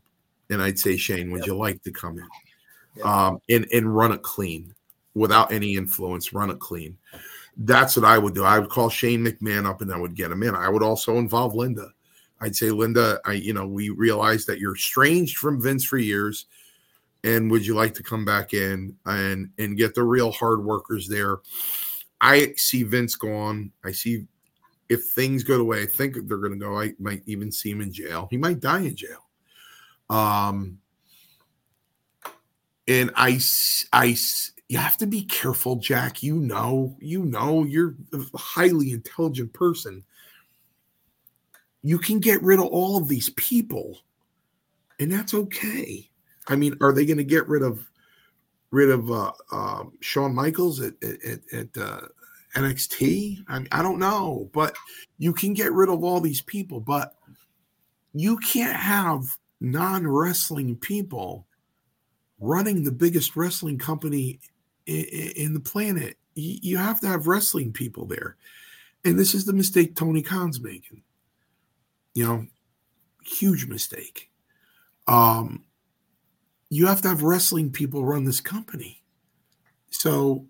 and 0.48 0.62
I'd 0.62 0.78
say, 0.78 0.96
Shane, 0.96 1.30
would 1.30 1.46
you 1.46 1.56
like 1.56 1.82
to 1.82 1.90
come 1.90 2.18
in? 2.18 2.28
Yep. 2.96 3.06
Um, 3.06 3.40
and 3.48 3.66
and 3.72 3.94
run 3.94 4.12
it 4.12 4.22
clean 4.22 4.74
without 5.14 5.52
any 5.52 5.74
influence, 5.74 6.32
run 6.32 6.50
it 6.50 6.60
clean. 6.60 6.96
That's 7.56 7.96
what 7.96 8.04
I 8.04 8.18
would 8.18 8.34
do. 8.34 8.44
I 8.44 8.58
would 8.58 8.70
call 8.70 8.88
Shane 8.88 9.24
McMahon 9.24 9.66
up 9.66 9.80
and 9.80 9.92
I 9.92 9.96
would 9.98 10.14
get 10.14 10.30
him 10.30 10.42
in. 10.42 10.54
I 10.54 10.68
would 10.68 10.82
also 10.82 11.18
involve 11.18 11.54
Linda. 11.54 11.88
I'd 12.40 12.56
say, 12.56 12.70
Linda, 12.70 13.20
I, 13.24 13.32
you 13.32 13.54
know, 13.54 13.66
we 13.66 13.90
realize 13.90 14.44
that 14.46 14.58
you're 14.58 14.74
estranged 14.74 15.38
from 15.38 15.62
Vince 15.62 15.84
for 15.84 15.98
years. 15.98 16.46
And 17.22 17.50
would 17.50 17.64
you 17.64 17.74
like 17.74 17.94
to 17.94 18.02
come 18.02 18.24
back 18.24 18.52
in 18.52 18.96
and 19.06 19.48
and 19.56 19.78
get 19.78 19.94
the 19.94 20.02
real 20.02 20.30
hard 20.30 20.62
workers 20.62 21.08
there? 21.08 21.38
I 22.20 22.52
see 22.56 22.82
Vince 22.82 23.16
gone. 23.16 23.72
I 23.82 23.92
see 23.92 24.26
if 24.88 25.04
things 25.04 25.42
go 25.42 25.56
the 25.56 25.64
way 25.64 25.82
I 25.82 25.86
think 25.86 26.14
they're 26.14 26.38
going 26.38 26.52
to 26.52 26.58
go, 26.58 26.78
I 26.78 26.92
might 26.98 27.22
even 27.26 27.50
see 27.50 27.70
him 27.70 27.80
in 27.80 27.92
jail. 27.92 28.28
He 28.30 28.36
might 28.36 28.60
die 28.60 28.80
in 28.80 28.96
jail. 28.96 29.24
Um, 30.10 30.78
and 32.86 33.10
I, 33.16 33.40
I, 33.92 34.16
you 34.68 34.78
have 34.78 34.96
to 34.98 35.06
be 35.06 35.22
careful, 35.22 35.76
Jack. 35.76 36.22
You 36.22 36.36
know, 36.36 36.96
you 37.00 37.24
know, 37.24 37.64
you're 37.64 37.94
a 38.12 38.38
highly 38.38 38.92
intelligent 38.92 39.52
person. 39.52 40.04
You 41.82 41.98
can 41.98 42.18
get 42.18 42.42
rid 42.42 42.58
of 42.58 42.66
all 42.66 42.96
of 42.96 43.08
these 43.08 43.28
people, 43.30 43.98
and 44.98 45.12
that's 45.12 45.34
okay. 45.34 46.08
I 46.48 46.56
mean, 46.56 46.76
are 46.80 46.92
they 46.92 47.04
going 47.04 47.18
to 47.18 47.24
get 47.24 47.46
rid 47.46 47.62
of 47.62 47.84
rid 48.70 48.90
of 48.90 49.10
uh, 49.10 49.32
uh, 49.52 49.84
Shawn 50.00 50.34
Michaels 50.34 50.80
at 50.80 50.94
at, 51.02 51.40
at 51.52 51.68
uh, 51.76 52.00
NXT? 52.56 53.44
I 53.48 53.58
mean, 53.58 53.68
I 53.70 53.82
don't 53.82 53.98
know, 53.98 54.48
but 54.54 54.74
you 55.18 55.34
can 55.34 55.52
get 55.52 55.72
rid 55.72 55.90
of 55.90 56.02
all 56.02 56.20
these 56.20 56.40
people, 56.40 56.80
but 56.80 57.14
you 58.14 58.38
can't 58.38 58.76
have 58.76 59.24
non 59.60 60.06
wrestling 60.06 60.76
people 60.76 61.46
running 62.40 62.82
the 62.82 62.92
biggest 62.92 63.36
wrestling 63.36 63.78
company 63.78 64.40
in, 64.86 65.54
the 65.54 65.60
planet. 65.60 66.16
You, 66.34 66.58
you 66.62 66.76
have 66.76 67.00
to 67.00 67.06
have 67.06 67.26
wrestling 67.26 67.72
people 67.72 68.06
there. 68.06 68.36
And 69.04 69.18
this 69.18 69.34
is 69.34 69.44
the 69.44 69.52
mistake 69.52 69.94
Tony 69.94 70.22
Khan's 70.22 70.60
making. 70.60 71.02
You 72.14 72.26
know, 72.26 72.46
huge 73.24 73.66
mistake. 73.66 74.30
Um, 75.06 75.64
you 76.70 76.86
have 76.86 77.02
to 77.02 77.08
have 77.08 77.22
wrestling 77.22 77.70
people 77.70 78.04
run 78.04 78.24
this 78.24 78.40
company. 78.40 79.02
So, 79.90 80.46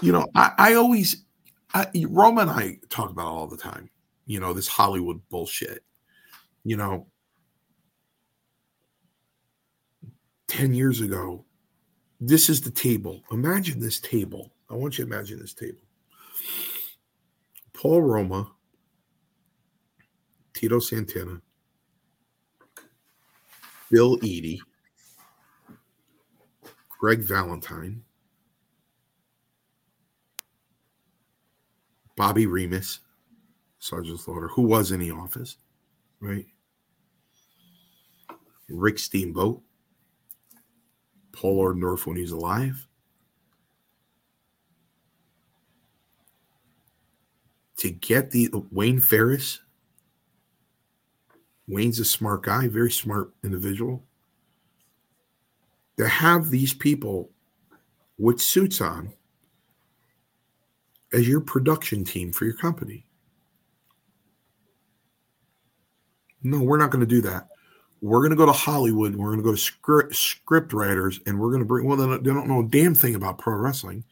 you 0.00 0.12
know, 0.12 0.26
I, 0.34 0.52
I 0.58 0.74
always, 0.74 1.24
I, 1.72 1.86
Roma 2.08 2.42
and 2.42 2.50
I 2.50 2.78
talk 2.88 3.10
about 3.10 3.26
all 3.26 3.46
the 3.46 3.56
time, 3.56 3.90
you 4.26 4.40
know, 4.40 4.52
this 4.52 4.68
Hollywood 4.68 5.20
bullshit. 5.28 5.84
You 6.66 6.78
know, 6.78 7.06
10 10.48 10.72
years 10.72 11.00
ago, 11.00 11.44
this 12.20 12.48
is 12.48 12.60
the 12.60 12.70
table. 12.70 13.22
Imagine 13.30 13.80
this 13.80 14.00
table. 14.00 14.52
I 14.70 14.74
want 14.74 14.98
you 14.98 15.04
to 15.04 15.12
imagine 15.12 15.38
this 15.38 15.54
table. 15.54 15.80
Paul 17.72 18.02
Roma, 18.02 18.50
Tito 20.54 20.78
Santana, 20.78 21.40
Bill 23.90 24.18
Eadie, 24.22 24.60
Greg 26.98 27.20
Valentine, 27.20 28.02
Bobby 32.16 32.46
Remus, 32.46 33.00
Sergeant 33.78 34.20
Slaughter, 34.20 34.48
who 34.48 34.62
was 34.62 34.92
in 34.92 35.00
the 35.00 35.10
office, 35.10 35.56
right? 36.20 36.46
Rick 38.68 38.98
Steamboat, 38.98 39.60
Paul 41.34 41.58
Orndorff 41.58 42.06
when 42.06 42.16
he's 42.16 42.30
alive. 42.30 42.86
To 47.78 47.90
get 47.90 48.30
the 48.30 48.50
Wayne 48.70 49.00
Farris, 49.00 49.60
Wayne's 51.66 51.98
a 51.98 52.04
smart 52.04 52.42
guy, 52.42 52.68
very 52.68 52.90
smart 52.90 53.32
individual. 53.42 54.02
To 55.98 56.08
have 56.08 56.50
these 56.50 56.72
people 56.72 57.30
with 58.18 58.40
suits 58.40 58.80
on 58.80 59.12
as 61.12 61.28
your 61.28 61.40
production 61.40 62.04
team 62.04 62.32
for 62.32 62.44
your 62.44 62.54
company. 62.54 63.06
No, 66.42 66.60
we're 66.60 66.78
not 66.78 66.90
going 66.90 67.00
to 67.00 67.06
do 67.06 67.20
that 67.22 67.48
we're 68.04 68.20
going 68.20 68.32
to 68.32 68.36
go 68.36 68.44
to 68.44 68.52
Hollywood. 68.52 69.12
and 69.12 69.20
We're 69.20 69.30
going 69.30 69.38
to 69.38 69.44
go 69.44 69.52
to 69.52 69.56
script, 69.56 70.14
script 70.14 70.74
writers, 70.74 71.20
and 71.24 71.40
we're 71.40 71.48
going 71.48 71.62
to 71.62 71.64
bring. 71.64 71.86
Well, 71.86 71.96
they 71.96 72.18
don't 72.18 72.48
know 72.48 72.60
a 72.60 72.68
damn 72.68 72.94
thing 72.94 73.14
about 73.14 73.38
pro 73.38 73.54
wrestling. 73.54 74.04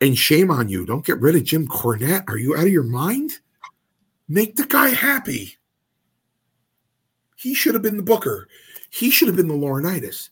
And 0.00 0.16
shame 0.16 0.52
on 0.52 0.68
you! 0.68 0.86
Don't 0.86 1.04
get 1.04 1.20
rid 1.20 1.34
of 1.34 1.42
Jim 1.42 1.66
Cornette. 1.66 2.28
Are 2.28 2.38
you 2.38 2.54
out 2.54 2.62
of 2.62 2.72
your 2.72 2.84
mind? 2.84 3.32
Make 4.28 4.54
the 4.54 4.66
guy 4.66 4.90
happy. 4.90 5.56
He 7.34 7.54
should 7.54 7.74
have 7.74 7.82
been 7.82 7.96
the 7.96 8.04
booker. 8.04 8.46
He 8.90 9.10
should 9.10 9.26
have 9.26 9.36
been 9.36 9.48
the 9.48 9.54
Laurinaitis. 9.54 10.28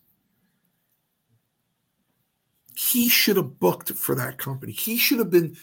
He 2.76 3.08
should 3.08 3.36
have 3.36 3.58
booked 3.58 3.90
for 3.94 4.14
that 4.14 4.38
company. 4.38 4.72
He 4.72 4.96
should 4.96 5.18
have 5.18 5.30
been. 5.30 5.56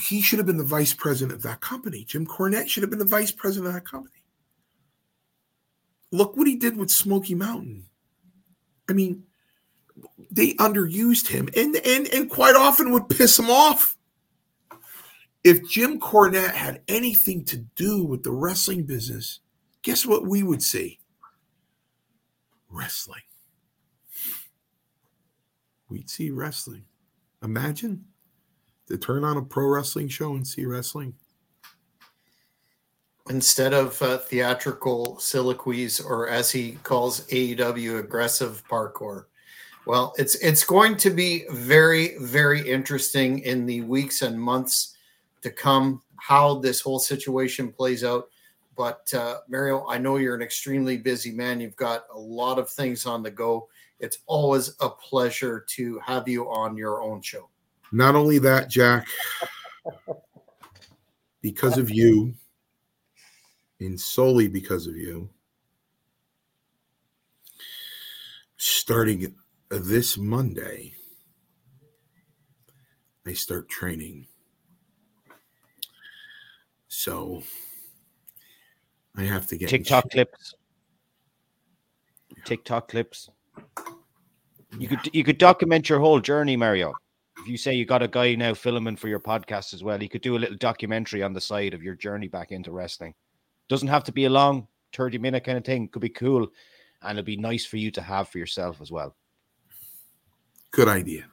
He 0.00 0.20
should 0.20 0.40
have 0.40 0.46
been 0.46 0.58
the 0.58 0.64
vice 0.64 0.94
president 0.94 1.36
of 1.36 1.42
that 1.42 1.60
company. 1.60 2.04
Jim 2.04 2.26
Cornette 2.26 2.66
should 2.66 2.82
have 2.82 2.90
been 2.90 2.98
the 2.98 3.04
vice 3.04 3.30
president 3.30 3.68
of 3.68 3.74
that 3.74 3.88
company. 3.88 4.17
Look 6.10 6.36
what 6.36 6.46
he 6.46 6.56
did 6.56 6.76
with 6.76 6.90
Smoky 6.90 7.34
Mountain. 7.34 7.84
I 8.88 8.92
mean, 8.94 9.24
they 10.30 10.54
underused 10.54 11.28
him 11.28 11.48
and 11.56 11.76
and 11.76 12.06
and 12.08 12.30
quite 12.30 12.56
often 12.56 12.92
would 12.92 13.08
piss 13.08 13.38
him 13.38 13.50
off. 13.50 13.96
If 15.44 15.68
Jim 15.68 16.00
Cornette 16.00 16.52
had 16.52 16.82
anything 16.88 17.44
to 17.46 17.56
do 17.56 18.04
with 18.04 18.22
the 18.22 18.32
wrestling 18.32 18.84
business, 18.84 19.40
guess 19.82 20.04
what 20.04 20.26
we 20.26 20.42
would 20.42 20.62
see? 20.62 20.98
Wrestling. 22.68 23.22
We'd 25.88 26.10
see 26.10 26.30
wrestling. 26.30 26.84
Imagine 27.42 28.04
to 28.88 28.98
turn 28.98 29.24
on 29.24 29.36
a 29.36 29.42
pro 29.42 29.66
wrestling 29.66 30.08
show 30.08 30.34
and 30.34 30.46
see 30.46 30.66
wrestling 30.66 31.14
instead 33.30 33.74
of 33.74 34.00
uh, 34.02 34.18
theatrical 34.18 35.18
soliloquies 35.18 36.00
or 36.00 36.28
as 36.28 36.50
he 36.50 36.72
calls 36.82 37.26
AEW 37.26 37.98
aggressive 37.98 38.62
parkour. 38.68 39.24
Well, 39.86 40.14
it's 40.18 40.34
it's 40.36 40.64
going 40.64 40.96
to 40.98 41.10
be 41.10 41.44
very 41.50 42.18
very 42.18 42.60
interesting 42.68 43.40
in 43.40 43.64
the 43.64 43.80
weeks 43.82 44.22
and 44.22 44.40
months 44.40 44.96
to 45.42 45.50
come 45.50 46.02
how 46.16 46.58
this 46.58 46.80
whole 46.80 46.98
situation 46.98 47.72
plays 47.72 48.04
out. 48.04 48.28
But 48.76 49.12
uh, 49.14 49.38
Mario, 49.48 49.86
I 49.88 49.98
know 49.98 50.16
you're 50.16 50.34
an 50.34 50.42
extremely 50.42 50.98
busy 50.98 51.32
man. 51.32 51.60
You've 51.60 51.76
got 51.76 52.04
a 52.14 52.18
lot 52.18 52.58
of 52.58 52.68
things 52.68 53.06
on 53.06 53.22
the 53.22 53.30
go. 53.30 53.68
It's 53.98 54.18
always 54.26 54.74
a 54.80 54.88
pleasure 54.88 55.64
to 55.70 55.98
have 56.04 56.28
you 56.28 56.48
on 56.50 56.76
your 56.76 57.02
own 57.02 57.20
show. 57.20 57.48
Not 57.90 58.14
only 58.14 58.38
that, 58.40 58.68
Jack, 58.68 59.06
because 61.40 61.78
of 61.78 61.90
you, 61.90 62.34
and 63.80 64.00
solely 64.00 64.48
because 64.48 64.86
of 64.86 64.96
you. 64.96 65.30
Starting 68.56 69.34
this 69.70 70.18
Monday, 70.18 70.94
I 73.26 73.32
start 73.32 73.68
training. 73.68 74.26
So 76.88 77.42
I 79.16 79.22
have 79.22 79.46
to 79.48 79.56
get 79.56 79.68
TikTok 79.68 80.10
clips. 80.10 80.54
TikTok 82.44 82.88
clips. 82.88 83.30
You 84.78 84.88
could 84.88 84.98
you 85.12 85.22
could 85.22 85.38
document 85.38 85.88
your 85.88 86.00
whole 86.00 86.20
journey, 86.20 86.56
Mario. 86.56 86.94
If 87.38 87.46
you 87.46 87.56
say 87.56 87.74
you 87.74 87.84
got 87.84 88.02
a 88.02 88.08
guy 88.08 88.34
now 88.34 88.54
filming 88.54 88.96
for 88.96 89.08
your 89.08 89.20
podcast 89.20 89.72
as 89.72 89.84
well, 89.84 90.02
you 90.02 90.08
could 90.08 90.22
do 90.22 90.36
a 90.36 90.38
little 90.38 90.56
documentary 90.56 91.22
on 91.22 91.32
the 91.32 91.40
side 91.40 91.74
of 91.74 91.82
your 91.82 91.94
journey 91.94 92.26
back 92.26 92.50
into 92.50 92.72
wrestling. 92.72 93.14
Doesn't 93.68 93.88
have 93.88 94.04
to 94.04 94.12
be 94.12 94.24
a 94.24 94.30
long 94.30 94.66
30 94.94 95.18
minute 95.18 95.44
kind 95.44 95.58
of 95.58 95.64
thing. 95.64 95.88
Could 95.88 96.02
be 96.02 96.08
cool. 96.08 96.48
And 97.02 97.16
it'd 97.16 97.24
be 97.24 97.36
nice 97.36 97.64
for 97.64 97.76
you 97.76 97.90
to 97.92 98.02
have 98.02 98.28
for 98.28 98.38
yourself 98.38 98.80
as 98.80 98.90
well. 98.90 99.14
Good 100.70 100.88
idea. 100.88 101.24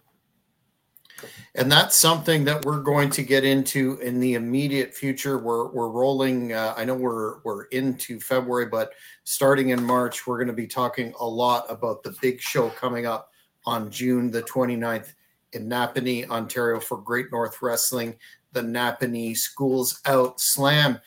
And 1.56 1.72
that's 1.72 1.98
something 1.98 2.44
that 2.45 2.66
we're 2.66 2.82
going 2.82 3.10
to 3.12 3.24
get 3.24 3.45
into 3.45 3.98
in 4.02 4.20
the 4.20 4.34
immediate 4.34 4.94
future. 4.94 5.38
We're 5.38 5.70
we're 5.70 5.90
rolling. 5.90 6.52
Uh, 6.52 6.74
I 6.76 6.84
know 6.84 6.95
we're 6.95 7.40
we're 7.44 7.64
into 7.66 8.20
February, 8.20 8.66
but 8.66 8.91
starting 9.24 9.70
in 9.70 9.82
March, 9.82 10.28
we're 10.28 10.38
going 10.38 10.48
to 10.48 10.53
be 10.53 10.68
talking 10.68 11.14
a 11.20 11.26
lot 11.26 11.66
about 11.70 12.03
the 12.03 12.16
big 12.22 12.41
show 12.41 12.70
coming 12.70 13.06
up 13.06 13.32
on 13.66 13.90
June 13.90 14.30
the 14.30 14.44
29th 14.44 15.14
in 15.53 15.70
Napanee, 15.70 16.30
Ontario 16.30 16.80
for 16.80 16.98
Great 16.98 17.32
North 17.32 17.62
Wrestling, 17.62 18.16
the 18.52 18.62
Napanee 18.62 19.36
Schools 19.36 20.02
Out 20.06 20.40
Slam. 20.40 20.99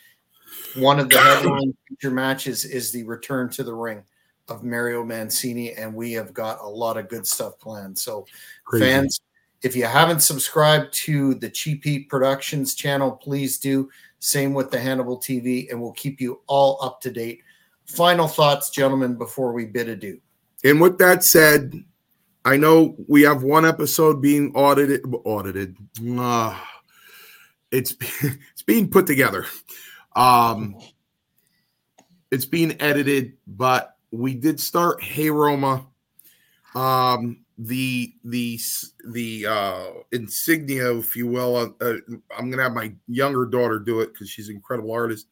One 0.75 0.99
of 0.99 1.09
the 1.09 1.19
headline 1.19 1.75
feature 1.87 2.11
matches 2.11 2.65
is 2.65 2.91
the 2.91 3.03
return 3.03 3.49
to 3.51 3.63
the 3.63 3.73
ring 3.73 4.03
of 4.47 4.63
Mario 4.63 5.03
Mancini, 5.03 5.73
and 5.73 5.93
we 5.93 6.13
have 6.13 6.33
got 6.33 6.59
a 6.61 6.67
lot 6.67 6.97
of 6.97 7.07
good 7.07 7.25
stuff 7.25 7.59
planned. 7.59 7.97
So, 7.97 8.25
Crazy. 8.65 8.85
fans, 8.85 9.21
if 9.61 9.75
you 9.75 9.85
haven't 9.85 10.21
subscribed 10.21 10.93
to 11.05 11.35
the 11.35 11.49
Cheap 11.49 11.83
Heat 11.83 12.09
Productions 12.09 12.75
channel, 12.75 13.11
please 13.11 13.59
do. 13.59 13.89
Same 14.19 14.53
with 14.53 14.71
the 14.71 14.79
Hannibal 14.79 15.17
TV, 15.17 15.69
and 15.69 15.81
we'll 15.81 15.93
keep 15.93 16.19
you 16.19 16.41
all 16.47 16.77
up 16.81 17.01
to 17.01 17.11
date. 17.11 17.41
Final 17.85 18.27
thoughts, 18.27 18.69
gentlemen, 18.69 19.15
before 19.15 19.53
we 19.53 19.65
bid 19.65 19.89
adieu. 19.89 20.19
And 20.63 20.81
with 20.81 20.97
that 20.97 21.23
said, 21.23 21.73
I 22.45 22.57
know 22.57 22.95
we 23.07 23.21
have 23.23 23.43
one 23.43 23.65
episode 23.65 24.21
being 24.21 24.53
audited. 24.55 25.01
Audited. 25.23 25.77
Uh, 26.07 26.59
it's 27.71 27.95
it's 28.21 28.63
being 28.63 28.89
put 28.89 29.07
together. 29.07 29.45
Um, 30.15 30.75
it's 32.31 32.45
being 32.45 32.79
edited, 32.81 33.33
but 33.47 33.95
we 34.11 34.33
did 34.33 34.59
start 34.59 35.01
Hey 35.01 35.29
Roma. 35.29 35.87
Um, 36.75 37.45
the 37.57 38.13
the 38.23 38.59
the 39.05 39.45
uh, 39.45 39.85
insignia, 40.11 40.97
if 40.97 41.15
you 41.15 41.27
will. 41.27 41.55
Uh, 41.55 41.69
uh, 41.81 41.97
I'm 42.37 42.49
gonna 42.49 42.63
have 42.63 42.73
my 42.73 42.93
younger 43.07 43.45
daughter 43.45 43.79
do 43.79 43.99
it 43.99 44.13
because 44.13 44.29
she's 44.29 44.49
an 44.49 44.55
incredible 44.55 44.91
artist. 44.91 45.27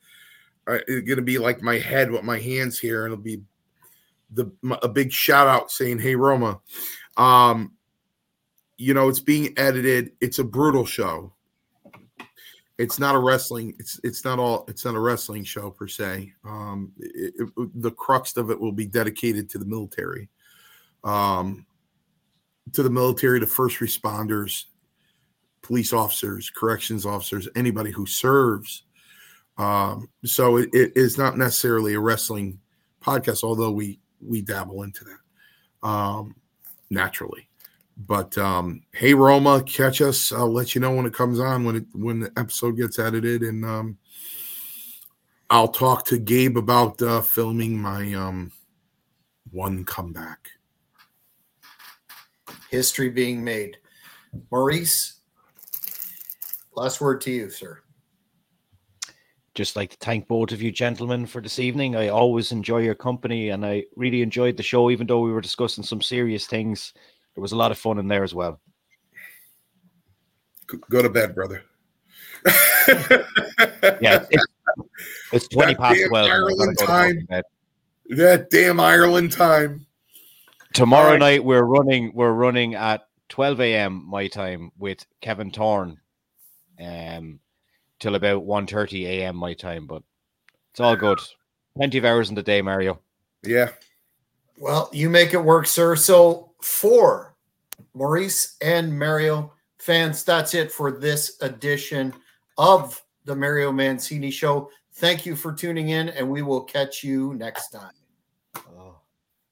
Uh, 0.67 0.79
it's 0.87 1.07
gonna 1.07 1.21
be 1.21 1.37
like 1.37 1.61
my 1.61 1.77
head 1.77 2.11
with 2.11 2.23
my 2.23 2.39
hands 2.39 2.77
here, 2.77 3.05
and 3.05 3.13
it'll 3.13 3.23
be 3.23 3.41
the 4.31 4.51
a 4.81 4.89
big 4.89 5.11
shout 5.11 5.47
out 5.47 5.71
saying 5.71 5.99
"Hey 5.99 6.15
Roma." 6.15 6.59
Um, 7.15 7.73
you 8.77 8.93
know, 8.93 9.07
it's 9.07 9.21
being 9.21 9.53
edited. 9.57 10.11
It's 10.19 10.39
a 10.39 10.43
brutal 10.43 10.85
show. 10.85 11.33
It's 12.77 12.99
not 12.99 13.15
a 13.15 13.19
wrestling. 13.19 13.73
It's 13.79 13.99
it's 14.03 14.23
not 14.23 14.37
all. 14.37 14.65
It's 14.67 14.85
not 14.85 14.95
a 14.95 14.99
wrestling 14.99 15.43
show 15.43 15.71
per 15.71 15.87
se. 15.87 16.31
Um, 16.45 16.91
it, 16.99 17.33
it, 17.39 17.69
the 17.81 17.91
crux 17.91 18.37
of 18.37 18.51
it 18.51 18.59
will 18.59 18.71
be 18.71 18.85
dedicated 18.85 19.49
to 19.49 19.57
the 19.57 19.65
military, 19.65 20.29
um, 21.03 21.65
to 22.73 22.83
the 22.83 22.89
military, 22.89 23.39
to 23.39 23.47
first 23.47 23.79
responders, 23.79 24.65
police 25.63 25.91
officers, 25.91 26.51
corrections 26.51 27.05
officers, 27.05 27.47
anybody 27.55 27.89
who 27.89 28.05
serves. 28.05 28.83
Um, 29.57 30.07
so 30.23 30.57
it, 30.57 30.69
it 30.71 30.91
is 30.95 31.17
not 31.17 31.35
necessarily 31.35 31.95
a 31.95 31.99
wrestling 31.99 32.59
podcast, 33.01 33.43
although 33.43 33.71
we 33.71 33.99
we 34.21 34.41
dabble 34.41 34.83
into 34.83 35.03
that 35.03 35.87
um, 35.87 36.35
naturally. 36.91 37.46
But 37.97 38.37
um, 38.37 38.83
hey, 38.93 39.13
Roma, 39.15 39.63
catch 39.63 40.01
us. 40.01 40.31
I'll 40.31 40.51
let 40.51 40.75
you 40.75 40.81
know 40.81 40.93
when 40.93 41.07
it 41.07 41.13
comes 41.13 41.39
on 41.39 41.65
when 41.65 41.77
it 41.77 41.85
when 41.93 42.19
the 42.19 42.31
episode 42.37 42.77
gets 42.77 42.99
edited, 42.99 43.41
and 43.41 43.65
um, 43.65 43.97
I'll 45.49 45.67
talk 45.67 46.05
to 46.07 46.19
Gabe 46.19 46.57
about 46.57 47.01
uh, 47.01 47.21
filming 47.21 47.81
my 47.81 48.13
um, 48.13 48.51
one 49.51 49.83
comeback. 49.83 50.51
History 52.69 53.09
being 53.09 53.43
made. 53.43 53.77
Maurice, 54.51 55.21
last 56.75 57.01
word 57.01 57.21
to 57.21 57.31
you, 57.31 57.49
sir 57.49 57.81
just 59.57 59.75
like 59.75 59.89
to 59.89 59.97
thank 59.97 60.27
both 60.27 60.51
of 60.51 60.61
you 60.61 60.71
gentlemen 60.71 61.25
for 61.25 61.41
this 61.41 61.57
evening. 61.57 61.95
I 61.95 62.09
always 62.09 62.51
enjoy 62.51 62.77
your 62.77 62.93
company 62.93 63.49
and 63.49 63.65
I 63.65 63.85
really 63.95 64.21
enjoyed 64.21 64.55
the 64.55 64.61
show, 64.61 64.91
even 64.91 65.07
though 65.07 65.21
we 65.21 65.31
were 65.31 65.41
discussing 65.41 65.83
some 65.83 65.99
serious 65.99 66.45
things. 66.45 66.93
There 67.37 67.43
was 67.43 67.51
a 67.51 67.55
lot 67.55 67.69
of 67.69 67.77
fun 67.77 67.99
in 67.99 68.07
there 68.07 68.23
as 68.23 68.33
well. 68.33 68.59
Go 70.89 71.03
to 71.03 71.09
bed, 71.09 71.35
brother. 71.35 71.61
yeah, 74.01 74.25
it's, 74.31 74.45
it's 75.31 75.47
20 75.49 75.75
that 75.75 75.79
past 75.79 75.99
12. 76.09 76.31
Ireland 76.31 76.77
time. 76.79 77.27
That 78.09 78.49
damn 78.49 78.79
Ireland 78.79 79.33
time. 79.33 79.85
Tomorrow 80.73 81.11
right. 81.11 81.19
night 81.19 81.43
we're 81.43 81.61
running 81.61 82.11
we're 82.15 82.31
running 82.31 82.73
at 82.73 83.07
12 83.29 83.61
a.m. 83.61 84.03
my 84.07 84.25
time 84.27 84.71
with 84.79 85.05
Kevin 85.21 85.51
Thorn. 85.51 85.99
Um 86.83 87.39
till 87.99 88.15
about 88.15 88.47
1.30 88.47 89.05
a.m. 89.05 89.35
my 89.35 89.53
time, 89.53 89.85
but 89.85 90.01
it's 90.71 90.79
all 90.79 90.95
good. 90.95 91.19
Plenty 91.75 91.99
of 91.99 92.05
hours 92.05 92.29
in 92.29 92.35
the 92.35 92.41
day, 92.41 92.63
Mario. 92.63 92.99
Yeah. 93.43 93.69
Well, 94.57 94.89
you 94.91 95.07
make 95.07 95.35
it 95.35 95.43
work, 95.43 95.67
sir. 95.67 95.95
So 95.95 96.47
for 96.61 97.26
Maurice 97.93 98.57
and 98.61 98.97
Mario 98.97 99.53
fans, 99.77 100.23
that's 100.23 100.53
it 100.53 100.71
for 100.71 100.91
this 100.91 101.37
edition 101.41 102.13
of 102.57 103.01
the 103.25 103.35
Mario 103.35 103.71
Mancini 103.71 104.31
Show. 104.31 104.69
Thank 104.95 105.25
you 105.25 105.35
for 105.35 105.53
tuning 105.53 105.89
in, 105.89 106.09
and 106.09 106.29
we 106.29 106.41
will 106.41 106.61
catch 106.61 107.03
you 107.03 107.33
next 107.35 107.69
time. 107.69 107.96